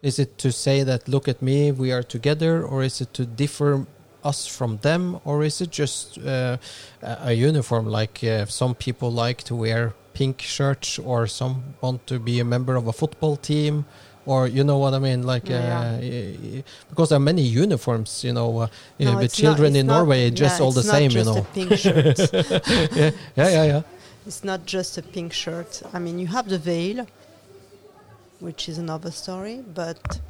Is 0.02 0.18
it 0.18 0.38
to 0.38 0.50
say 0.52 0.84
that 0.84 1.08
look 1.08 1.28
at 1.28 1.42
me, 1.42 1.72
we 1.72 1.92
are 1.92 2.02
together, 2.04 2.62
or 2.62 2.82
is 2.84 3.00
it 3.00 3.12
to 3.14 3.26
differ 3.26 3.86
us 4.24 4.46
from 4.46 4.78
them, 4.78 5.18
or 5.24 5.42
is 5.44 5.60
it 5.60 5.70
just 5.70 6.18
uh, 6.18 6.56
a 7.02 7.16
a 7.30 7.32
uniform 7.32 7.86
like 8.00 8.22
uh, 8.24 8.46
some 8.46 8.74
people 8.74 9.10
like 9.26 9.42
to 9.44 9.54
wear 9.56 9.92
pink 10.14 10.40
shirts, 10.40 10.98
or 10.98 11.26
some 11.26 11.54
want 11.80 12.06
to 12.06 12.18
be 12.18 12.40
a 12.40 12.44
member 12.44 12.76
of 12.76 12.86
a 12.86 12.92
football 12.92 13.36
team, 13.36 13.84
or 14.26 14.46
you 14.46 14.62
know 14.64 14.78
what 14.78 14.92
I 14.94 14.98
mean? 14.98 15.22
Like 15.22 15.48
Yeah. 15.48 15.98
uh, 16.02 16.62
because 16.90 17.08
there 17.10 17.16
are 17.16 17.20
many 17.32 17.42
uniforms, 17.42 18.22
you 18.24 18.32
know, 18.32 18.58
uh, 18.58 18.66
No, 18.98 19.14
with 19.16 19.24
it's 19.24 19.38
not- 19.42 19.42
children 19.56 19.76
in 19.76 19.86
not- 19.86 19.96
Norway 19.98 20.30
yeah, 20.30 20.58
all 20.60 20.72
the 20.72 20.82
same, 20.82 21.10
you 21.10 21.24
know. 21.24 21.38
A 21.38 21.42
pink 21.54 21.72
shirt. 21.78 22.18
yeah, 22.32 23.10
yeah, 23.36 23.48
yeah, 23.56 23.64
yeah. 23.64 23.82
It's 24.26 24.44
not 24.44 24.66
just 24.66 24.98
a 24.98 25.02
pink 25.02 25.32
shirt. 25.32 25.82
I 25.94 25.98
mean, 25.98 26.18
you 26.18 26.26
have 26.28 26.48
the 26.48 26.58
veil, 26.58 27.06
which 28.40 28.68
is 28.68 28.76
another 28.78 29.10
story, 29.10 29.62
but 29.74 30.20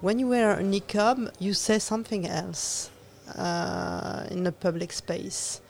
when 0.00 0.18
you 0.20 0.28
wear 0.28 0.52
a 0.52 0.62
niqab, 0.62 1.30
you 1.40 1.52
say 1.54 1.78
something 1.78 2.26
else 2.28 2.90
uh, 3.36 4.24
in 4.30 4.46
a 4.46 4.52
public 4.52 4.92
space. 4.92 5.60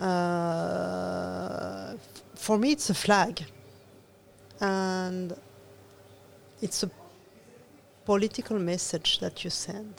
Uh, 0.00 1.94
for 2.34 2.58
me, 2.58 2.72
it's 2.72 2.90
a 2.90 2.94
flag, 2.94 3.44
and 4.60 5.34
it's 6.62 6.82
a 6.82 6.90
political 8.04 8.58
message 8.58 9.18
that 9.20 9.44
you 9.44 9.50
send. 9.50 9.94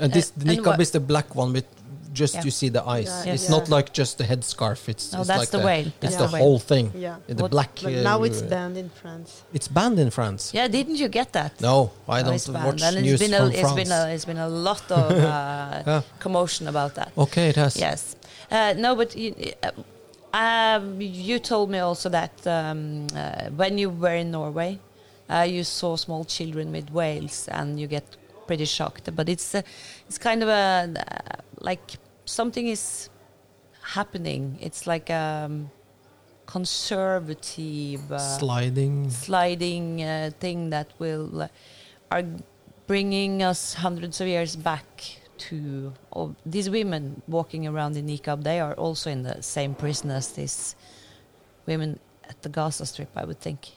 And 0.00 0.12
this 0.12 0.30
Uh, 0.30 0.40
and 0.40 0.48
niqab 0.50 0.66
what- 0.66 0.80
is 0.80 0.90
the 0.90 1.00
black 1.00 1.34
one 1.36 1.52
with 1.52 1.64
just 2.12 2.34
Yeah. 2.34 2.44
you 2.44 2.50
see 2.50 2.68
the 2.70 2.82
eyes. 2.96 3.06
Yeah, 3.26 3.34
it's 3.34 3.44
yeah. 3.44 3.56
not 3.56 3.68
like 3.68 3.88
just 3.92 4.18
the 4.18 4.24
headscarf. 4.24 4.88
It's, 4.88 5.12
No, 5.12 5.18
it's 5.20 5.28
that's 5.28 5.40
like 5.40 5.50
the 5.50 5.58
veil. 5.58 5.86
It's 5.86 5.96
That's 6.00 6.16
the 6.16 6.26
the 6.26 6.28
veil. 6.36 6.42
whole 6.44 6.58
thing. 6.72 6.86
Yeah, 6.94 7.16
The 7.28 7.42
What- 7.42 7.50
black. 7.50 7.70
but 7.82 7.92
uh, 7.92 8.02
now 8.10 8.22
it's 8.28 8.42
uh, 8.42 8.46
banned 8.54 8.76
in 8.76 8.88
France. 9.00 9.30
It's 9.52 9.68
banned 9.68 9.98
in 10.04 10.10
France. 10.10 10.42
Yeah, 10.58 10.66
didn't 10.68 10.96
you 11.02 11.08
get 11.08 11.28
that? 11.32 11.52
No, 11.60 11.90
I 12.08 12.20
Oh, 12.20 12.24
don't 12.24 12.34
it's 12.34 12.46
banned. 12.48 12.66
watch 12.66 12.82
and 12.82 12.96
news 13.02 13.20
it's 13.20 13.30
been 13.30 13.36
from 13.38 13.48
a, 13.48 13.50
it's 13.52 13.60
France. 13.60 13.76
been 13.82 13.92
a, 13.92 14.02
it's 14.14 14.24
been 14.30 14.38
a 14.38 14.48
lot 14.48 14.84
of 15.00 15.10
uh, 15.10 15.82
Yeah. 15.90 16.02
commotion 16.24 16.68
about 16.68 16.94
that. 16.98 17.10
Okay, 17.24 17.48
it 17.52 17.56
has. 17.56 17.76
Yes. 17.76 18.00
Uh, 18.50 18.74
no, 18.76 18.94
but 19.00 19.16
you, 19.16 19.34
uh, 19.62 19.70
um, 20.36 21.00
you 21.00 21.38
told 21.40 21.68
me 21.70 21.78
also 21.88 22.08
that 22.18 22.34
um, 22.46 23.06
uh, 23.14 23.50
when 23.60 23.78
you 23.78 23.90
were 23.90 24.14
in 24.22 24.30
Norway, 24.30 24.78
uh, 25.28 25.46
you 25.48 25.64
saw 25.64 25.96
small 25.96 26.24
children 26.24 26.72
with 26.72 26.90
whales, 26.90 27.48
and 27.48 27.78
you 27.80 27.86
get 27.86 28.04
pretty 28.46 28.64
shocked. 28.64 29.14
But 29.14 29.28
it's 29.28 29.54
uh, 29.54 29.62
it's 30.06 30.18
kind 30.18 30.42
of 30.42 30.48
a 30.48 30.94
uh, 30.96 31.36
like 31.60 31.96
something 32.24 32.68
is 32.68 33.08
happening. 33.82 34.58
It's 34.60 34.86
like 34.86 35.10
a 35.10 35.44
um, 35.46 35.70
conservative. 36.46 38.12
Uh, 38.12 38.18
Sliding. 38.18 39.10
sliding 39.10 40.02
uh, 40.02 40.30
thing 40.40 40.70
that 40.70 40.88
will 40.98 41.42
uh, 41.42 41.48
are 42.10 42.24
bringing 42.86 43.42
us 43.42 43.74
hundreds 43.74 44.20
of 44.20 44.26
years 44.26 44.56
back 44.56 44.86
to 45.36 45.92
oh, 46.12 46.34
these 46.46 46.70
women 46.70 47.22
walking 47.26 47.66
around 47.66 47.96
in 47.96 48.06
niqab. 48.06 48.44
They 48.44 48.60
are 48.60 48.74
also 48.74 49.10
in 49.10 49.22
the 49.22 49.42
same 49.42 49.74
prison 49.74 50.10
as 50.10 50.32
these 50.32 50.76
women 51.66 51.98
at 52.28 52.42
the 52.42 52.48
Gaza 52.48 52.86
Strip, 52.86 53.10
I 53.16 53.24
would 53.24 53.40
think. 53.40 53.72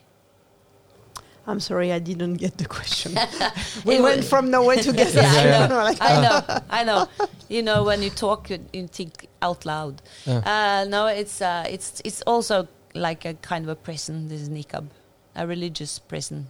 I'm 1.49 1.59
sorry, 1.61 1.93
I 1.93 1.99
didn't 1.99 2.35
get 2.35 2.57
the 2.57 2.65
question. 2.65 3.13
we 3.85 3.95
It 3.95 4.01
went 4.03 4.17
was- 4.17 4.29
from 4.29 4.51
nowhere 4.51 4.77
to 4.77 4.91
Gaza. 4.91 5.21
Yeah, 5.21 5.31
I 5.31 5.45
Yeah, 5.45 5.67
know. 5.67 5.83
Like, 5.83 5.97
I 6.01 6.21
know, 6.21 6.61
I 6.69 6.83
know. 6.83 7.07
You 7.47 7.61
know, 7.63 7.83
when 7.85 8.03
you 8.03 8.09
talk, 8.09 8.49
you, 8.49 8.59
you 8.73 8.87
think 8.87 9.27
out 9.41 9.65
loud. 9.65 10.01
Yeah. 10.25 10.39
Uh, 10.45 10.85
no, 10.89 11.07
it's 11.07 11.41
uh, 11.41 11.63
it's 11.69 12.01
it's 12.03 12.21
also 12.23 12.67
like 12.93 13.23
a 13.23 13.33
kind 13.35 13.63
of 13.63 13.69
a 13.69 13.75
prison. 13.75 14.27
This 14.27 14.49
niqab, 14.49 14.87
a 15.35 15.47
religious 15.47 15.99
prison, 15.99 16.49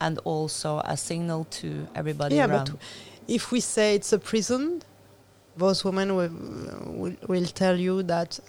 and 0.00 0.18
also 0.24 0.80
a 0.84 0.96
signal 0.96 1.44
to 1.60 1.86
everybody 1.94 2.36
Yeah, 2.36 2.48
around. 2.48 2.70
but 2.72 2.80
if 3.28 3.52
we 3.52 3.60
say 3.60 3.94
it's 3.94 4.12
a 4.12 4.18
prison, 4.18 4.82
those 5.56 5.84
women 5.84 6.16
will, 6.16 6.30
will, 6.84 7.16
will 7.28 7.46
tell 7.46 7.76
you 7.78 8.02
that 8.02 8.40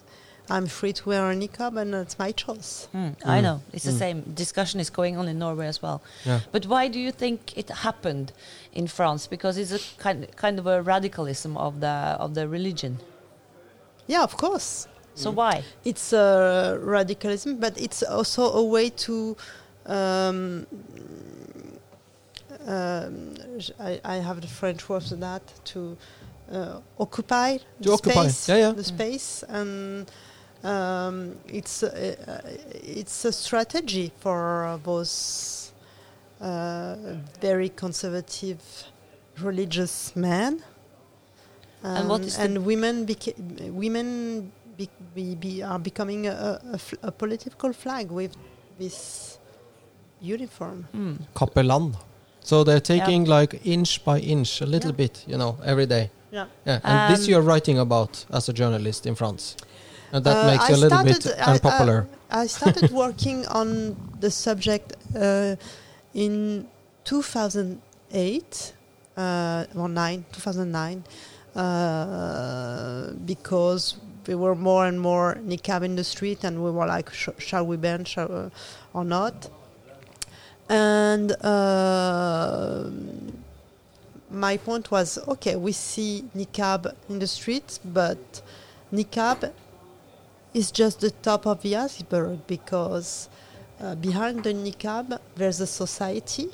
I'm 0.50 0.68
free 0.68 0.94
to 0.94 1.10
wear 1.10 1.30
a 1.32 1.36
niqab 1.36 1.78
and 1.82 1.94
it's 1.94 2.18
my 2.18 2.32
choice. 2.32 2.88
Mm, 2.96 3.16
I 3.26 3.40
Mm. 3.40 3.44
know 3.44 3.62
it's 3.74 3.84
the 3.86 3.92
Mm. 3.92 4.00
same 4.00 4.22
discussion 4.34 4.80
is 4.80 4.90
going 4.90 5.18
on 5.18 5.28
in 5.28 5.38
Norway 5.40 5.68
as 5.68 5.82
well. 5.82 6.02
Yeah. 6.26 6.40
But 6.52 6.66
why 6.68 6.88
do 6.88 7.00
you 7.00 7.12
think 7.12 7.58
it 7.58 7.70
happened 7.70 8.32
in 8.74 8.88
France? 8.88 9.28
Because 9.28 9.58
it's 9.58 9.72
a 9.72 9.80
kind 10.02 10.28
kind 10.36 10.58
of 10.60 10.66
a 10.68 10.82
radicalism 10.82 11.58
of 11.58 11.80
the 11.82 11.96
of 12.20 12.34
the 12.34 12.48
religion. 12.48 13.00
Yeah, 14.08 14.24
of 14.24 14.38
course. 14.38 14.88
So 15.16 15.32
why? 15.32 15.64
It's 15.84 16.14
uh, 16.14 16.78
radicalism, 16.82 17.58
but 17.60 17.74
it's 17.82 18.04
also 18.04 18.44
a 18.54 18.64
way 18.64 18.90
to. 19.08 19.36
Um, 19.88 20.68
um, 22.66 23.36
I, 23.80 24.00
I 24.04 24.16
have 24.18 24.42
the 24.42 24.48
French 24.48 24.88
word 24.90 25.04
for 25.04 25.16
that 25.16 25.42
to 25.66 25.98
uh, 26.52 26.80
occupy 27.00 27.58
the 27.80 27.92
occupy, 27.92 28.28
space, 28.28 28.50
yeah, 28.50 28.58
yeah. 28.58 28.72
the 28.72 28.84
space, 28.84 29.44
and 29.48 30.10
um, 30.64 31.36
it's 31.48 31.84
uh, 31.84 31.88
uh, 32.28 32.50
it's 32.74 33.26
a 33.26 33.32
strategy 33.32 34.12
for 34.20 34.66
uh, 34.66 34.78
those 34.78 35.72
uh, 36.42 36.96
very 37.42 37.70
conservative 37.70 38.60
religious 39.42 40.16
men. 40.16 40.64
And 41.84 42.10
what 42.10 42.22
Um, 42.22 42.28
is 42.28 42.36
the- 42.38 42.44
and 42.44 42.66
women 42.66 43.06
beca- 43.06 43.72
women 43.72 44.52
be, 44.78 44.90
be, 45.16 45.36
be 45.36 45.64
are 45.64 45.80
becoming 45.80 46.28
a, 46.28 46.60
a, 46.74 46.78
fl- 46.78 46.96
a 47.04 47.12
political 47.12 47.72
flag 47.74 48.12
with 48.12 48.36
this 48.80 49.38
uniform. 50.22 50.88
Mm. 50.94 51.18
Capellan. 51.34 51.96
So 52.42 52.64
they're 52.64 52.80
taking 52.82 53.26
like 53.26 53.60
inch 53.64 54.04
by 54.06 54.20
inch, 54.20 54.62
a 54.62 54.66
little 54.66 54.92
Yeah. 54.92 54.96
bit, 54.98 55.24
you 55.28 55.38
know, 55.38 55.58
every 55.64 55.86
day. 55.86 56.10
Yeah. 56.32 56.46
Yeah. 56.66 56.80
And 56.84 57.14
this 57.16 57.26
Um, 57.26 57.30
you're 57.32 57.42
writing 57.42 57.78
about 57.80 58.26
as 58.32 58.50
a 58.50 58.54
journalist 58.54 59.06
in 59.06 59.16
France. 59.16 59.56
And 60.14 60.24
that 60.24 60.36
Uh, 60.38 60.48
makes 60.52 60.64
I 60.66 60.70
you 60.70 60.76
a 60.76 60.78
little 60.86 61.04
bit 61.04 61.22
started- 61.24 61.42
I- 61.42 61.52
unpopular. 61.54 62.08
I, 62.30 62.42
I 62.44 62.48
started 62.48 62.92
working 63.04 63.46
on 63.48 63.96
the 64.20 64.32
subject 64.32 64.94
uh, 65.16 65.56
in 66.14 66.68
2008 67.04 68.74
uh, 69.18 69.66
or 69.76 69.90
nine, 69.90 70.26
2009, 70.32 71.04
uh, 71.56 73.12
because 73.26 73.96
we 74.28 74.36
were 74.36 74.56
more 74.56 74.86
and 74.86 75.00
more 75.00 75.38
niqab 75.46 75.84
in 75.84 75.96
the 75.96 76.04
street, 76.04 76.44
and 76.44 76.64
we 76.64 76.70
were 76.72 76.86
like, 76.86 77.12
sh- 77.14 77.30
shall 77.40 77.66
we 77.66 77.78
ban, 77.78 78.06
shall, 78.06 78.32
uh, 78.32 78.50
or 78.94 79.04
not? 79.06 79.50
And 80.70 81.32
uh, 81.44 82.90
my 84.30 84.58
point 84.58 84.92
was, 84.92 85.18
okay, 85.28 85.56
we 85.56 85.72
see 85.72 86.26
niqab 86.36 86.94
in 87.10 87.20
the 87.20 87.28
streets, 87.28 87.80
but 87.84 88.42
niqab 88.94 89.52
is 90.58 90.72
just 90.72 91.00
the 91.02 91.12
top 91.30 91.46
of 91.46 91.62
the 91.62 91.76
iceberg 91.76 92.40
because 92.48 93.30
uh, 93.80 93.96
behind 93.96 94.44
the 94.44 94.54
niqab 94.54 95.20
there's 95.36 95.60
a 95.62 95.68
society 95.68 96.48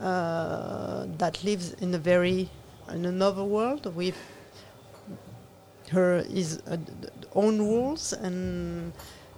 uh, 0.00 1.06
that 1.18 1.42
lives 1.44 1.72
in 1.74 1.94
a 1.94 1.98
very 1.98 2.48
in 2.92 3.06
another 3.06 3.44
world 3.44 3.84
with 3.96 4.16
her 5.90 6.24
is 6.30 6.60
uh, 6.68 6.76
own 7.34 7.58
rules 7.58 8.12
and 8.12 8.92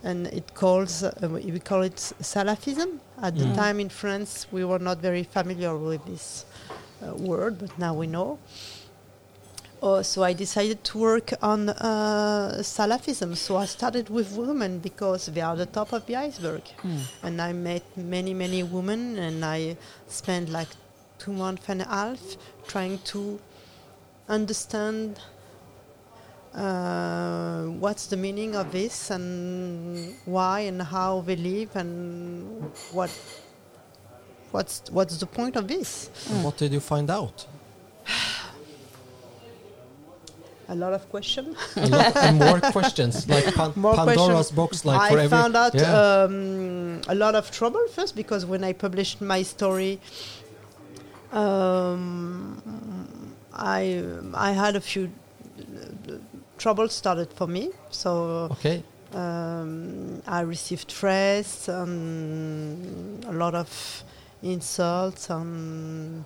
and 0.04 0.26
it 0.28 0.54
calls 0.54 1.02
uh, 1.04 1.12
we 1.30 1.60
call 1.60 1.82
it 1.82 1.96
Salafism. 2.20 2.98
At 3.22 3.38
the 3.38 3.46
Mm. 3.46 3.54
time 3.54 3.80
in 3.80 3.88
France, 3.88 4.46
we 4.50 4.64
were 4.64 4.80
not 4.80 4.98
very 4.98 5.22
familiar 5.22 5.76
with 5.78 6.04
this 6.06 6.44
uh, 7.00 7.14
word, 7.14 7.58
but 7.58 7.78
now 7.78 7.94
we 7.94 8.06
know. 8.08 8.38
Oh, 9.84 10.00
so 10.02 10.22
I 10.22 10.32
decided 10.32 10.84
to 10.84 10.98
work 10.98 11.32
on 11.42 11.68
uh, 11.70 12.58
Salafism. 12.60 13.36
So 13.36 13.56
I 13.56 13.64
started 13.64 14.08
with 14.10 14.36
women 14.36 14.78
because 14.78 15.26
they 15.26 15.40
are 15.40 15.56
the 15.56 15.66
top 15.66 15.92
of 15.92 16.06
the 16.06 16.14
iceberg. 16.14 16.62
Mm. 16.84 17.00
And 17.24 17.42
I 17.42 17.52
met 17.52 17.82
many, 17.96 18.32
many 18.32 18.62
women, 18.62 19.18
and 19.18 19.44
I 19.44 19.76
spent 20.06 20.50
like 20.50 20.68
two 21.18 21.32
months 21.32 21.68
and 21.68 21.82
a 21.82 21.86
half 21.86 22.20
trying 22.68 22.98
to 23.12 23.40
understand 24.28 25.18
uh, 26.54 27.64
what's 27.64 28.06
the 28.06 28.16
meaning 28.16 28.54
of 28.54 28.70
this 28.70 29.10
and 29.10 30.14
why 30.26 30.60
and 30.60 30.80
how 30.80 31.22
they 31.22 31.34
live 31.36 31.74
and 31.74 32.70
what 32.92 33.10
what's 34.52 34.82
what's 34.90 35.16
the 35.18 35.26
point 35.26 35.56
of 35.56 35.66
this. 35.66 36.10
And 36.30 36.44
What 36.44 36.56
did 36.56 36.72
you 36.72 36.80
find 36.80 37.10
out? 37.10 37.46
A 40.68 40.74
lot 40.74 40.92
of 40.92 41.08
questions. 41.10 41.56
A 41.76 41.86
lot, 41.86 42.16
and 42.16 42.38
more 42.48 42.60
questions, 42.60 43.28
like 43.28 43.44
pan- 43.54 43.72
More 43.76 43.94
Pandora's 43.94 44.50
box, 44.50 44.84
like 44.84 45.12
I 45.12 45.28
found 45.28 45.56
out 45.56 45.74
yeah. 45.74 46.24
um, 46.24 47.00
a 47.08 47.14
lot 47.14 47.34
of 47.34 47.50
trouble 47.50 47.86
first 47.88 48.16
because 48.16 48.46
when 48.46 48.64
I 48.64 48.72
published 48.72 49.20
my 49.20 49.42
story, 49.42 50.00
um, 51.32 52.62
I 53.52 54.04
I 54.34 54.52
had 54.52 54.76
a 54.76 54.80
few 54.80 55.10
uh, 55.58 56.12
trouble 56.58 56.88
started 56.88 57.32
for 57.32 57.46
me. 57.46 57.70
So 57.90 58.48
okay. 58.52 58.82
um, 59.12 60.22
I 60.26 60.40
received 60.40 60.92
threats 60.92 61.68
and 61.68 63.24
a 63.24 63.32
lot 63.32 63.54
of 63.54 64.04
insults 64.42 65.30
and 65.30 66.24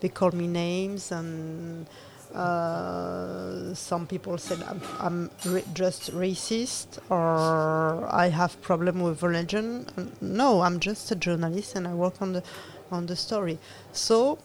they 0.00 0.08
called 0.08 0.34
me 0.34 0.46
names 0.46 1.12
and 1.12 1.86
uh, 2.34 3.74
some 3.74 4.06
people 4.06 4.38
said 4.38 4.62
I'm, 4.62 4.80
I'm 4.98 5.30
ra- 5.46 5.60
just 5.72 6.12
racist 6.12 6.98
or 7.08 8.06
I 8.10 8.28
have 8.28 8.60
problem 8.60 9.00
with 9.00 9.22
religion. 9.22 9.86
No, 10.20 10.62
I'm 10.62 10.80
just 10.80 11.10
a 11.10 11.14
journalist 11.14 11.76
and 11.76 11.86
I 11.86 11.94
work 11.94 12.20
on 12.20 12.32
the 12.32 12.42
on 12.90 13.06
the 13.06 13.16
story. 13.16 13.58
So 13.92 14.38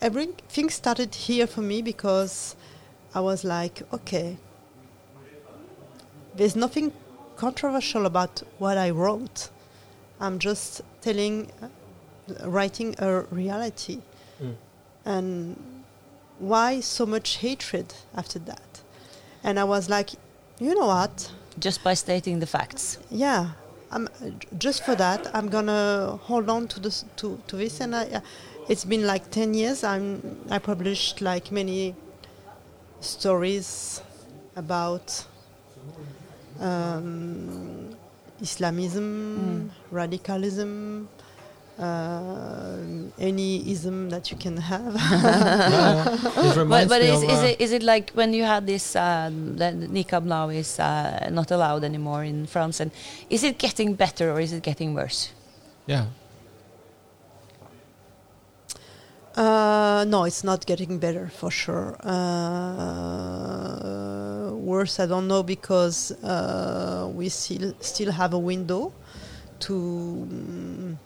everything 0.00 0.70
started 0.70 1.14
here 1.14 1.46
for 1.46 1.62
me 1.62 1.82
because 1.82 2.56
I 3.14 3.20
was 3.20 3.44
like, 3.44 3.82
okay, 3.92 4.36
there's 6.36 6.56
nothing 6.56 6.92
controversial 7.36 8.06
about 8.06 8.42
what 8.58 8.76
I 8.78 8.90
wrote. 8.90 9.50
I'm 10.20 10.38
just 10.38 10.82
telling, 11.00 11.50
uh, 11.62 11.68
writing 12.48 12.94
a 12.98 13.22
reality. 13.22 14.00
Mm. 14.42 14.54
And 15.04 15.73
why 16.48 16.80
so 16.80 17.06
much 17.06 17.38
hatred 17.38 17.94
after 18.14 18.38
that? 18.40 18.82
And 19.42 19.58
I 19.58 19.64
was 19.64 19.88
like, 19.88 20.10
you 20.58 20.74
know 20.74 20.86
what? 20.86 21.32
Just 21.58 21.82
by 21.84 21.94
stating 21.94 22.40
the 22.40 22.46
facts. 22.46 22.98
Yeah, 23.10 23.52
I'm 23.90 24.08
just 24.58 24.84
for 24.84 24.94
that. 24.96 25.34
I'm 25.34 25.48
gonna 25.48 26.18
hold 26.22 26.48
on 26.50 26.68
to 26.68 26.80
this 26.80 27.04
to, 27.16 27.40
to 27.46 27.56
this, 27.56 27.80
and 27.80 27.94
I, 27.94 28.04
uh, 28.06 28.20
it's 28.68 28.84
been 28.84 29.06
like 29.06 29.30
ten 29.30 29.54
years. 29.54 29.84
I'm 29.84 30.38
I 30.50 30.58
published 30.58 31.20
like 31.20 31.52
many 31.52 31.94
stories 33.00 34.02
about 34.56 35.24
um, 36.60 37.94
Islamism, 38.40 39.70
radicalism, 39.90 41.08
uh, 41.78 42.76
any 43.18 43.70
ism 43.70 44.10
that 44.10 44.30
you 44.30 44.36
can 44.36 44.56
have. 44.56 44.94
Yeah, 45.04 45.70
yeah. 45.70 46.52
It 46.52 46.68
But, 46.68 46.88
but 46.88 47.02
is, 47.02 47.22
is, 47.22 47.40
uh, 47.40 47.46
it, 47.46 47.60
is 47.60 47.72
it 47.72 47.82
like 47.82 48.10
when 48.10 48.32
you 48.32 48.44
had 48.44 48.66
this, 48.66 48.96
um, 48.96 49.56
that 49.56 49.74
niqab 49.74 50.24
now 50.24 50.48
is 50.48 50.78
uh, 50.78 51.28
not 51.30 51.50
allowed 51.50 51.84
anymore 51.84 52.24
in 52.24 52.46
France, 52.46 52.80
and 52.80 52.90
is 53.30 53.42
it 53.44 53.58
getting 53.58 53.94
better 53.94 54.30
or 54.30 54.40
is 54.40 54.52
it 54.52 54.62
getting 54.62 54.94
worse? 54.94 55.32
yeah. 55.86 56.06
Uh, 59.36 60.04
no, 60.06 60.24
it's 60.24 60.44
not 60.44 60.64
getting 60.64 60.98
better 60.98 61.26
for 61.26 61.50
sure. 61.50 61.96
Uh, 62.06 63.24
worse, 64.52 65.00
I 65.00 65.06
don't 65.06 65.26
know 65.26 65.42
because 65.42 66.12
uh, 66.22 67.10
we 67.12 67.28
still 67.28 67.74
still 67.80 68.12
have 68.12 68.32
a 68.32 68.38
window 68.38 68.92
to 69.58 69.72
mm, 70.30 70.96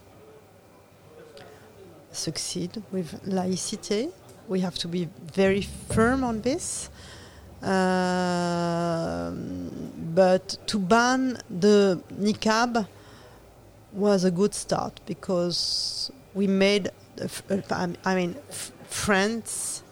succeed 2.19 2.83
with 2.93 3.09
laïcité. 3.27 4.11
We 4.49 4.61
have 4.61 4.77
to 4.79 4.89
be 4.89 5.09
very 5.35 5.63
firm 5.63 6.25
on 6.25 6.41
this. 6.43 6.91
Um, 8.49 9.81
but 10.15 10.57
to 10.67 10.79
ban 10.79 11.39
the 11.51 12.01
niqab 12.21 12.87
was 13.93 14.25
a 14.25 14.31
good 14.31 14.55
start 14.55 15.01
because 15.07 16.11
we 16.35 16.47
made, 16.47 16.91
uh, 17.21 17.27
uh, 17.51 17.61
I 17.71 17.95
I 18.05 18.15
mean, 18.15 18.37
f- 18.49 18.73
France 18.89 19.83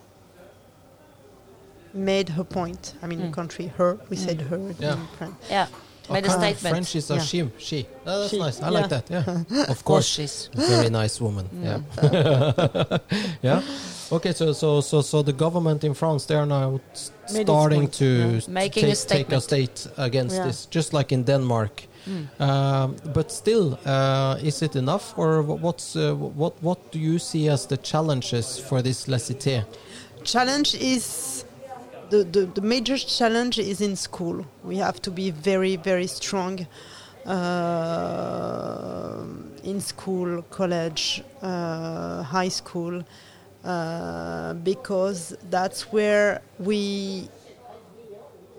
made 1.92 2.28
her 2.30 2.44
point. 2.44 2.94
I 3.02 3.06
mean, 3.06 3.20
Mm. 3.20 3.26
the 3.30 3.34
country, 3.34 3.66
her, 3.78 3.98
we 4.10 4.16
said 4.16 4.40
her 4.50 4.58
Yeah. 4.78 4.92
in 4.94 5.06
French. 5.18 5.34
Yeah, 5.50 5.66
made 6.10 6.24
a 6.26 6.28
Okay. 6.28 6.38
statement. 6.54 6.72
French 6.74 6.96
is 6.96 7.10
a 7.10 7.20
she. 7.20 7.48
She. 7.58 7.86
Oh, 8.06 8.20
that's 8.20 8.30
She, 8.30 8.38
nice. 8.38 8.60
I 8.62 8.66
yeah. 8.70 8.70
like 8.80 8.88
that. 8.88 9.10
Yeah. 9.10 9.24
of 9.62 9.70
Of 9.74 9.84
course, 9.84 9.84
course. 9.84 10.06
she's. 10.06 10.50
Very 10.54 10.90
nice 10.90 11.20
woman. 11.20 11.46
Mm. 11.54 11.64
Yeah. 11.64 12.98
yeah. 13.42 13.62
Okay. 14.12 14.32
So 14.32 14.52
so 14.52 14.80
so 14.80 15.02
so 15.02 15.22
the 15.22 15.32
government 15.32 15.84
in 15.84 15.94
France 15.94 16.26
they 16.26 16.36
are 16.36 16.46
now 16.46 16.80
s- 16.92 17.10
Made 17.32 17.46
starting 17.46 17.88
to 17.90 18.04
yeah. 18.04 18.36
s- 18.36 18.48
Making 18.48 18.84
a 18.84 18.94
take, 18.94 19.08
take 19.28 19.32
a 19.36 19.40
state 19.40 19.86
against 19.96 20.36
Yeah. 20.36 20.46
this, 20.46 20.66
just 20.70 20.92
like 20.92 21.12
in 21.14 21.24
Denmark. 21.24 21.82
Mm. 22.08 22.40
Um, 22.40 22.96
but 23.12 23.32
still, 23.32 23.78
uh, 23.84 24.36
is 24.48 24.62
it 24.62 24.76
enough, 24.76 25.12
or 25.18 25.42
what's 25.42 25.96
uh, 25.96 26.14
what 26.14 26.52
what 26.62 26.78
do 26.92 26.98
you 27.00 27.18
see 27.18 27.48
as 27.50 27.66
the 27.66 27.76
challenges 27.76 28.58
for 28.60 28.82
this 28.82 29.06
laïcité? 29.08 29.64
challenge 30.24 30.74
is 30.80 31.44
the, 32.10 32.24
the, 32.24 32.46
the 32.46 32.60
major 32.60 32.96
challenge 32.98 33.58
is 33.58 33.80
in 33.80 33.96
school. 33.96 34.46
We 34.64 34.76
have 34.76 35.00
to 35.02 35.10
be 35.10 35.30
very, 35.30 35.76
very 35.76 36.06
strong 36.06 36.66
uh, 37.26 39.24
in 39.64 39.80
school, 39.80 40.42
college, 40.42 41.22
uh, 41.42 42.22
high 42.22 42.48
school, 42.48 43.04
uh, 43.64 44.54
because 44.54 45.36
that's 45.50 45.92
where 45.92 46.40
we 46.58 47.28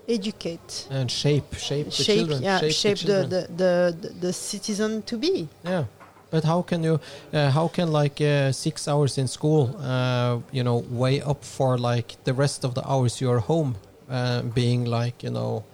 educate, 0.08 0.86
And 0.90 1.10
shape, 1.10 1.54
shape 1.54 1.86
the 1.86 1.92
shape, 1.92 2.16
children, 2.18 2.42
yeah, 2.42 2.58
shape, 2.58 2.72
shape, 2.72 2.98
the, 2.98 3.04
the, 3.04 3.46
the, 3.56 3.96
the, 4.00 4.08
the 4.20 4.32
citizen 4.32 5.02
to 5.02 5.16
be. 5.18 5.48
Yeah, 5.64 5.84
but 6.30 6.44
how 6.44 6.62
can 6.62 6.82
you, 6.84 7.00
uh, 7.32 7.50
how 7.50 7.68
can 7.68 7.90
like 7.92 8.20
uh, 8.20 8.52
six 8.52 8.86
hours 8.88 9.16
in 9.18 9.26
school, 9.28 9.74
uh, 9.80 10.38
you 10.52 10.62
know, 10.62 10.84
weigh 10.90 11.20
up 11.22 11.44
for 11.44 11.78
like 11.78 12.16
the 12.24 12.32
rest 12.34 12.64
of 12.64 12.74
the 12.74 12.82
hours 12.88 13.20
you're 13.20 13.40
home, 13.40 13.76
uh, 14.10 14.42
being 14.42 14.84
like, 14.84 15.22
you 15.22 15.30
know, 15.30 15.64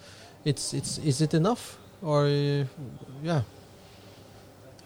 it's 0.44 0.72
it's 0.74 0.98
is 0.98 1.20
it 1.20 1.34
enough 1.34 1.78
or 2.02 2.26
uh, 2.26 2.64
yeah, 3.22 3.42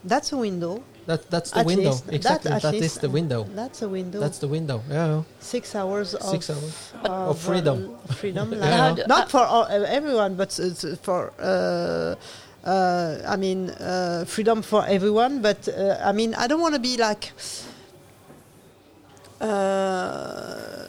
That's 0.05 0.33
a 0.33 0.37
window. 0.37 0.83
that 1.07 1.29
that's 1.31 1.51
the 1.51 1.61
At 1.61 1.67
window 1.67 1.91
least. 1.91 2.07
That 2.07 2.15
exactly. 2.15 2.51
at 2.53 2.63
That 2.63 2.75
is 2.75 2.95
the 2.99 3.09
window. 3.11 3.45
That's 3.55 3.83
a 3.83 3.89
window. 3.89 4.21
That's 4.21 4.39
the 4.39 4.47
window. 4.49 4.83
Yeah, 4.91 5.23
six 5.41 5.75
hours 5.75 6.15
six 6.21 6.49
of, 6.49 6.57
hours. 6.57 6.93
of, 7.05 7.29
Of 7.31 7.39
freedom. 7.41 7.79
uh, 8.09 8.15
freedom. 8.15 8.53
Yeah. 8.53 8.61
like- 8.61 8.75
How 8.79 8.95
do- 8.95 9.07
not 9.09 9.31
for 9.31 9.41
all, 9.45 9.65
uh, 9.65 9.85
everyone, 9.99 10.37
but 10.37 10.59
it's 10.59 10.85
for. 11.03 11.33
Uh, 12.65 13.19
I 13.27 13.37
mean, 13.37 13.71
uh, 13.71 14.25
freedom 14.27 14.63
for 14.63 14.85
everyone, 14.87 15.41
but 15.41 15.69
uh, 15.69 15.99
I 16.03 16.13
mean, 16.13 16.35
I 16.35 16.47
don't 16.49 16.61
want 16.61 16.75
to 16.75 16.81
be 16.81 16.97
like 16.97 17.33
uh, 19.41 20.89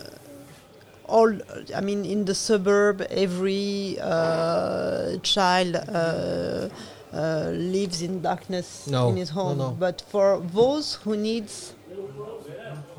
all. 1.05 1.33
I 1.75 1.81
mean, 1.81 2.05
in 2.05 2.25
the 2.25 2.33
suburb, 2.35 3.01
every 3.09 3.97
uh, 4.01 5.17
child 5.21 5.75
uh, 5.75 6.69
uh, 7.13 7.49
lives 7.53 8.01
in 8.01 8.21
darkness 8.21 8.87
No, 8.87 9.09
in 9.09 9.17
his 9.17 9.29
home. 9.29 9.57
no. 9.57 9.71
But 9.79 10.01
for 10.09 10.41
those 10.53 10.95
who 11.03 11.15
needs, 11.17 11.73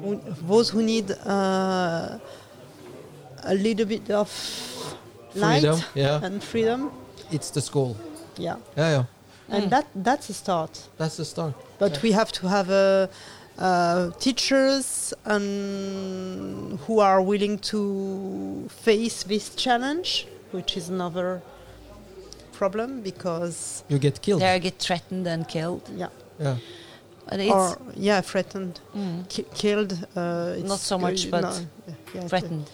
who, 0.00 0.20
those 0.46 0.70
who 0.70 0.82
need 0.82 1.10
uh, 1.26 2.18
a 3.42 3.54
little 3.54 3.86
bit 3.86 4.10
of 4.10 4.30
light 5.34 5.64
Yeah, 5.94 6.20
and 6.22 6.42
freedom, 6.42 6.92
it's 7.30 7.50
the 7.50 7.60
school. 7.60 7.96
Yeah, 8.38 8.56
Yeah, 8.76 8.90
yeah. 8.90 9.04
and 9.48 9.64
Mm. 9.64 9.70
that 9.70 9.86
that's 9.94 10.30
a 10.30 10.34
start. 10.34 10.88
That's 10.98 11.16
the 11.16 11.24
start. 11.24 11.54
But 11.78 11.92
Yeah. 11.92 12.00
we 12.02 12.12
have 12.12 12.30
to 12.32 12.48
have 12.48 12.70
uh, 12.70 13.06
uh, 13.58 14.10
teachers 14.18 15.12
and 15.24 16.78
who 16.86 17.00
are 17.00 17.20
willing 17.22 17.58
to 17.58 18.68
face 18.82 19.22
this 19.24 19.54
challenge, 19.54 20.26
which 20.52 20.76
is 20.76 20.88
another 20.88 21.40
problem 22.52 23.00
because 23.02 23.84
You 23.88 23.98
get 23.98 24.20
killed. 24.22 24.40
They 24.42 24.60
get 24.60 24.78
threatened 24.78 25.26
and 25.26 25.46
killed. 25.48 25.82
yeah, 25.96 26.08
Yeah. 26.38 26.56
But 27.28 27.38
it's 27.40 27.52
or 27.52 27.78
yeah, 27.96 28.20
threatened, 28.22 28.80
mm, 28.96 29.28
ki- 29.28 29.46
killed. 29.54 29.92
Uh, 30.16 30.54
it's 30.58 30.68
Not 30.68 30.80
so 30.80 30.98
much, 30.98 31.26
uh, 31.26 31.30
but 31.30 31.40
no, 31.42 31.52
yeah, 32.14 32.26
threatened, 32.28 32.66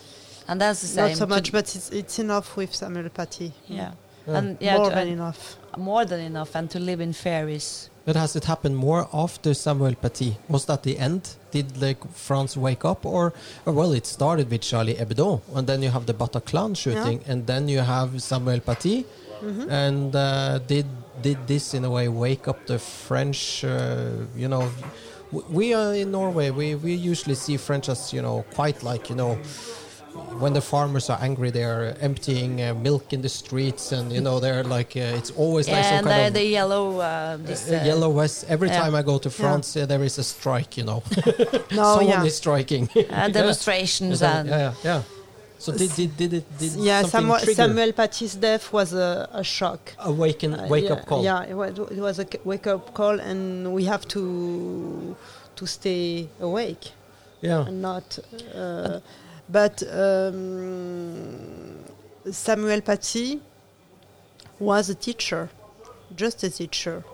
and 0.49 0.61
that's 0.61 0.81
the 0.81 0.87
same. 0.89 1.09
Not 1.09 1.17
so 1.19 1.27
much, 1.27 1.53
but 1.53 1.75
it's, 1.77 1.91
it's 1.91 2.19
enough 2.19 2.57
with 2.57 2.75
Samuel 2.75 3.11
Paty. 3.11 3.53
yeah. 3.69 3.93
Yeah. 4.27 4.39
and 4.39 4.57
yeah, 4.61 4.77
more 4.77 4.89
to- 4.89 4.95
than 4.95 5.09
and 5.09 5.13
enough. 5.13 5.57
more 5.77 6.05
than 6.05 6.21
enough, 6.21 6.55
and 6.57 6.71
to 6.71 6.79
live 6.79 7.01
in 7.01 7.13
fear 7.13 7.49
is 7.49 7.91
But 8.07 8.17
has 8.17 8.37
it 8.37 8.45
happened 8.45 8.77
more 8.77 9.09
after 9.13 9.53
Samuel 9.55 9.95
Paty? 9.97 10.37
Was 10.49 10.65
that 10.67 10.83
the 10.83 10.97
end? 10.99 11.23
Did 11.51 11.77
like 11.81 11.99
France 12.15 12.57
wake 12.57 12.85
up, 12.85 13.05
or, 13.05 13.33
or 13.67 13.73
well, 13.73 13.93
it 13.93 14.07
started 14.07 14.49
with 14.51 14.61
Charlie 14.63 14.95
Hebdo, 14.95 15.41
and 15.55 15.67
then 15.67 15.83
you 15.83 15.91
have 15.91 16.07
the 16.07 16.15
Bataclan 16.15 16.77
shooting, 16.77 17.21
and 17.27 17.47
then 17.47 17.69
you 17.69 17.81
have 17.81 18.23
Samuel 18.23 18.61
Paty, 18.61 19.05
Mhm. 19.43 19.71
and 19.71 20.15
uh, 20.17 20.59
did 20.67 20.87
did 21.23 21.39
this 21.47 21.75
in 21.75 21.85
a 21.85 21.91
way 21.91 22.09
wake 22.09 22.47
up 22.49 22.59
the 22.67 22.79
French? 22.79 23.65
Uh, 23.65 24.09
you 24.37 24.49
know, 24.49 24.69
we 25.51 25.75
are 25.75 25.93
in 25.95 26.11
Norway. 26.13 26.51
We 26.51 26.75
we 26.77 26.95
usually 26.95 27.35
see 27.37 27.57
French 27.57 27.89
as 27.89 28.13
you 28.13 28.23
know 28.23 28.45
quite 28.55 28.83
like 28.83 29.11
you 29.11 29.17
know 29.17 29.37
when 30.41 30.53
the 30.53 30.61
farmers 30.61 31.11
are 31.11 31.19
angry, 31.21 31.51
they 31.51 31.65
are 31.65 31.97
emptying 32.01 32.63
uh, 32.63 32.75
milk 32.75 33.13
in 33.13 33.23
the 33.23 33.29
streets, 33.29 33.93
and 33.93 34.13
you 34.13 34.21
know 34.21 34.41
they're 34.41 34.65
like 34.65 34.97
uh, 34.97 35.19
it's 35.19 35.31
always 35.31 35.67
like 35.69 35.77
Yeah, 35.77 35.91
some 35.91 35.99
and 35.99 36.07
kind 36.07 36.23
the, 36.23 36.27
of 36.27 36.35
the 36.35 36.45
yellow, 36.45 36.99
uh, 37.01 37.37
this, 37.39 37.71
uh, 37.71 37.77
uh, 37.77 37.85
yellow 37.85 38.13
vest. 38.13 38.45
Every 38.49 38.69
yeah. 38.69 38.81
time 38.81 38.95
I 38.95 39.03
go 39.03 39.19
to 39.19 39.31
France, 39.31 39.77
uh, 39.77 39.87
there 39.87 40.03
is 40.03 40.19
a 40.19 40.25
strike. 40.25 40.77
You 40.77 40.85
know, 40.85 41.03
No, 41.73 41.97
someone 41.97 42.07
yeah. 42.07 42.25
is 42.25 42.37
striking. 42.37 42.89
uh, 43.11 43.29
demonstrations 43.41 44.21
yeah, 44.21 44.39
and 44.39 44.49
yeah, 44.49 44.75
yeah. 44.85 45.03
So 45.59 45.73
did 45.73 45.95
did 45.95 46.17
did 46.17 46.33
it 46.35 46.59
did 46.59 46.73
yeah, 46.73 47.03
Samuel, 47.03 47.39
Samuel 47.39 47.93
Paty's 47.93 48.35
death 48.35 48.73
was 48.73 48.93
a, 48.93 49.29
a 49.33 49.43
shock. 49.43 49.95
awaken 49.99 50.55
Uh, 50.55 50.67
wake 50.69 50.85
yeah, 50.85 50.93
up 50.93 51.07
call? 51.07 51.25
Yeah, 51.25 51.45
it 51.45 51.55
was, 51.55 51.79
it 51.79 52.03
was 52.09 52.19
a 52.19 52.27
wake 52.45 52.67
up 52.67 52.93
call, 52.93 53.19
and 53.21 53.73
we 53.73 53.85
have 53.85 54.07
to 54.09 55.17
to 55.57 55.67
stay 55.67 56.29
awake 56.41 56.93
yeah. 57.41 57.67
and 57.67 57.81
not. 57.81 58.19
But 59.49 59.83
um, 59.93 61.85
Samuel 62.31 62.81
Paty 62.81 63.41
was 64.59 64.91
a 64.91 64.95
teacher, 64.95 65.49
just 66.17 66.43
a 66.43 66.51
teacher, 66.51 67.05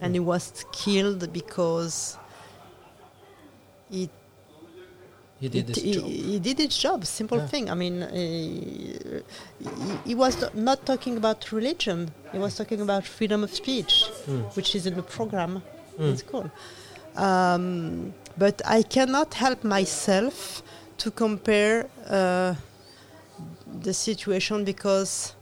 and 0.00 0.14
he 0.14 0.20
was 0.20 0.64
killed 0.72 1.32
because 1.32 2.16
he 3.90 4.08
He 5.40 5.48
did 5.48 5.68
his 5.68 5.78
he, 5.78 5.92
job. 5.94 6.04
he 6.04 6.38
did 6.38 6.58
his 6.58 6.76
job. 6.78 7.04
Simple 7.04 7.38
Yeah. 7.38 7.46
thing. 7.48 7.68
I 7.68 7.74
mean, 7.74 7.96
he, 8.14 8.96
he 10.06 10.14
was 10.14 10.36
not 10.54 10.86
talking 10.86 11.16
about 11.16 11.50
religion. 11.52 11.98
He 12.32 12.38
was 12.38 12.56
talking 12.56 12.80
about 12.80 13.04
freedom 13.04 13.42
of 13.44 13.52
speech, 13.52 13.94
Mm. 14.26 14.54
which 14.56 14.74
is 14.76 14.86
in 14.86 14.94
the 14.94 15.02
program 15.02 15.62
Mm. 15.98 16.08
in 16.10 16.16
school. 16.16 16.46
Um, 17.16 18.14
but 18.38 18.62
I 18.64 18.82
cannot 18.96 19.34
help 19.34 19.60
myself 19.64 20.62
to 21.02 21.10
compare 21.10 21.88
uh, 22.08 22.54
the 23.82 23.92
situation 23.92 24.62
because 24.64 25.34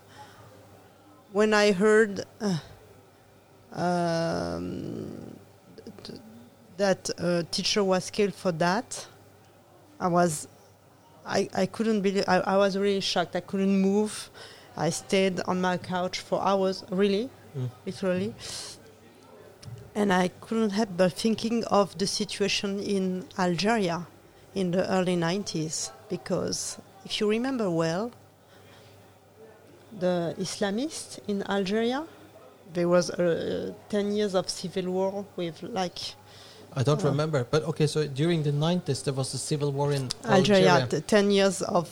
when 1.32 1.52
I 1.52 1.72
heard 1.72 2.24
uh, 2.40 2.56
um, 3.78 5.36
th- 6.02 6.18
that 6.78 7.10
a 7.18 7.44
teacher 7.50 7.84
was 7.84 8.10
killed 8.10 8.34
for 8.34 8.52
that, 8.52 9.06
I 10.00 10.08
was, 10.08 10.48
I, 11.26 11.46
I 11.52 11.66
couldn't 11.66 12.00
believe, 12.00 12.24
I, 12.26 12.36
I 12.40 12.56
was 12.56 12.78
really 12.78 13.00
shocked. 13.02 13.36
I 13.36 13.40
couldn't 13.40 13.82
move. 13.82 14.30
I 14.78 14.88
stayed 14.88 15.40
on 15.40 15.60
my 15.60 15.76
couch 15.76 16.20
for 16.20 16.40
hours, 16.42 16.84
really, 16.90 17.28
Mm. 17.54 17.68
literally. 17.84 18.32
And 19.94 20.10
I 20.12 20.28
couldn't 20.40 20.70
help 20.70 20.90
but 20.96 21.12
thinking 21.12 21.64
of 21.64 21.98
the 21.98 22.06
situation 22.06 22.78
in 22.78 23.26
Algeria 23.36 24.06
in 24.54 24.70
the 24.70 24.88
early 24.92 25.16
90s. 25.16 25.90
Because 26.08 26.78
if 27.04 27.20
you 27.20 27.28
remember 27.30 27.70
well, 27.70 28.10
the 29.98 30.34
Islamists 30.38 31.18
in 31.28 31.42
Algeria, 31.48 32.04
there 32.72 32.88
was 32.88 33.10
uh, 33.10 33.72
10 33.88 34.12
years 34.12 34.34
of 34.34 34.48
civil 34.48 34.90
war 34.92 35.24
with 35.36 35.62
like 35.62 35.98
I 36.76 36.84
don't 36.84 37.04
Oh. 37.04 37.08
remember, 37.10 37.44
but 37.50 37.64
okay. 37.64 37.88
So 37.88 38.06
during 38.06 38.44
the 38.44 38.52
nineties, 38.52 39.02
there 39.02 39.12
was 39.14 39.34
a 39.34 39.38
civil 39.38 39.72
war 39.72 39.90
in 39.92 40.08
Algeria, 40.24 40.70
Algeria. 40.70 40.86
t- 40.86 41.00
10 41.00 41.30
years 41.32 41.62
of 41.62 41.88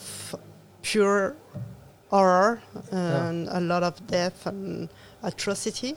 pure 0.81 1.35
horror 2.09 2.61
and 2.91 3.49
a 3.49 3.59
lot 3.59 3.83
of 3.83 4.07
death 4.07 4.45
and 4.47 4.87
atrocity. 5.21 5.95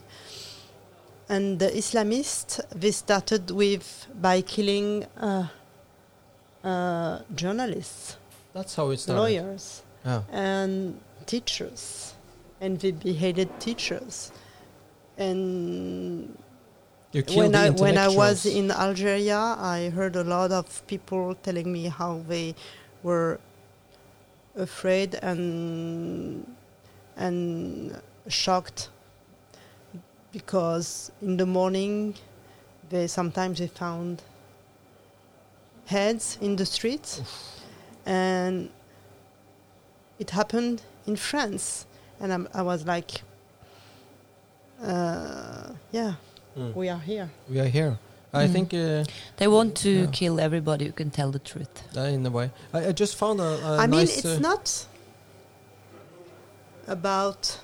And 1.28 1.60
the 1.60 1.66
Islamists, 1.70 2.58
they 2.74 2.90
started 2.90 3.52
with 3.52 4.08
by 4.20 4.40
killing 4.42 5.06
uh, 5.16 5.46
uh, 6.64 7.20
journalists, 7.34 8.16
That's 8.52 8.74
how 8.74 8.86
lawyers, 9.08 9.82
Yeah. 10.04 10.22
and 10.30 11.00
teachers, 11.26 12.14
and 12.60 12.78
they 12.80 12.92
beheaded 12.92 13.48
teachers. 13.60 14.32
And 15.18 16.36
when 17.34 17.54
I 17.54 17.70
when 17.70 17.98
I 17.98 18.08
was 18.08 18.46
in 18.46 18.70
Algeria, 18.70 19.38
I 19.58 19.90
heard 19.90 20.16
a 20.16 20.24
lot 20.24 20.50
of 20.52 20.86
people 20.86 21.34
telling 21.42 21.70
me 21.72 21.84
how 21.88 22.22
they 22.28 22.54
were 23.02 23.38
afraid 24.56 25.14
and 25.22 26.46
and 27.16 28.00
shocked 28.28 28.88
because 30.32 31.10
in 31.20 31.36
the 31.36 31.46
morning 31.46 32.14
they 32.88 33.06
sometimes 33.06 33.58
they 33.58 33.66
found 33.66 34.22
heads 35.96 36.38
in 36.40 36.56
the 36.56 36.64
streets 36.66 37.10
and 38.06 38.68
it 40.18 40.30
happened 40.30 40.82
in 41.06 41.16
France 41.16 41.86
and 42.20 42.32
I'm, 42.32 42.44
I 42.54 42.62
was 42.62 42.80
like 42.86 43.10
uh, 44.82 45.72
yeah 45.92 46.14
Mm. 46.58 46.74
we 46.74 46.90
are 46.90 47.00
here 47.12 47.28
we 47.50 47.60
are 47.60 47.70
here. 47.78 47.92
I 48.34 48.46
Mm. 48.46 48.52
think 48.52 48.74
uh, 48.74 49.04
they 49.38 49.48
want 49.48 49.74
to 49.82 49.88
Yeah. 49.88 50.10
kill 50.20 50.38
everybody 50.40 50.84
who 50.86 50.92
can 50.92 51.10
tell 51.10 51.30
the 51.32 51.38
truth. 51.50 51.74
uh, 51.96 52.14
in 52.16 52.26
a 52.26 52.30
way. 52.30 52.50
I, 52.74 52.78
I 52.88 52.92
just 52.92 53.14
found 53.16 53.40
a, 53.40 53.50
a 53.68 53.76
I 53.84 53.86
mean, 53.86 54.02
it's 54.02 54.24
uh, 54.24 54.38
not 54.50 54.86
about 56.86 57.58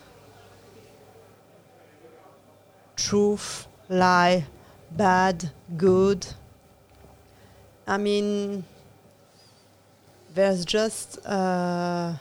truth, 2.97 3.67
lie, 3.89 4.45
bad, 4.97 5.51
good. 5.77 6.27
I 7.89 7.97
mean, 7.97 8.65
there's 10.35 10.65
just 10.65 11.25
uh, 11.27 12.13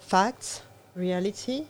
facts, 0.00 0.62
reality. 0.94 1.64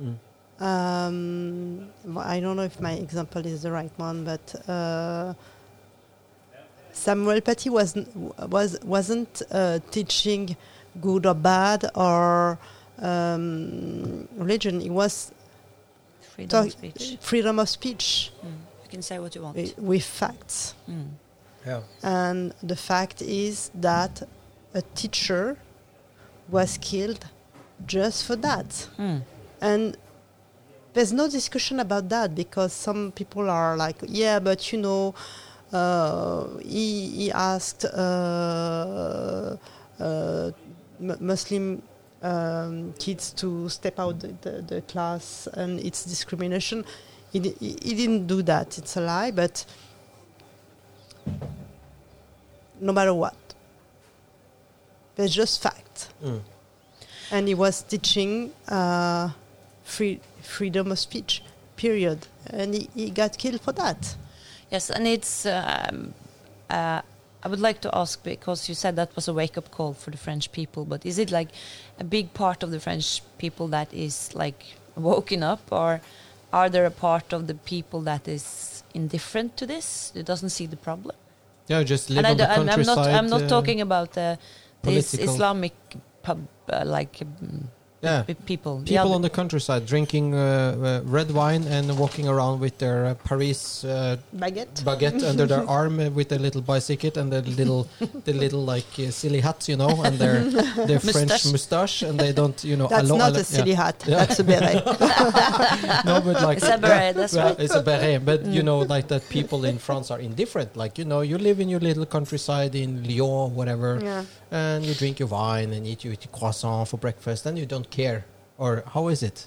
mm. 0.00 0.14
Um, 0.62 1.88
well, 2.04 2.18
I 2.18 2.38
don't 2.38 2.54
know 2.56 2.64
if 2.64 2.78
my 2.80 2.92
example 2.92 3.46
is 3.46 3.62
the 3.62 3.72
right 3.72 3.90
one, 3.96 4.24
but 4.24 4.68
uh, 4.68 5.32
Samuel 6.92 7.40
Paty 7.40 7.70
was 7.70 7.96
was 8.46 8.78
wasn't 8.84 9.40
uh, 9.50 9.78
teaching 9.90 10.54
good 11.00 11.24
or 11.24 11.32
bad 11.32 11.86
or 11.94 12.58
um, 12.98 14.28
religion. 14.36 14.82
It 14.82 14.90
was 14.90 15.32
Freedom 16.34 16.66
of 16.66 16.72
speech. 16.72 17.16
freedom 17.20 17.58
of 17.58 17.68
speech 17.68 18.30
Mm. 18.44 18.48
You 18.84 18.88
can 18.90 19.02
say 19.02 19.18
what 19.18 19.34
you 19.34 19.42
want. 19.42 19.56
with 19.78 20.04
facts. 20.04 20.74
Mm. 20.90 21.08
Yeah. 21.66 21.80
And 22.02 22.54
the 22.62 22.76
fact 22.76 23.22
is 23.22 23.70
that 23.74 24.22
a 24.74 24.82
teacher 24.94 25.56
was 26.48 26.78
killed 26.78 27.24
just 27.86 28.24
for 28.24 28.36
that. 28.36 28.88
Mm. 28.98 29.22
And 29.60 29.96
there's 30.94 31.12
no 31.12 31.28
discussion 31.28 31.80
about 31.80 32.08
that 32.08 32.34
because 32.34 32.72
some 32.72 33.12
people 33.12 33.48
are 33.50 33.76
like, 33.76 33.96
yeah, 34.08 34.38
but 34.38 34.72
you 34.72 34.78
know, 34.78 35.14
uh, 35.72 36.46
he, 36.58 37.08
he 37.10 37.32
asked 37.32 37.84
uh, 37.84 39.56
uh, 40.00 40.50
m- 41.00 41.16
Muslim 41.20 41.82
um, 42.22 42.92
kids 42.98 43.32
to 43.32 43.68
step 43.68 43.98
out 43.98 44.18
the, 44.20 44.34
the, 44.42 44.62
the 44.62 44.82
class 44.82 45.46
and 45.54 45.78
it's 45.80 46.04
discrimination. 46.04 46.84
He, 47.32 47.38
di- 47.38 47.54
he 47.60 47.76
he 47.82 47.94
didn't 47.94 48.26
do 48.26 48.42
that. 48.42 48.76
It's 48.76 48.96
a 48.96 49.00
lie, 49.00 49.30
but 49.30 49.64
no 52.80 52.92
matter 52.92 53.14
what, 53.14 53.36
there's 55.16 55.34
just 55.34 55.62
fact 55.62 56.08
Mm. 56.22 56.40
and 57.30 57.48
he 57.48 57.54
was 57.54 57.82
teaching 57.82 58.52
uh, 58.68 59.30
free 59.84 60.20
freedom 60.42 60.90
of 60.92 60.98
speech 60.98 61.42
period 61.76 62.26
and 62.46 62.74
he, 62.74 62.88
he 62.94 63.10
got 63.10 63.36
killed 63.38 63.60
for 63.60 63.72
that 63.72 64.16
Yes, 64.70 64.88
and 64.88 65.04
it's. 65.06 65.46
Um, 65.46 66.14
uh, 66.70 67.02
I 67.42 67.48
would 67.48 67.58
like 67.58 67.80
to 67.80 67.90
ask 67.92 68.22
because 68.22 68.68
you 68.68 68.74
said 68.76 68.94
that 68.96 69.16
was 69.16 69.26
a 69.26 69.32
wake 69.34 69.58
up 69.58 69.70
call 69.72 69.94
for 69.94 70.12
the 70.12 70.16
French 70.16 70.52
people, 70.52 70.84
but 70.84 71.04
is 71.04 71.18
it 71.18 71.32
like 71.32 71.48
a 71.98 72.04
big 72.04 72.32
part 72.34 72.62
of 72.62 72.70
the 72.70 72.78
French 72.78 73.20
people 73.38 73.66
that 73.68 73.92
is 73.92 74.32
like 74.34 74.62
woken 74.94 75.42
up, 75.42 75.60
or 75.72 76.00
are 76.52 76.68
there 76.68 76.86
a 76.86 76.90
part 76.90 77.32
of 77.32 77.46
the 77.46 77.54
people 77.54 78.00
that 78.02 78.28
is 78.28 78.82
indifferent 78.94 79.56
to 79.56 79.66
this, 79.66 80.10
who 80.14 80.22
doesn't 80.22 80.50
see 80.50 80.66
the 80.66 80.76
problem? 80.76 81.16
Yeah, 81.68 81.82
just 81.84 82.10
live 82.10 82.24
and 82.24 82.26
I 82.26 82.30
on 82.30 82.36
the 82.36 82.44
do- 82.44 82.50
I'm, 82.50 82.66
countryside. 82.66 82.96
not. 82.96 83.06
I'm 83.08 83.26
not 83.28 83.42
uh, 83.42 83.48
talking 83.48 83.80
about 83.80 84.18
uh, 84.18 84.36
this 84.82 85.14
Islamic 85.14 85.74
pub, 86.22 86.46
uh, 86.68 86.82
like 86.84 87.18
um, 87.22 87.68
Yeah. 88.02 88.24
with 88.26 88.44
people. 88.46 88.80
People 88.86 88.98
other- 89.06 89.14
on 89.16 89.22
the 89.22 89.28
countryside 89.28 89.84
drinking 89.84 90.34
uh, 90.34 90.40
uh, 90.40 91.00
red 91.04 91.30
wine 91.32 91.64
and 91.64 91.98
walking 91.98 92.26
around 92.28 92.60
with 92.60 92.78
their 92.78 93.04
uh, 93.04 93.14
Paris 93.28 93.84
uh, 93.84 94.16
Baguette. 94.34 94.82
baguette 94.84 95.22
under 95.22 95.44
their 95.44 95.68
arm 95.78 96.00
uh, 96.00 96.08
with 96.08 96.32
a 96.32 96.38
little 96.38 96.62
bicycle 96.62 97.12
and 97.20 97.30
the 97.30 97.42
little, 97.42 97.86
the 98.24 98.32
little 98.32 98.64
like 98.64 98.86
uh, 98.98 99.10
silly 99.10 99.40
hats, 99.40 99.68
you 99.68 99.76
know, 99.76 100.00
and 100.02 100.16
their 100.18 100.44
their 100.88 100.98
French 100.98 101.44
Moustache. 101.52 102.00
and 102.02 102.18
they 102.18 102.32
don't, 102.32 102.64
you 102.64 102.76
know. 102.76 102.86
That's 102.88 103.10
allo- 103.10 103.18
not 103.18 103.30
allo- 103.32 103.40
a 103.40 103.44
silly 103.44 103.72
yeah. 103.72 103.84
hat. 103.84 104.02
Yeah. 104.06 104.16
That's 104.24 104.38
a 104.40 104.44
beret. 104.44 104.82
No, 106.04 106.20
but 106.24 106.40
like 106.42 106.56
It's 106.58 106.68
a 106.68 106.78
beret, 106.78 107.14
that's 107.16 107.34
yeah, 107.34 107.44
right. 107.44 107.60
It's 107.60 107.74
a 107.74 107.82
beret, 107.82 108.24
but 108.24 108.46
you 108.46 108.62
know, 108.62 108.78
like 108.80 109.08
that 109.08 109.28
people 109.28 109.64
in 109.64 109.76
France 109.78 110.10
are 110.10 110.18
indifferent. 110.20 110.76
Like 110.76 110.96
you 110.98 111.04
know, 111.04 111.20
you 111.20 111.36
live 111.38 111.60
in 111.60 111.68
your 111.68 111.80
little 111.80 112.06
countryside 112.06 112.74
in 112.74 113.04
Lyon, 113.04 113.54
whatever, 113.54 114.00
yeah. 114.02 114.24
And 114.50 114.84
you 114.84 114.94
drink 114.94 115.18
your 115.18 115.28
wine 115.28 115.72
and 115.72 115.86
eat 115.86 116.04
your 116.04 116.14
croissant 116.32 116.88
for 116.88 116.96
breakfast, 116.96 117.46
and 117.46 117.58
you 117.58 117.66
don't 117.66 117.90
care. 117.90 118.24
Or 118.58 118.82
how 118.94 119.08
is 119.08 119.22
it? 119.22 119.46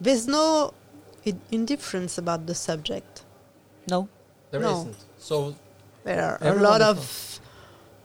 There's 0.00 0.26
no 0.26 0.72
indifference 1.50 2.18
about 2.18 2.46
the 2.46 2.54
subject. 2.54 3.22
no. 3.88 4.08
There 4.50 4.60
No. 4.60 4.84
not 4.84 4.94
So 5.18 5.54
There 6.04 6.24
are 6.24 6.38
a 6.40 6.54
lot 6.54 6.80
is 6.80 6.86
of 6.88 7.40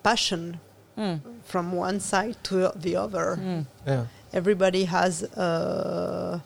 passion 0.04 0.60
Mm. 0.98 1.22
from 1.44 1.72
one 1.72 2.00
side 2.00 2.36
to 2.44 2.72
the 2.76 2.96
other. 2.98 3.38
Mm. 3.40 3.66
yeah, 3.88 4.06
Everybody 4.34 4.84
has 4.86 5.24
a 5.24 6.42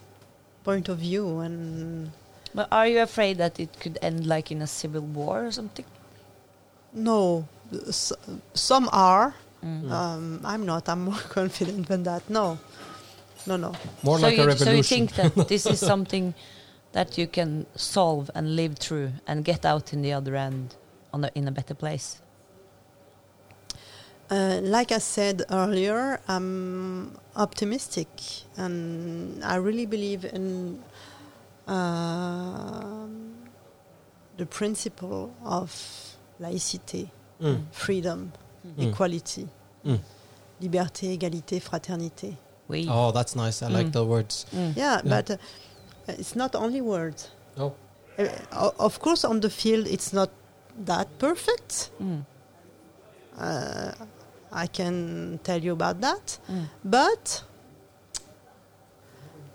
point 0.64 0.88
of 0.88 0.98
view, 0.98 1.40
and 1.40 2.12
But 2.54 2.68
are 2.72 2.86
you 2.86 3.00
afraid 3.02 3.36
that 3.38 3.58
it 3.60 3.78
could 3.80 3.98
end 4.00 4.26
like 4.26 4.50
in 4.54 4.62
a 4.62 4.66
civil 4.66 5.02
war 5.02 5.46
or 5.46 5.52
something? 5.52 5.84
no, 6.92 7.44
s- 7.44 7.57
some 8.54 8.88
are. 8.92 9.34
Mm. 9.64 9.90
Um, 9.90 10.40
I'm 10.44 10.64
not. 10.66 10.88
I'm 10.88 11.04
more 11.04 11.22
confident 11.28 11.88
than 11.88 12.04
that. 12.04 12.28
No, 12.30 12.58
no, 13.46 13.56
no. 13.56 13.72
more 14.02 14.18
so, 14.18 14.26
like 14.26 14.36
you, 14.36 14.48
a 14.48 14.56
so 14.56 14.72
you 14.72 14.82
think 14.82 15.14
that 15.14 15.34
this 15.48 15.66
is 15.66 15.80
something 15.80 16.34
that 16.92 17.18
you 17.18 17.26
can 17.26 17.66
solve 17.74 18.30
and 18.34 18.56
live 18.56 18.78
through 18.78 19.12
and 19.26 19.44
get 19.44 19.64
out 19.64 19.92
in 19.92 20.02
the 20.02 20.12
other 20.12 20.36
end 20.36 20.76
on 21.12 21.24
a, 21.24 21.30
in 21.34 21.48
a 21.48 21.50
better 21.50 21.74
place? 21.74 22.20
Uh, 24.30 24.60
like 24.62 24.92
I 24.92 24.98
said 24.98 25.42
earlier, 25.50 26.20
I'm 26.28 27.16
optimistic, 27.34 28.08
and 28.56 29.42
I 29.42 29.56
really 29.56 29.86
believe 29.86 30.24
in 30.24 30.82
um 31.66 33.34
the 34.36 34.46
principle 34.46 35.34
of 35.44 35.70
laïcité, 36.40 37.10
Mm. 37.40 37.60
freedom, 37.72 38.32
Mm. 38.66 38.88
equality, 38.88 39.46
Mm. 39.84 39.98
liberté, 40.60 41.12
égalité, 41.16 41.60
fraternité. 41.60 42.36
We. 42.68 42.86
Oh, 42.88 43.12
that's 43.12 43.34
nice. 43.36 43.62
I 43.62 43.68
like 43.68 43.86
Mm. 43.88 43.92
the 43.92 44.04
words. 44.04 44.44
Mm. 44.52 44.74
Yeah, 44.76 45.00
Yeah. 45.04 45.22
but 45.22 45.30
uh, 45.30 45.36
it's 46.18 46.34
not 46.36 46.54
only 46.54 46.80
words. 46.80 47.28
Oh, 47.56 47.72
Uh, 48.18 48.70
of 48.80 48.98
course, 48.98 49.24
on 49.24 49.38
the 49.40 49.48
field, 49.50 49.86
it's 49.86 50.12
not 50.12 50.28
that 50.86 51.06
perfect. 51.18 51.90
Mm. 52.00 52.24
Uh, 53.38 53.92
I 54.50 54.66
can 54.66 55.38
tell 55.44 55.62
you 55.62 55.72
about 55.72 56.00
that. 56.00 56.38
Mm. 56.50 56.66
But 56.82 57.44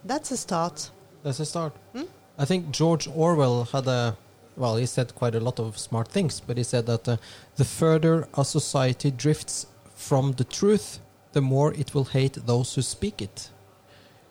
that's 0.05 0.31
a 0.31 0.37
start. 0.37 0.91
that's 1.23 1.39
a 1.39 1.45
start. 1.45 1.73
Hmm? 1.93 2.03
I 2.37 2.45
think 2.45 2.71
George 2.71 3.07
Orwell 3.07 3.65
had 3.71 3.87
a 3.87 4.15
well, 4.57 4.75
he 4.77 4.85
said 4.85 5.15
quite 5.15 5.35
a 5.35 5.39
lot 5.39 5.59
of 5.59 5.77
smart 5.77 6.07
things, 6.07 6.39
but 6.39 6.57
he 6.57 6.63
said 6.63 6.85
that 6.85 7.07
uh, 7.07 7.17
the 7.55 7.65
further 7.65 8.27
a 8.37 8.45
society 8.45 9.11
drifts 9.11 9.67
from 9.95 10.33
the 10.33 10.43
truth, 10.43 10.99
the 11.33 11.41
more 11.41 11.73
it 11.73 11.93
will 11.93 12.05
hate 12.05 12.37
those 12.45 12.75
who 12.75 12.81
speak 12.81 13.21
it. 13.21 13.49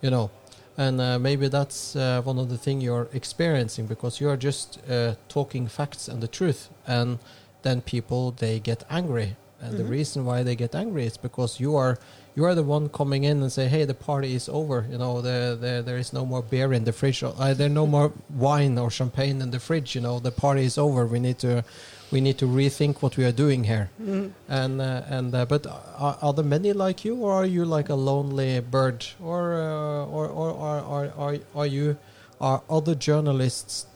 You 0.01 0.11
know, 0.11 0.31
and 0.77 1.01
uh, 1.01 1.19
maybe 1.19 1.49
that's 1.49 1.95
uh, 1.97 2.23
one 2.25 2.39
of 2.39 2.49
the 2.49 2.59
things 2.59 2.83
you're 2.83 3.09
experiencing 3.13 3.87
because 3.87 4.21
you 4.21 4.29
are 4.29 4.37
just 4.37 4.79
uh, 4.91 5.15
talking 5.29 5.67
facts 5.69 6.09
and 6.09 6.21
the 6.23 6.29
truth, 6.29 6.69
and 6.87 7.19
then 7.63 7.81
people 7.83 8.33
they 8.33 8.59
get 8.61 8.83
angry, 8.91 9.37
and 9.61 9.77
the 9.77 9.85
Mhm. 9.85 9.91
reason 9.91 10.25
why 10.25 10.43
they 10.43 10.57
get 10.57 10.75
angry 10.75 11.07
is 11.07 11.17
because 11.17 11.61
you 11.61 11.77
are 11.77 11.99
you 12.35 12.45
are 12.45 12.55
the 12.55 12.63
one 12.63 12.89
coming 12.89 13.25
in 13.25 13.43
and 13.43 13.53
say, 13.53 13.69
"Hey, 13.69 13.85
the 13.85 13.95
party 13.95 14.35
is 14.35 14.49
over. 14.49 14.87
You 14.91 14.99
know, 14.99 15.21
the, 15.21 15.57
the, 15.61 15.83
there 15.85 15.99
is 15.99 16.13
no 16.13 16.25
more 16.25 16.43
beer 16.43 16.73
in 16.73 16.85
the 16.85 16.93
fridge. 16.93 17.23
Or, 17.23 17.35
uh, 17.39 17.53
there 17.55 17.69
no 17.69 17.87
more 17.87 18.13
wine 18.31 18.79
or 18.79 18.91
champagne 18.91 19.43
in 19.43 19.51
the 19.51 19.61
fridge. 19.61 19.95
You 19.95 20.01
know, 20.01 20.19
the 20.19 20.31
party 20.31 20.65
is 20.65 20.79
over. 20.79 21.07
We 21.07 21.21
need 21.21 21.39
to, 21.41 21.65
we 22.11 22.21
need 22.21 22.39
to 22.39 22.47
rethink 22.47 23.03
what 23.03 23.17
we 23.17 23.25
are 23.25 23.33
doing 23.33 23.65
here." 23.65 23.91
Mm. 24.03 24.33
And 24.49 24.81
uh, 24.81 25.03
and 25.09 25.35
uh, 25.35 25.45
but 25.45 25.67
are, 25.67 26.19
are 26.23 26.33
there 26.33 26.45
many 26.45 26.73
like 26.73 27.05
you, 27.05 27.17
or 27.17 27.33
are 27.33 27.47
you 27.47 27.65
like 27.65 27.91
a 27.91 27.95
lonely 27.95 28.61
bird, 28.61 29.05
or 29.23 29.55
uh, 29.55 30.07
or 30.07 30.27
or 30.27 30.51
or 30.51 30.79
are 30.81 31.13
are, 31.19 31.39
are 31.55 31.67
you 31.67 31.97
are 32.41 32.63
other 32.71 32.95
journalists? 32.95 33.87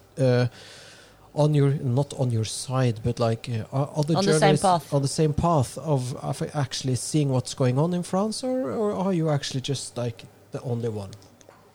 Uh, 1.37 1.43
on 1.43 1.55
your 1.55 1.71
not 1.71 2.15
on 2.19 2.31
your 2.31 2.45
side, 2.45 3.01
but 3.05 3.19
like 3.21 3.49
uh, 3.51 3.65
are 3.77 3.91
other 3.97 4.17
On 4.17 4.25
the 4.25 4.33
same 4.33 4.41
journalists 4.41 4.63
path. 4.65 4.95
on 4.95 5.03
the 5.03 5.09
same 5.09 5.33
path 5.35 5.79
of, 5.79 6.15
of 6.17 6.43
actually 6.55 6.97
seeing 6.97 7.29
what's 7.31 7.55
going 7.55 7.79
on 7.79 7.93
in 7.95 8.03
France, 8.03 8.43
or, 8.45 8.71
or 8.71 8.93
are 8.93 9.13
you 9.13 9.29
actually 9.31 9.61
just 9.61 9.97
like 9.97 10.25
the 10.53 10.61
only 10.63 10.89
one? 10.89 11.11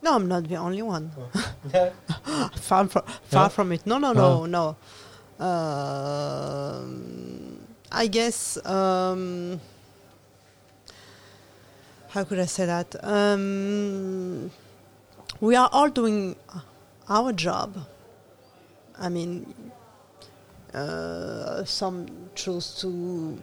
No, 0.04 0.16
I'm 0.16 0.28
not 0.28 0.48
the 0.48 0.56
only 0.56 0.82
one. 0.82 1.12
Yeah. 1.74 1.92
far 2.56 2.88
from, 2.88 3.04
far 3.30 3.44
Yeah? 3.44 3.48
from 3.50 3.72
it. 3.72 3.86
No, 3.86 4.00
no, 4.00 4.14
no, 4.14 4.46
no. 4.48 4.76
Um, 6.32 7.60
I 7.92 8.08
guess. 8.08 8.64
Um, 8.66 9.60
how 12.10 12.24
could 12.24 12.40
I 12.40 12.46
say 12.46 12.66
that? 12.66 12.96
Um, 13.04 14.52
we 15.40 15.56
are 15.56 15.70
all 15.72 15.90
doing 15.90 16.36
our 17.08 17.32
job. 17.32 17.78
I 19.02 19.10
mean, 19.10 19.54
uh, 20.74 21.64
some 21.66 22.06
chose 22.36 22.80
to 22.82 23.42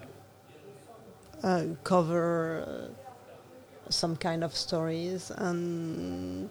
uh, 1.42 1.64
cover 1.84 2.64
uh, 2.66 3.90
some 3.90 4.16
kind 4.16 4.44
of 4.44 4.54
stories, 4.56 5.30
and 5.36 6.48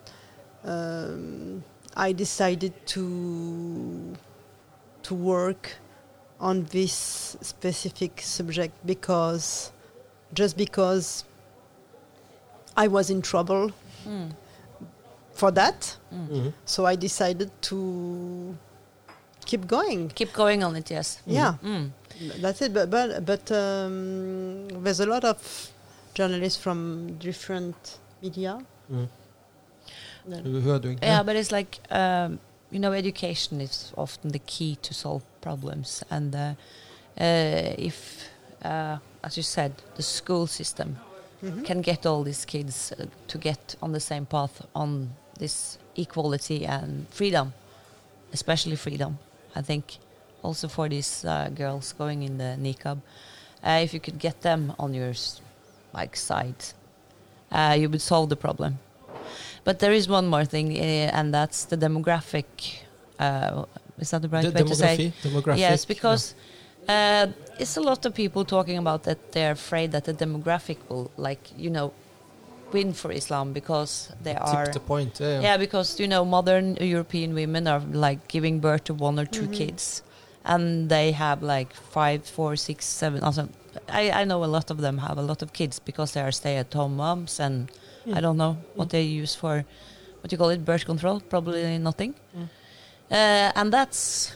um, 0.66 1.64
I 1.95 2.12
decided 2.12 2.74
to 2.88 4.14
to 5.03 5.16
work 5.16 5.72
on 6.39 6.66
this 6.66 7.38
specific 7.41 8.22
subject 8.22 8.74
because 8.86 9.72
just 10.34 10.58
because 10.58 11.24
I 12.76 12.88
was 12.88 13.10
in 13.10 13.22
trouble 13.22 13.72
Mm. 14.05 14.32
for 15.34 15.51
that, 15.51 15.97
Mm. 16.12 16.28
Mhm. 16.30 16.53
so 16.66 16.86
I 16.86 16.95
decided 16.95 17.49
to 17.72 18.55
keep 19.48 19.64
going. 19.68 20.10
Keep 20.16 20.34
going 20.34 20.64
on 20.64 20.76
it, 20.76 20.91
yes. 20.91 21.22
Yeah, 21.26 21.54
Mm. 21.64 21.89
that's 22.41 22.62
it. 22.62 22.74
But 22.74 22.89
but 22.89 23.26
but 23.26 23.52
um, 23.52 24.68
there's 24.84 25.00
a 25.00 25.06
lot 25.06 25.24
of 25.24 25.38
journalists 26.18 26.62
from 26.64 27.18
different 27.20 27.76
media. 28.22 28.60
Mm. 28.91 29.08
Who 30.43 30.60
who 30.62 30.72
are 30.72 30.80
doing? 30.80 31.00
Yeah, 31.02 31.24
but 31.24 31.36
it's 31.36 31.52
like 31.52 31.80
um, 31.91 32.39
you 32.72 32.80
know, 32.80 32.93
education 32.93 33.62
is 33.62 33.93
often 33.95 34.32
the 34.32 34.39
key 34.45 34.76
to 34.82 34.93
solve 34.93 35.22
problems, 35.41 36.04
and 36.10 36.36
uh, 36.36 36.39
uh, 37.20 37.74
if, 37.89 38.28
uh, 38.66 38.98
as 39.24 39.38
you 39.38 39.43
said, 39.43 39.72
the 39.95 40.04
school 40.04 40.48
system 40.48 40.98
Mhm. 41.41 41.64
can 41.66 41.82
get 41.82 42.06
all 42.06 42.24
these 42.24 42.45
kids 42.45 42.91
uh, 42.91 43.06
to 43.28 43.38
get 43.38 43.76
on 43.82 43.91
the 43.93 44.00
same 44.00 44.26
path 44.26 44.62
on 44.74 45.10
this 45.39 45.78
equality 45.95 46.66
and 46.66 47.06
freedom, 47.12 47.54
especially 48.34 48.76
freedom. 48.76 49.18
I 49.58 49.62
think 49.62 49.97
also 50.43 50.68
for 50.68 50.88
these 50.89 51.26
uh, 51.26 51.49
girls 51.55 51.93
going 51.93 52.24
in 52.24 52.38
the 52.38 52.55
niqab, 52.60 52.97
uh, 53.64 53.80
if 53.84 53.93
you 53.93 53.99
could 53.99 54.20
get 54.20 54.41
them 54.41 54.74
on 54.78 54.93
your 54.93 55.14
like 55.93 56.16
side, 56.16 56.62
uh, 57.51 57.76
you 57.80 57.89
would 57.89 58.01
solve 58.01 58.30
the 58.30 58.36
problem. 58.36 58.80
But 59.64 59.80
there 59.80 59.91
is 59.91 60.08
one 60.08 60.28
more 60.28 60.45
thing, 60.45 60.78
uh, 60.78 61.18
and 61.18 61.34
that's 61.34 61.66
the 61.66 61.78
demographic. 61.78 62.45
Uh, 63.20 63.66
is 63.99 64.12
that 64.12 64.22
the 64.22 64.30
right 64.30 64.43
The 64.43 64.64
way 64.64 64.70
to 64.70 64.76
say? 64.76 64.97
demography, 64.97 65.12
demographic. 65.24 65.60
Yes, 65.60 65.86
because 65.86 66.36
uh, 66.88 67.28
it's 67.60 67.76
a 67.78 67.82
lot 67.82 68.05
of 68.05 68.14
people 68.14 68.45
talking 68.45 68.78
about 68.78 69.03
that 69.03 69.32
they're 69.32 69.51
afraid 69.51 69.91
that 69.91 70.05
the 70.05 70.14
demographic 70.14 70.78
will, 70.88 71.12
like, 71.18 71.41
you 71.58 71.70
know, 71.70 71.91
win 72.72 72.93
for 72.93 73.11
Islam 73.11 73.53
because 73.53 74.11
they 74.24 74.32
yeah. 74.32 74.43
are. 74.43 74.65
tip 74.65 74.74
the 74.74 74.80
point. 74.80 75.20
Yeah, 75.20 75.41
Yeah, 75.41 75.57
because 75.57 75.99
you 75.99 76.07
know, 76.07 76.26
modern 76.26 76.76
European 76.82 77.34
women 77.34 77.68
are 77.68 77.82
like 77.91 78.28
giving 78.28 78.59
birth 78.59 78.84
to 78.86 78.93
one 78.93 79.20
or 79.20 79.26
2 79.26 79.47
Mhm. 79.47 79.53
kids, 79.53 80.03
and 80.45 80.89
they 80.89 81.11
have 81.11 81.41
like 81.41 81.74
five, 81.74 82.26
four, 82.26 82.55
six, 82.55 82.86
seven. 82.86 83.22
Also, 83.24 83.49
I, 83.89 84.11
I 84.11 84.24
know 84.26 84.43
a 84.43 84.51
lot 84.57 84.72
of 84.72 84.78
them 84.82 84.97
have 84.99 85.18
a 85.18 85.22
lot 85.22 85.41
of 85.41 85.53
kids 85.53 85.80
because 85.80 86.11
they 86.13 86.22
are 86.22 86.32
stay-at-home 86.32 86.95
moms, 86.95 87.39
and 87.39 87.72
I 88.13 88.22
don't 88.22 88.38
know 88.38 88.57
what 88.76 88.89
they 88.89 89.03
use 89.03 89.36
for 89.36 89.65
what 90.22 90.32
you 90.32 90.38
call 90.38 90.49
it, 90.49 90.63
birth 90.65 90.86
control. 90.86 91.20
Probably 91.20 91.78
nothing. 91.78 92.15
Mm. 92.36 92.49
Uh, 93.11 93.51
and 93.55 93.72
that's, 93.72 94.36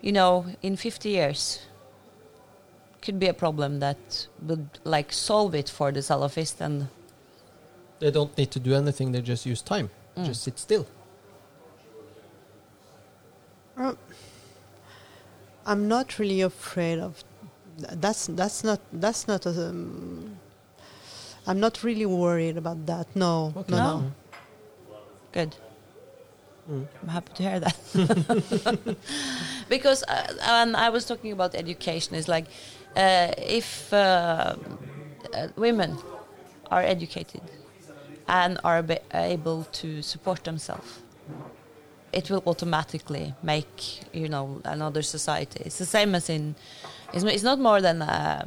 you 0.00 0.12
know, 0.12 0.46
in 0.62 0.76
50 0.76 1.08
years, 1.08 1.60
could 3.02 3.18
be 3.18 3.26
a 3.28 3.34
problem 3.34 3.80
that 3.80 4.26
would 4.42 4.66
like 4.84 5.12
solve 5.12 5.54
it 5.54 5.68
for 5.68 5.92
the 5.92 6.00
Salafist 6.00 6.60
and 6.60 6.88
They 8.04 8.10
don't 8.10 8.36
need 8.36 8.50
to 8.50 8.60
do 8.60 8.74
anything. 8.74 9.12
They 9.12 9.22
just 9.22 9.46
use 9.46 9.62
time. 9.62 9.88
Mm. 10.14 10.26
Just 10.26 10.42
sit 10.42 10.58
still. 10.58 10.86
Uh, 13.78 13.94
I'm 15.64 15.88
not 15.88 16.18
really 16.18 16.42
afraid 16.42 16.98
of. 16.98 17.24
That's 17.78 18.26
that's 18.26 18.62
not 18.62 18.80
that's 18.92 19.26
not. 19.26 19.46
A, 19.46 19.68
um, 19.70 20.36
I'm 21.46 21.58
not 21.60 21.82
really 21.82 22.04
worried 22.04 22.58
about 22.58 22.84
that. 22.84 23.06
No, 23.16 23.54
Okay. 23.56 23.72
no, 23.72 23.78
No? 23.78 24.00
no. 24.00 24.12
Good. 25.32 25.56
Mm. 26.70 26.86
I'm 27.02 27.08
happy 27.08 27.32
to 27.36 27.42
hear 27.42 27.60
that. 27.60 28.96
because 29.70 30.02
uh, 30.08 30.34
and 30.42 30.76
I 30.76 30.90
was 30.90 31.06
talking 31.06 31.32
about 31.32 31.54
education. 31.54 32.14
Is 32.16 32.28
like 32.28 32.44
uh, 32.94 33.32
if 33.38 33.90
uh, 33.94 34.56
uh, 35.32 35.48
women 35.56 35.96
are 36.70 36.82
educated 36.82 37.40
and 38.28 38.58
are 38.64 38.84
able 39.12 39.64
to 39.64 40.02
support 40.02 40.44
themselves, 40.44 41.00
it 42.12 42.30
will 42.30 42.42
automatically 42.46 43.34
make 43.42 44.00
you 44.14 44.28
know 44.28 44.60
another 44.64 45.02
society. 45.02 45.62
It's 45.64 45.78
the 45.78 45.86
same 45.86 46.14
as 46.14 46.28
in. 46.30 46.54
It's, 47.12 47.24
it's 47.24 47.42
not 47.44 47.58
more 47.58 47.80
than 47.80 48.02
a 48.02 48.46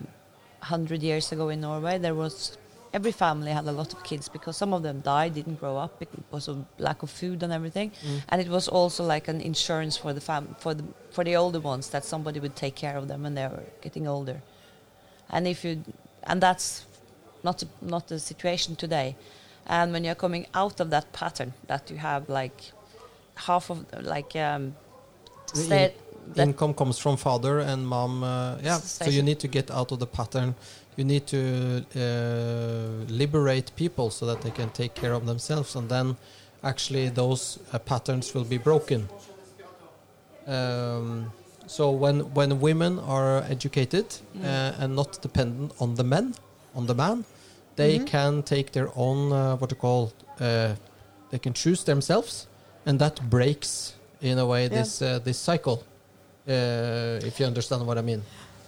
hundred 0.61 1.01
years 1.03 1.31
ago 1.31 1.49
in 1.49 1.61
Norway. 1.61 1.97
There 1.97 2.15
was 2.15 2.57
every 2.93 3.11
family 3.11 3.51
had 3.51 3.67
a 3.67 3.71
lot 3.71 3.93
of 3.93 4.03
kids 4.03 4.29
because 4.29 4.55
some 4.57 4.73
of 4.73 4.81
them 4.81 5.01
died, 5.01 5.33
didn't 5.35 5.59
grow 5.59 5.77
up 5.77 5.99
because 5.99 6.47
of 6.47 6.65
lack 6.79 7.03
of 7.03 7.09
food 7.09 7.43
and 7.43 7.51
everything, 7.53 7.91
Mm. 7.91 8.21
and 8.29 8.41
it 8.41 8.47
was 8.47 8.67
also 8.69 9.03
like 9.03 9.27
an 9.27 9.41
insurance 9.41 9.97
for 9.97 10.13
the 10.13 10.21
fam 10.21 10.55
for 10.59 10.73
the 10.73 10.83
for 11.11 11.23
the 11.23 11.35
older 11.35 11.59
ones 11.59 11.89
that 11.89 12.05
somebody 12.05 12.39
would 12.39 12.55
take 12.55 12.75
care 12.75 12.97
of 12.97 13.07
them 13.07 13.23
when 13.23 13.35
they 13.35 13.45
were 13.47 13.63
getting 13.81 14.07
older, 14.07 14.41
and 15.29 15.47
if 15.47 15.63
you 15.65 15.83
and 16.23 16.41
that's 16.41 16.85
not 17.43 17.63
not 17.81 18.07
the 18.07 18.19
situation 18.19 18.75
today, 18.75 19.15
and 19.67 19.91
when 19.93 20.03
you're 20.03 20.15
coming 20.15 20.45
out 20.53 20.79
of 20.79 20.89
that 20.89 21.11
pattern 21.13 21.53
that 21.67 21.89
you 21.91 21.97
have 21.97 22.27
like 22.29 22.71
half 23.35 23.69
of 23.69 23.85
like 24.01 24.35
um, 24.35 24.75
The 25.53 25.91
that 26.35 26.47
Income 26.47 26.73
comes 26.73 26.97
from 26.99 27.15
father 27.17 27.59
and 27.59 27.87
mom. 27.87 28.23
Uh, 28.23 28.57
yeah, 28.61 28.79
so 28.79 29.09
you 29.09 29.23
need 29.23 29.39
to 29.39 29.47
get 29.47 29.71
out 29.71 29.91
of 29.93 29.99
the 29.99 30.07
pattern. 30.07 30.55
You 30.97 31.05
need 31.05 31.25
to 31.27 31.85
uh, 31.95 33.05
liberate 33.07 33.71
people 33.75 34.09
so 34.09 34.25
that 34.25 34.41
they 34.41 34.51
can 34.51 34.69
take 34.71 34.93
care 34.93 35.13
of 35.13 35.25
themselves, 35.25 35.75
and 35.75 35.87
then 35.87 36.17
actually 36.63 37.09
those 37.09 37.59
uh, 37.71 37.79
patterns 37.79 38.33
will 38.33 38.43
be 38.43 38.57
broken. 38.57 39.07
Um, 40.47 41.31
so 41.67 41.91
when 41.91 42.33
when 42.33 42.59
women 42.59 42.99
are 42.99 43.43
educated 43.49 44.05
Mm. 44.35 44.43
uh, 44.43 44.83
and 44.83 44.95
not 44.95 45.21
dependent 45.21 45.71
on 45.79 45.95
the 45.95 46.03
men, 46.03 46.33
on 46.75 46.85
the 46.87 46.93
man, 46.95 47.23
they 47.77 47.99
Mhm. 47.99 48.05
can 48.05 48.43
take 48.43 48.71
their 48.71 48.89
own 48.95 49.31
uh, 49.31 49.55
what 49.59 49.71
you 49.71 49.77
call 49.77 50.11
uh, 50.39 50.75
they 51.31 51.39
can 51.39 51.53
choose 51.53 51.83
themselves, 51.83 52.47
and 52.85 52.99
that 52.99 53.15
breaks 53.29 53.93
in 54.21 54.37
a 54.39 54.45
way 54.45 54.63
Yeah. 54.63 54.79
this 54.81 55.01
uh, 55.01 55.07
this 55.23 55.37
cycle. 55.37 55.77
Uh, 56.47 57.27
if 57.29 57.39
you 57.39 57.47
understand 57.47 57.81
what 57.87 57.97
I 57.97 58.01
mean. 58.01 58.21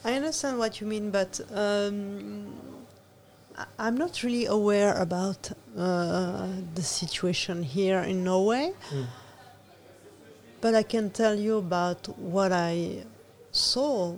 I 0.05 0.14
understand 0.16 0.57
what 0.60 0.80
you 0.82 0.88
mean, 0.88 1.12
but 1.12 1.39
um, 1.53 2.47
I'm 3.78 3.95
not 3.97 4.22
really 4.24 4.45
aware 4.47 4.93
about 5.01 5.51
uh, 5.78 6.47
the 6.76 6.82
situation 6.84 7.64
here 7.64 7.99
in 8.10 8.24
Norway. 8.24 8.74
But 10.62 10.76
I 10.76 10.84
can 10.84 11.10
tell 11.10 11.36
you 11.39 11.57
about 11.57 12.07
what 12.20 12.51
I 12.51 13.03
saw 13.51 14.16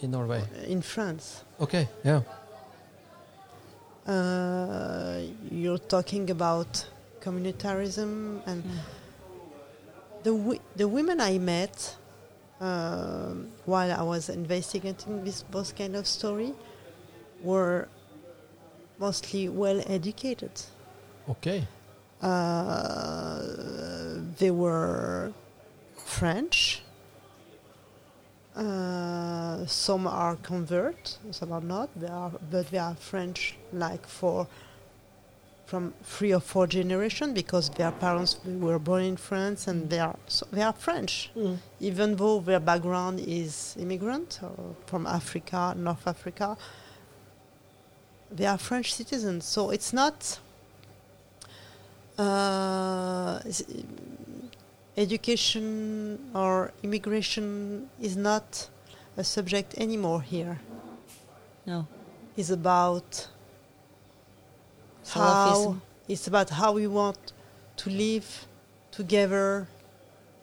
In 0.00 0.10
Norway. 0.10 0.42
in 0.66 0.82
France. 0.82 1.44
Okay. 1.60 1.88
Yeah. 2.04 2.22
Uh, 4.10 5.20
you're 5.62 5.78
talking 5.94 6.30
about 6.30 6.70
communitarism 7.20 8.10
and 8.50 8.64
Mm. 8.64 8.78
the 10.24 10.30
wi- 10.32 10.60
the 10.76 10.88
women 10.96 11.20
I 11.20 11.38
met 11.38 11.76
um, 12.60 13.48
while 13.66 13.90
I 14.00 14.02
was 14.02 14.28
investigating 14.28 15.24
this 15.24 15.38
both 15.56 15.70
kind 15.80 15.94
of 15.96 16.06
story 16.06 16.52
were 17.50 17.86
mostly 18.98 19.48
well 19.48 19.80
educated. 19.86 20.54
Okay. 21.28 21.60
Uh, 22.20 23.40
they 24.40 24.50
were 24.50 25.32
French. 25.96 26.82
Uh, 28.56 29.64
some 29.66 30.06
are 30.06 30.36
convert, 30.36 31.18
some 31.30 31.52
are 31.52 31.60
not. 31.60 31.88
They 31.98 32.08
are, 32.08 32.32
but 32.50 32.70
they 32.70 32.78
are 32.78 32.94
French, 32.94 33.56
like 33.72 34.06
for 34.06 34.48
from 35.66 35.94
three 36.02 36.34
or 36.34 36.40
four 36.40 36.66
generation 36.66 37.32
because 37.32 37.70
their 37.70 37.92
parents 37.92 38.40
were 38.44 38.80
born 38.80 39.04
in 39.04 39.16
France 39.16 39.68
and 39.68 39.88
they 39.88 40.00
are 40.00 40.16
so 40.26 40.44
they 40.50 40.62
are 40.62 40.72
French, 40.72 41.30
even 41.78 42.16
though 42.16 42.40
their 42.40 42.58
background 42.58 43.20
is 43.20 43.76
immigrant 43.78 44.40
or 44.42 44.74
from 44.86 45.06
Africa, 45.06 45.72
North 45.76 46.08
Africa. 46.08 46.56
They 48.32 48.46
are 48.46 48.58
French 48.58 48.92
citizens, 48.94 49.44
so 49.44 49.70
it's 49.70 49.92
not 49.92 50.40
uh, 52.18 53.38
education 54.96 56.18
or 56.34 56.72
immigration 56.82 57.88
is 58.00 58.16
not 58.16 58.68
a 59.16 59.24
subject 59.24 59.74
anymore 59.78 60.22
here. 60.22 60.58
no 61.66 61.86
It's 62.36 62.50
about 62.50 63.28
how 65.14 65.76
it's 66.08 66.26
about 66.26 66.50
how 66.50 66.72
we 66.72 66.86
want 66.86 67.32
to 67.76 67.90
live 67.90 68.46
together 68.90 69.66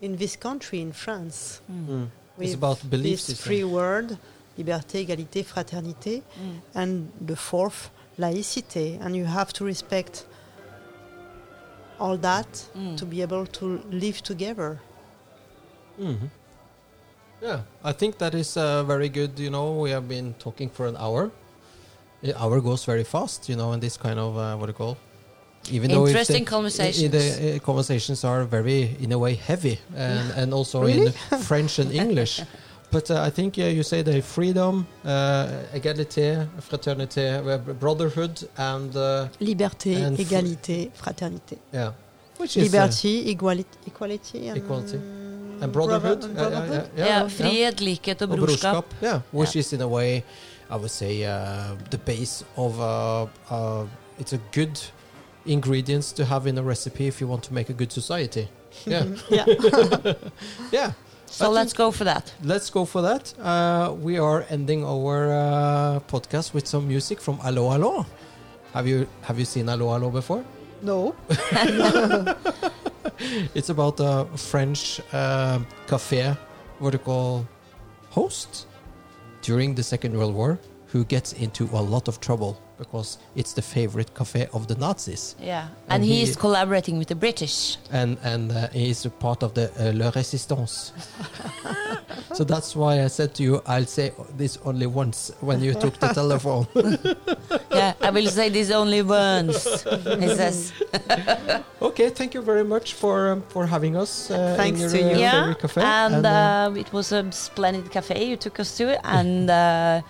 in 0.01 0.15
this 0.17 0.35
country 0.35 0.79
in 0.81 0.91
France. 0.91 1.61
Mm. 1.71 2.07
It's 2.39 2.53
about 2.53 2.79
belief 2.89 3.17
this 3.19 3.23
system. 3.23 3.45
free 3.47 3.63
word, 3.63 4.17
liberté, 4.57 5.05
égalité, 5.05 5.43
fraternité, 5.43 6.21
Mm. 6.21 6.61
and 6.75 7.11
the 7.25 7.35
fourth, 7.35 7.89
laïcité. 8.17 8.99
And 9.01 9.15
you 9.15 9.25
have 9.25 9.51
to 9.53 9.65
respect 9.65 10.25
all 11.99 12.17
that 12.17 12.47
Mm. 12.75 12.95
to 12.97 13.05
be 13.05 13.21
able 13.21 13.45
to 13.59 13.81
live 13.91 14.21
together. 14.23 14.79
Mhm. 15.99 16.29
Yeah, 17.41 17.59
I 17.83 17.91
think 17.93 18.17
that 18.17 18.33
is 18.33 18.57
uh, 18.57 18.83
very 18.83 19.09
good. 19.09 19.39
You 19.39 19.49
know, 19.49 19.71
we 19.83 19.91
have 19.91 20.07
been 20.07 20.33
talking 20.39 20.69
for 20.69 20.87
an 20.87 20.95
hour. 20.97 21.29
The 22.21 22.33
hour 22.41 22.59
goes 22.61 22.83
very 22.85 23.03
fast, 23.03 23.47
you 23.49 23.55
know, 23.55 23.73
in 23.73 23.79
this 23.79 23.97
kind 23.97 24.19
of 24.19 24.35
uh, 24.37 24.55
what 24.57 24.65
do 24.65 24.71
you 24.71 24.77
call? 24.77 24.97
Even 25.71 25.91
though 25.91 26.07
Interesting 26.07 26.43
the, 26.45 26.49
conversations. 26.49 27.03
i- 27.13 27.17
the 27.17 27.55
uh, 27.55 27.59
conversations 27.59 28.23
are 28.23 28.43
very, 28.45 28.95
in 28.99 29.11
a 29.11 29.17
way, 29.17 29.35
heavy, 29.35 29.77
and 29.95 30.31
and 30.35 30.53
also 30.53 30.81
Really? 30.83 31.13
in 31.31 31.39
French 31.39 31.79
and 31.79 31.91
English. 31.91 32.41
But 32.89 33.11
uh, 33.11 33.21
I 33.21 33.29
think 33.29 33.57
uh, 33.57 33.63
you 33.63 33.83
say 33.83 34.01
the 34.01 34.21
freedom, 34.21 34.85
uh, 35.03 35.47
égalité, 35.73 36.47
fraternité, 36.61 37.35
uh, 37.39 37.57
brotherhood, 37.73 38.47
and 38.57 38.95
uh, 38.95 39.27
Liberté, 39.41 39.95
And 39.95 40.15
fr- 40.15 40.21
égalité, 40.21 40.89
fraternité. 40.95 41.57
yeah, 41.73 41.91
which 42.37 42.55
is 42.55 42.73
uh, 42.73 42.77
Liberty, 42.77 43.29
equality, 43.31 43.77
equality, 43.87 44.47
and, 44.47 44.57
Equality. 44.57 44.97
and 45.61 45.71
brotherhood. 45.73 46.21
brother- 46.21 46.33
and 46.35 46.37
Yeah, 46.37 46.47
yeah, 46.47 46.49
brotherhood. 46.49 46.89
yeah, 46.97 47.05
yeah, 47.05 47.21
yeah. 47.23 47.27
frihet, 47.29 47.81
likhet 47.81 48.21
og 48.21 48.31
Og 48.31 48.37
brorskap. 48.37 48.85
Yeah, 49.01 49.19
which 49.33 49.55
Yeah. 49.55 49.59
is 49.59 49.73
in 49.73 49.81
a 49.81 49.87
way, 49.87 50.23
I 50.69 50.75
would 50.77 50.91
say, 50.91 51.25
uh, 51.25 51.75
the 51.91 51.97
base 51.97 52.45
of. 52.55 52.79
Uh, 52.79 53.27
uh, 53.51 53.85
it's 54.19 54.31
a 54.33 54.39
good 54.53 54.79
ingredients 55.45 56.13
to 56.13 56.23
have 56.25 56.47
in 56.47 56.57
a 56.57 56.63
recipe 56.63 57.07
if 57.07 57.19
you 57.21 57.27
want 57.27 57.43
to 57.43 57.53
make 57.53 57.69
a 57.69 57.73
good 57.73 57.91
society. 57.91 58.47
Yeah, 58.85 59.05
yeah. 59.29 59.45
yeah. 60.71 60.91
So 61.29 61.45
I 61.45 61.49
let's 61.49 61.73
go 61.73 61.91
for 61.91 62.03
that. 62.05 62.33
Let's 62.43 62.69
go 62.69 62.85
for 62.85 63.01
that. 63.01 63.33
Uh, 63.39 63.93
we 63.93 64.17
are 64.17 64.45
ending 64.49 64.83
our 64.85 65.31
uh, 65.31 65.99
podcast 66.07 66.53
with 66.53 66.67
some 66.67 66.87
music 66.87 67.19
from 67.21 67.39
Allo 67.43 67.71
Allo. 67.71 68.05
Have 68.73 68.87
you 68.87 69.07
have 69.21 69.37
you 69.39 69.45
seen 69.45 69.69
Allo 69.69 69.93
Allo 69.93 70.09
before? 70.09 70.43
No. 70.81 71.15
It's 73.55 73.69
about 73.69 73.99
a 73.99 74.25
French 74.37 75.01
uh, 75.11 75.59
cafe, 75.87 76.35
what 76.79 76.91
do 76.91 76.95
you 76.95 77.03
call, 77.03 77.47
host 78.09 78.67
during 79.41 79.75
the 79.75 79.83
Second 79.83 80.15
World 80.17 80.35
War, 80.35 80.59
who 80.87 81.03
gets 81.03 81.33
into 81.33 81.65
a 81.73 81.81
lot 81.81 82.07
of 82.07 82.19
trouble 82.19 82.61
because 82.77 83.17
it's 83.35 83.53
the 83.53 83.61
favorite 83.61 84.13
cafe 84.13 84.47
of 84.53 84.67
the 84.67 84.75
Nazis, 84.75 85.35
Yeah. 85.41 85.67
And 85.89 86.03
And, 86.03 86.05
he- 86.05 86.21
is 86.23 86.35
collaborating 86.35 86.97
with 86.99 87.07
the 87.07 87.15
British. 87.15 87.77
and 87.91 88.17
and 88.23 88.51
uh, 88.51 88.67
he's 88.73 89.05
a 89.05 89.09
part 89.09 89.43
of 89.43 89.51
the 89.53 89.65
uh, 89.79 89.91
Le 89.93 90.11
Résistance. 90.11 90.91
so 92.33 92.43
that's 92.43 92.75
why 92.75 93.03
I 93.05 93.07
said 93.09 93.33
to 93.35 93.43
you, 93.43 93.61
I'll 93.65 93.85
say 93.87 94.11
this 94.37 94.57
only 94.65 94.85
once 94.87 95.31
when 95.41 95.61
you 95.63 95.73
took 95.73 95.99
the 95.99 96.07
telephone. 96.13 96.67
yeah, 97.71 97.93
I 98.01 98.09
will 98.11 98.29
say 98.29 98.49
this 98.49 98.71
only 98.71 99.01
once. 99.01 99.67
He 100.19 100.27
says. 100.35 100.71
okay, 101.81 102.09
thank 102.09 102.33
you 102.33 102.41
very 102.41 102.63
much 102.63 102.93
for 102.93 103.31
um, 103.31 103.41
for 103.49 103.65
having 103.67 103.95
us. 103.95 104.29
Uh, 104.31 104.55
Thanks 104.57 104.79
in 104.81 104.81
your, 104.81 104.89
to 104.91 104.97
you. 104.99 105.15
uh, 105.15 105.19
Yeah, 105.19 105.31
favorite 105.39 105.59
cafe. 105.61 105.81
and 105.81 106.25
uh, 106.25 106.29
uh, 106.29 106.79
it 106.79 106.91
was 106.93 107.11
a 107.11 107.21
splendid 107.31 107.89
cafe 107.91 108.25
you 108.29 108.37
took 108.37 108.59
us 108.59 108.77
to, 108.77 108.85
and 109.05 109.49
uh, 109.49 110.01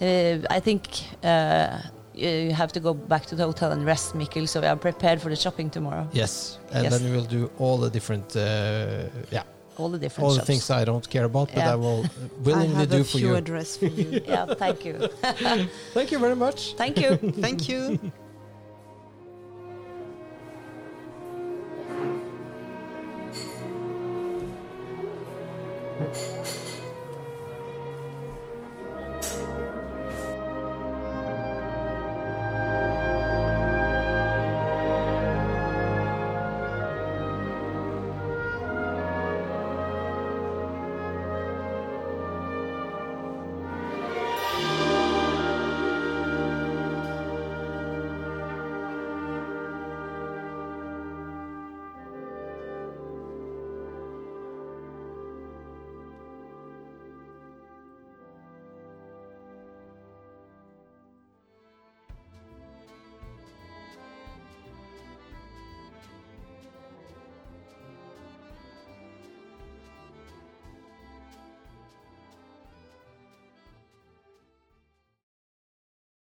uh, 0.00 0.38
I 0.56 0.60
think 0.60 0.82
uh, 1.22 1.78
you 2.14 2.52
have 2.52 2.72
to 2.72 2.80
go 2.80 2.94
back 2.94 3.26
to 3.26 3.34
the 3.34 3.44
hotel 3.44 3.72
and 3.72 3.84
rest, 3.84 4.14
Mikkel. 4.14 4.46
So 4.48 4.60
we 4.60 4.66
are 4.66 4.76
prepared 4.76 5.20
for 5.20 5.28
the 5.28 5.36
shopping 5.36 5.70
tomorrow. 5.70 6.06
Yes, 6.12 6.58
and 6.72 6.84
Yes. 6.84 6.92
then 6.92 7.02
we 7.10 7.16
will 7.16 7.24
do 7.38 7.50
all 7.58 7.76
the 7.78 7.90
different, 7.90 8.36
uh, 8.36 8.40
yeah, 9.30 9.42
All 9.76 9.88
the 9.88 9.98
different 9.98 10.24
all 10.24 10.30
the 10.34 10.36
shops. 10.40 10.46
things 10.46 10.70
I 10.70 10.84
don't 10.84 11.06
care 11.10 11.24
about, 11.24 11.48
but 11.54 11.64
I 11.64 11.74
will 11.74 12.04
I 12.04 12.42
willingly 12.48 12.74
have 12.76 12.90
do 12.90 13.00
a 13.00 13.04
for 13.04 13.18
few 13.18 13.28
you. 13.30 13.34
address 13.36 13.76
for 13.76 13.86
you. 13.86 14.20
yeah, 14.34 14.46
thank 14.54 14.84
you. 14.84 14.94
Thank 15.96 16.08
you 16.12 16.18
very 16.26 16.36
much. 16.36 16.74
Thank 16.82 16.96
you. 17.02 17.16
Thank 17.44 17.68
you. 17.68 17.98